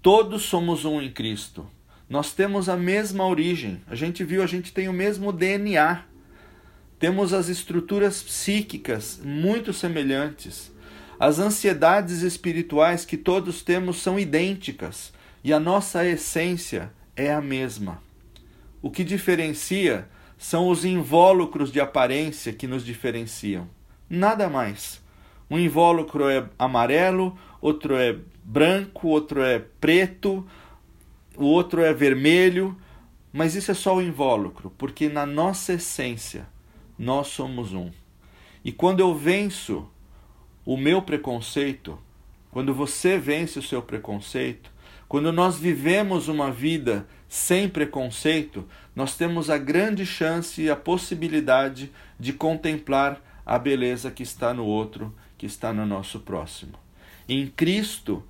Todos 0.00 0.42
somos 0.42 0.84
um 0.84 1.02
em 1.02 1.10
Cristo. 1.10 1.68
Nós 2.08 2.32
temos 2.32 2.68
a 2.68 2.76
mesma 2.76 3.26
origem. 3.26 3.82
A 3.88 3.96
gente 3.96 4.22
viu, 4.22 4.42
a 4.42 4.46
gente 4.46 4.72
tem 4.72 4.88
o 4.88 4.92
mesmo 4.92 5.32
DNA. 5.32 6.04
Temos 6.98 7.34
as 7.34 7.48
estruturas 7.48 8.22
psíquicas 8.22 9.20
muito 9.22 9.72
semelhantes. 9.72 10.72
As 11.20 11.38
ansiedades 11.38 12.22
espirituais 12.22 13.04
que 13.04 13.18
todos 13.18 13.62
temos 13.62 13.98
são 13.98 14.18
idênticas 14.18 15.12
e 15.44 15.52
a 15.52 15.60
nossa 15.60 16.06
essência 16.06 16.90
é 17.14 17.32
a 17.32 17.40
mesma. 17.40 18.02
O 18.80 18.90
que 18.90 19.04
diferencia 19.04 20.08
são 20.38 20.68
os 20.68 20.84
invólucros 20.84 21.70
de 21.70 21.80
aparência 21.80 22.52
que 22.52 22.66
nos 22.66 22.84
diferenciam. 22.84 23.68
Nada 24.08 24.48
mais. 24.48 25.02
Um 25.50 25.58
invólucro 25.58 26.28
é 26.28 26.48
amarelo, 26.58 27.38
outro 27.60 27.94
é 27.94 28.16
branco, 28.42 29.08
outro 29.08 29.42
é 29.42 29.58
preto, 29.58 30.46
o 31.36 31.44
outro 31.44 31.82
é 31.82 31.92
vermelho, 31.92 32.76
mas 33.32 33.54
isso 33.54 33.70
é 33.70 33.74
só 33.74 33.96
o 33.96 34.02
invólucro, 34.02 34.72
porque 34.78 35.08
na 35.08 35.26
nossa 35.26 35.74
essência 35.74 36.46
nós 36.98 37.28
somos 37.28 37.72
um. 37.72 37.90
E 38.64 38.72
quando 38.72 39.00
eu 39.00 39.14
venço 39.14 39.88
o 40.64 40.76
meu 40.76 41.02
preconceito, 41.02 41.98
quando 42.50 42.74
você 42.74 43.18
vence 43.18 43.58
o 43.58 43.62
seu 43.62 43.82
preconceito, 43.82 44.70
quando 45.08 45.32
nós 45.32 45.58
vivemos 45.58 46.26
uma 46.26 46.50
vida 46.50 47.06
sem 47.28 47.68
preconceito, 47.68 48.66
nós 48.94 49.16
temos 49.16 49.50
a 49.50 49.58
grande 49.58 50.04
chance 50.04 50.62
e 50.62 50.70
a 50.70 50.74
possibilidade 50.74 51.92
de 52.18 52.32
contemplar 52.32 53.22
a 53.44 53.58
beleza 53.58 54.10
que 54.10 54.22
está 54.22 54.52
no 54.52 54.64
outro, 54.64 55.14
que 55.38 55.46
está 55.46 55.72
no 55.72 55.86
nosso 55.86 56.20
próximo. 56.20 56.72
Em 57.28 57.46
Cristo, 57.46 58.24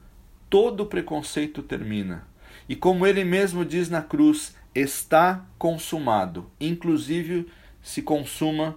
todo 0.51 0.87
preconceito 0.87 1.63
termina. 1.63 2.27
E 2.69 2.77
como 2.77 3.07
ele 3.07 3.25
mesmo 3.25 3.65
diz 3.65 3.89
na 3.89 4.03
cruz, 4.03 4.55
está 4.75 5.47
consumado. 5.59 6.51
Inclusive 6.61 7.47
se 7.87 8.03
consuma 8.03 8.77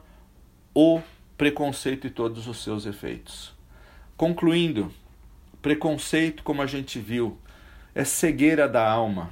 o 0.72 1.02
preconceito 1.36 2.06
e 2.06 2.12
todos 2.12 2.48
os 2.48 2.64
seus 2.64 2.86
efeitos. 2.86 3.52
Concluindo, 4.16 4.94
preconceito, 5.64 6.44
como 6.44 6.62
a 6.62 6.68
gente 6.68 7.00
viu, 7.00 7.36
é 7.96 8.04
cegueira 8.04 8.70
da 8.70 8.88
alma, 8.88 9.32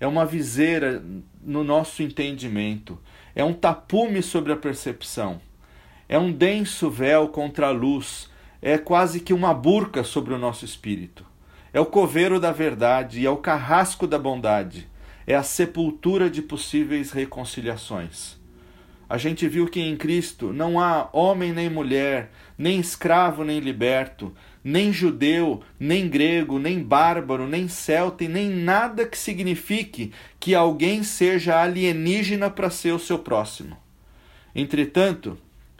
é 0.00 0.06
uma 0.06 0.24
viseira 0.24 1.04
no 1.38 1.62
nosso 1.62 2.02
entendimento, 2.02 2.98
é 3.34 3.44
um 3.44 3.52
tapume 3.52 4.22
sobre 4.22 4.54
a 4.54 4.56
percepção, 4.56 5.38
é 6.08 6.18
um 6.18 6.32
denso 6.32 6.88
véu 6.88 7.28
contra 7.28 7.66
a 7.66 7.72
luz, 7.72 8.30
é 8.62 8.78
quase 8.78 9.20
que 9.20 9.34
uma 9.34 9.52
burca 9.52 10.02
sobre 10.02 10.32
o 10.32 10.38
nosso 10.38 10.64
espírito. 10.64 11.26
É 11.74 11.78
o 11.78 11.84
coveiro 11.84 12.40
da 12.40 12.52
verdade 12.52 13.20
e 13.20 13.26
é 13.26 13.30
o 13.30 13.36
carrasco 13.36 14.06
da 14.06 14.18
bondade, 14.18 14.88
é 15.26 15.34
a 15.34 15.42
sepultura 15.42 16.30
de 16.30 16.40
possíveis 16.40 17.12
reconciliações. 17.12 18.39
A 19.10 19.18
gente 19.18 19.48
viu 19.48 19.66
que 19.66 19.80
em 19.80 19.96
Cristo 19.96 20.52
não 20.52 20.78
há 20.78 21.10
homem 21.12 21.52
nem 21.52 21.68
mulher, 21.68 22.30
nem 22.56 22.78
escravo 22.78 23.42
nem 23.42 23.58
liberto, 23.58 24.32
nem 24.62 24.92
judeu, 24.92 25.64
nem 25.80 26.08
grego, 26.08 26.60
nem 26.60 26.80
bárbaro, 26.80 27.48
nem 27.48 27.66
celta 27.66 28.22
e 28.22 28.28
nem 28.28 28.48
nada 28.48 29.04
que 29.04 29.18
signifique 29.18 30.12
que 30.38 30.54
alguém 30.54 31.02
seja 31.02 31.60
alienígena 31.60 32.48
para 32.48 32.70
ser 32.70 32.92
o 32.92 33.00
seu 33.00 33.18
próximo. 33.18 33.76
Entretanto, 34.54 35.36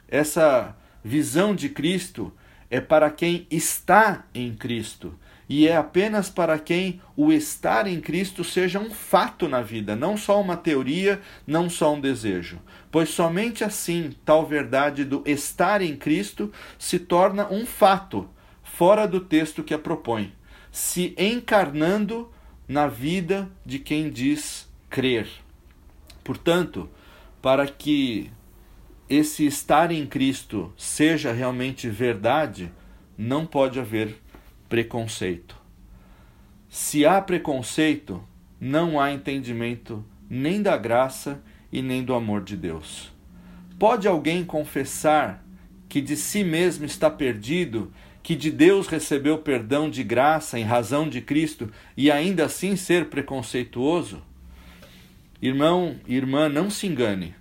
essa 0.09 0.75
visão 1.01 1.55
de 1.55 1.69
Cristo 1.69 2.33
é 2.69 2.81
para 2.81 3.09
quem 3.09 3.47
está 3.49 4.25
em 4.35 4.53
Cristo 4.53 5.17
e 5.47 5.69
é 5.69 5.75
apenas 5.75 6.29
para 6.29 6.59
quem 6.59 7.01
o 7.15 7.31
estar 7.31 7.87
em 7.87 8.01
Cristo 8.01 8.43
seja 8.43 8.77
um 8.79 8.89
fato 8.89 9.47
na 9.47 9.61
vida, 9.61 9.95
não 9.95 10.17
só 10.17 10.39
uma 10.39 10.57
teoria, 10.57 11.21
não 11.47 11.69
só 11.69 11.93
um 11.93 11.99
desejo. 11.99 12.59
Pois 12.91 13.09
somente 13.09 13.63
assim 13.63 14.13
tal 14.25 14.45
verdade 14.45 15.05
do 15.05 15.23
estar 15.25 15.81
em 15.81 15.95
Cristo 15.95 16.51
se 16.77 16.99
torna 16.99 17.47
um 17.49 17.65
fato 17.65 18.29
fora 18.61 19.07
do 19.07 19.21
texto 19.21 19.63
que 19.63 19.73
a 19.73 19.79
propõe, 19.79 20.33
se 20.71 21.15
encarnando 21.17 22.29
na 22.67 22.87
vida 22.87 23.49
de 23.65 23.79
quem 23.79 24.09
diz 24.09 24.69
crer. 24.89 25.27
Portanto, 26.23 26.89
para 27.41 27.65
que 27.65 28.29
esse 29.09 29.45
estar 29.45 29.91
em 29.91 30.05
Cristo 30.05 30.71
seja 30.77 31.31
realmente 31.31 31.89
verdade, 31.89 32.71
não 33.17 33.45
pode 33.45 33.79
haver 33.79 34.21
preconceito. 34.69 35.55
Se 36.69 37.05
há 37.05 37.21
preconceito, 37.21 38.23
não 38.59 38.99
há 38.99 39.11
entendimento 39.11 40.05
nem 40.29 40.61
da 40.61 40.77
graça 40.77 41.43
e 41.71 41.81
nem 41.81 42.03
do 42.03 42.13
amor 42.13 42.43
de 42.43 42.57
Deus. 42.57 43.11
Pode 43.79 44.07
alguém 44.07 44.43
confessar 44.43 45.43
que 45.89 46.01
de 46.01 46.15
si 46.15 46.43
mesmo 46.43 46.85
está 46.85 47.09
perdido 47.09 47.91
que 48.23 48.35
de 48.35 48.51
Deus 48.51 48.87
recebeu 48.87 49.39
perdão 49.39 49.89
de 49.89 50.03
graça 50.03 50.59
em 50.59 50.63
razão 50.63 51.09
de 51.09 51.21
Cristo 51.21 51.71
e 51.97 52.11
ainda 52.11 52.45
assim 52.45 52.75
ser 52.75 53.09
preconceituoso? 53.09 54.21
Irmão, 55.41 55.99
irmã, 56.07 56.47
não 56.47 56.69
se 56.69 56.85
engane. 56.85 57.33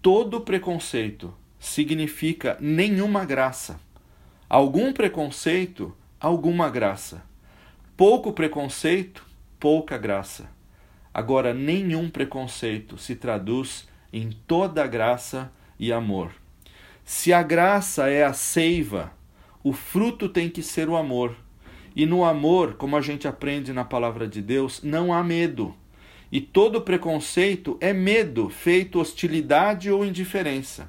Todo 0.00 0.40
preconceito 0.40 1.34
significa 1.58 2.56
nenhuma 2.58 3.24
graça. 3.24 3.78
Algum 4.48 4.92
preconceito, 4.92 5.94
alguma 6.18 6.70
graça. 6.70 7.22
Pouco 7.96 8.32
preconceito, 8.32 9.26
pouca 9.60 9.98
graça. 9.98 10.48
Agora, 11.18 11.52
nenhum 11.52 12.08
preconceito 12.08 12.96
se 12.96 13.16
traduz 13.16 13.88
em 14.12 14.30
toda 14.46 14.86
graça 14.86 15.50
e 15.76 15.92
amor. 15.92 16.30
Se 17.04 17.32
a 17.32 17.42
graça 17.42 18.08
é 18.08 18.22
a 18.22 18.32
seiva, 18.32 19.10
o 19.64 19.72
fruto 19.72 20.28
tem 20.28 20.48
que 20.48 20.62
ser 20.62 20.88
o 20.88 20.96
amor. 20.96 21.34
E 21.96 22.06
no 22.06 22.24
amor, 22.24 22.74
como 22.74 22.96
a 22.96 23.00
gente 23.00 23.26
aprende 23.26 23.72
na 23.72 23.84
palavra 23.84 24.28
de 24.28 24.40
Deus, 24.40 24.80
não 24.84 25.12
há 25.12 25.24
medo. 25.24 25.74
E 26.30 26.40
todo 26.40 26.82
preconceito 26.82 27.76
é 27.80 27.92
medo, 27.92 28.48
feito 28.48 29.00
hostilidade 29.00 29.90
ou 29.90 30.04
indiferença. 30.04 30.88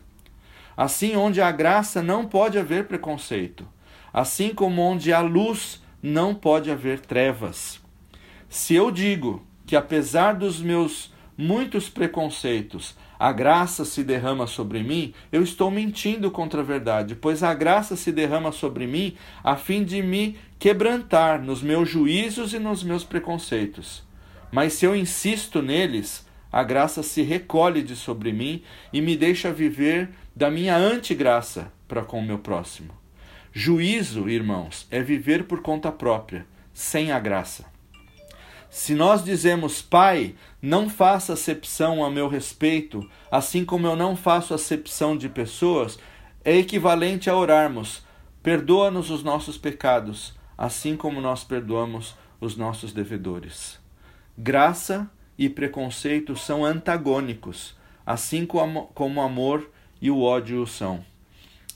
Assim, 0.78 1.16
onde 1.16 1.42
há 1.42 1.52
graça, 1.52 2.04
não 2.04 2.28
pode 2.28 2.60
haver 2.60 2.86
preconceito. 2.86 3.68
Assim 4.14 4.54
como 4.54 4.80
onde 4.84 5.12
há 5.12 5.22
luz, 5.22 5.82
não 6.04 6.36
pode 6.36 6.70
haver 6.70 7.00
trevas. 7.00 7.82
Se 8.48 8.76
eu 8.76 8.92
digo 8.92 9.49
que, 9.70 9.76
apesar 9.76 10.34
dos 10.34 10.60
meus 10.60 11.14
muitos 11.38 11.88
preconceitos, 11.88 12.98
a 13.20 13.32
graça 13.32 13.86
se 13.86 14.04
derrama 14.04 14.48
sobre 14.48 14.82
mim, 14.82 15.14
eu 15.32 15.44
estou 15.44 15.70
mentindo 15.70 16.32
contra 16.32 16.62
a 16.62 16.64
verdade, 16.64 17.14
pois 17.14 17.44
a 17.44 17.54
graça 17.54 17.96
se 17.96 18.12
derrama 18.12 18.52
sobre 18.52 18.88
mim 18.88 19.16
a 19.44 19.56
fim 19.56 19.84
de 19.84 20.02
me 20.02 20.40
quebrantar 20.58 21.40
nos 21.40 21.62
meus 21.62 21.88
juízos 21.88 22.52
e 22.52 22.58
nos 22.58 22.84
meus 22.84 23.04
preconceitos. 23.04 24.02
Mas 24.52 24.74
se 24.74 24.86
eu 24.86 24.96
insisto 24.96 25.62
neles, 25.62 26.26
a 26.52 26.64
graça 26.64 27.04
se 27.04 27.22
recolhe 27.22 27.84
de 27.84 27.96
sobre 27.96 28.34
mim 28.34 28.64
e 28.92 29.00
me 29.02 29.16
deixa 29.16 29.54
viver 29.54 30.10
da 30.36 30.50
minha 30.50 30.76
antigraça 30.76 31.72
para 31.88 32.02
com 32.02 32.18
o 32.18 32.26
meu 32.26 32.40
próximo. 32.40 32.90
Juízo, 33.54 34.28
irmãos, 34.28 34.88
é 34.90 35.00
viver 35.00 35.44
por 35.44 35.62
conta 35.62 35.92
própria, 35.92 36.48
sem 36.74 37.12
a 37.12 37.20
graça. 37.20 37.66
Se 38.70 38.94
nós 38.94 39.24
dizemos, 39.24 39.82
Pai, 39.82 40.36
não 40.62 40.90
faça 40.90 41.34
acepção 41.34 42.04
a 42.04 42.12
meu 42.12 42.28
respeito, 42.28 43.10
assim 43.32 43.66
como 43.66 43.88
eu 43.88 43.96
não 43.96 44.16
faço 44.16 44.54
acepção 44.54 45.18
de 45.18 45.28
pessoas, 45.28 45.98
é 46.44 46.56
equivalente 46.56 47.30
a 47.30 47.36
orarmos: 47.36 48.04
perdoa-nos 48.44 49.10
os 49.10 49.24
nossos 49.24 49.58
pecados, 49.58 50.36
assim 50.58 50.96
como 50.96 51.20
nós 51.20 51.44
perdoamos 51.44 52.16
os 52.40 52.56
nossos 52.56 52.94
devedores. 52.94 53.80
Graça 54.38 55.10
e 55.38 55.50
preconceito 55.50 56.36
são 56.36 56.64
antagônicos, 56.64 57.76
assim 58.06 58.46
como 58.46 58.92
o 58.96 59.22
amor 59.22 59.70
e 60.02 60.12
o 60.12 60.22
ódio 60.22 60.66
são. 60.68 61.04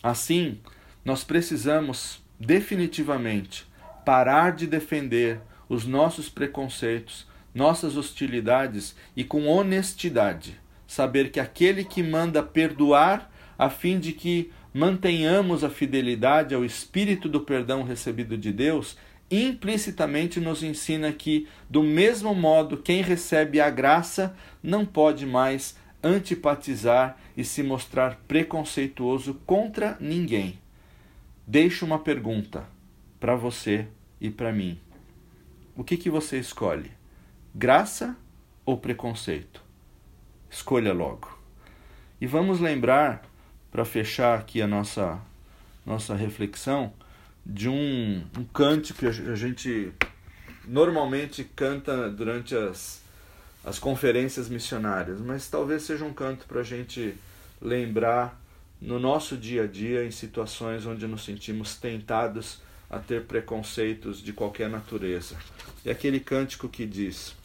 Assim, 0.02 0.60
nós 1.04 1.24
precisamos 1.24 2.22
definitivamente 2.40 3.66
parar 4.06 4.52
de 4.52 4.68
defender 4.68 5.42
os 5.74 5.86
nossos 5.86 6.30
preconceitos, 6.30 7.26
nossas 7.54 7.98
hostilidades 7.98 8.96
e 9.16 9.24
com 9.24 9.48
honestidade 9.48 10.62
saber 10.94 11.32
que 11.32 11.40
aquele 11.40 11.84
que 11.84 12.04
manda 12.04 12.44
perdoar 12.44 13.32
a 13.58 13.70
fim 13.70 14.00
de 14.00 14.14
que 14.14 14.52
mantenhamos 14.74 15.64
a 15.64 15.70
fidelidade 15.70 16.54
ao 16.54 16.64
espírito 16.64 17.28
do 17.28 17.42
perdão 17.42 17.84
recebido 17.84 18.38
de 18.38 18.52
Deus, 18.52 18.98
implicitamente 19.30 20.40
nos 20.40 20.64
ensina 20.64 21.12
que, 21.12 21.48
do 21.70 21.82
mesmo 21.82 22.36
modo, 22.36 22.78
quem 22.78 23.02
recebe 23.02 23.60
a 23.60 23.70
graça 23.70 24.36
não 24.62 24.86
pode 24.86 25.26
mais 25.26 25.76
antipatizar 26.04 27.18
e 27.36 27.44
se 27.44 27.64
mostrar 27.64 28.20
preconceituoso 28.28 29.36
contra 29.46 29.98
ninguém. 30.00 30.60
Deixo 31.48 31.86
uma 31.86 32.00
pergunta 32.00 32.68
para 33.20 33.36
você 33.36 33.88
e 34.20 34.30
para 34.30 34.52
mim. 34.52 34.78
O 35.76 35.84
que, 35.84 35.98
que 35.98 36.08
você 36.08 36.38
escolhe? 36.38 36.92
Graça 37.54 38.16
ou 38.64 38.78
preconceito? 38.78 39.60
Escolha 40.48 40.94
logo. 40.94 41.36
E 42.22 42.28
vamos 42.28 42.60
lembrar, 42.60 43.24
para 43.72 43.84
fechar 43.84 44.38
aqui 44.38 44.62
a 44.62 44.68
nossa, 44.68 45.20
nossa 45.84 46.16
reflexão, 46.16 46.94
de 47.44 47.68
um, 47.68 48.24
um 48.38 48.46
que 48.94 49.08
a 49.08 49.36
gente 49.36 49.92
normalmente 50.64 51.44
canta 51.44 52.08
durante 52.08 52.56
as, 52.56 53.02
as 53.66 53.80
conferências 53.80 54.48
missionárias, 54.48 55.20
mas 55.20 55.50
talvez 55.50 55.82
seja 55.82 56.06
um 56.06 56.14
canto 56.14 56.46
para 56.46 56.62
a 56.62 56.64
gente 56.64 57.16
lembrar 57.60 58.40
no 58.80 59.00
nosso 59.00 59.36
dia 59.36 59.64
a 59.64 59.68
dia, 59.68 60.06
em 60.06 60.12
situações 60.12 60.86
onde 60.86 61.08
nos 61.08 61.26
sentimos 61.26 61.76
tentados 61.78 62.62
a 62.94 63.00
ter 63.00 63.24
preconceitos 63.24 64.22
de 64.22 64.32
qualquer 64.32 64.70
natureza. 64.70 65.36
É 65.84 65.90
aquele 65.92 66.20
cântico 66.20 66.70
que 66.70 66.86
diz: 66.86 67.36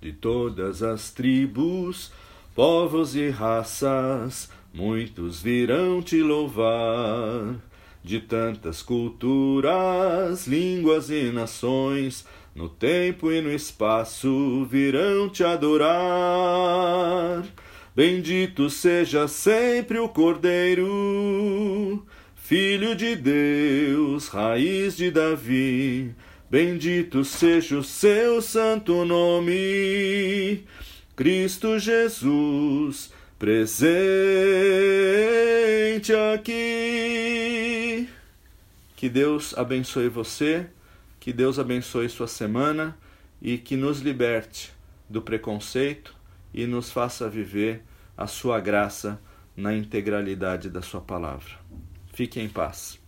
De 0.00 0.12
todas 0.12 0.82
as 0.82 1.10
tribos, 1.10 2.10
povos 2.54 3.14
e 3.14 3.28
raças, 3.30 4.50
muitos 4.74 5.40
virão 5.40 6.02
te 6.02 6.20
louvar. 6.20 7.54
De 8.02 8.18
tantas 8.18 8.80
culturas, 8.80 10.46
línguas 10.46 11.10
e 11.10 11.30
nações, 11.30 12.24
no 12.54 12.66
tempo 12.66 13.30
e 13.30 13.42
no 13.42 13.52
espaço 13.52 14.64
virão 14.64 15.28
te 15.28 15.44
adorar. 15.44 15.86
Bendito 17.94 18.70
seja 18.70 19.28
sempre 19.28 19.98
o 19.98 20.08
Cordeiro 20.08 22.06
Filho 22.50 22.96
de 22.96 23.14
Deus, 23.14 24.26
raiz 24.26 24.96
de 24.96 25.08
Davi, 25.08 26.12
bendito 26.50 27.24
seja 27.24 27.78
o 27.78 27.84
seu 27.84 28.42
santo 28.42 29.04
nome. 29.04 30.64
Cristo 31.14 31.78
Jesus, 31.78 33.12
presente 33.38 33.70
aqui. 36.34 38.08
Que 38.96 39.08
Deus 39.08 39.56
abençoe 39.56 40.08
você, 40.08 40.66
que 41.20 41.32
Deus 41.32 41.56
abençoe 41.56 42.08
sua 42.08 42.26
semana 42.26 42.98
e 43.40 43.58
que 43.58 43.76
nos 43.76 44.00
liberte 44.00 44.72
do 45.08 45.22
preconceito 45.22 46.16
e 46.52 46.66
nos 46.66 46.90
faça 46.90 47.28
viver 47.28 47.84
a 48.16 48.26
sua 48.26 48.58
graça 48.58 49.22
na 49.56 49.72
integralidade 49.72 50.68
da 50.68 50.82
sua 50.82 51.00
palavra. 51.00 51.59
Fique 52.20 52.38
em 52.38 52.50
paz. 52.50 52.99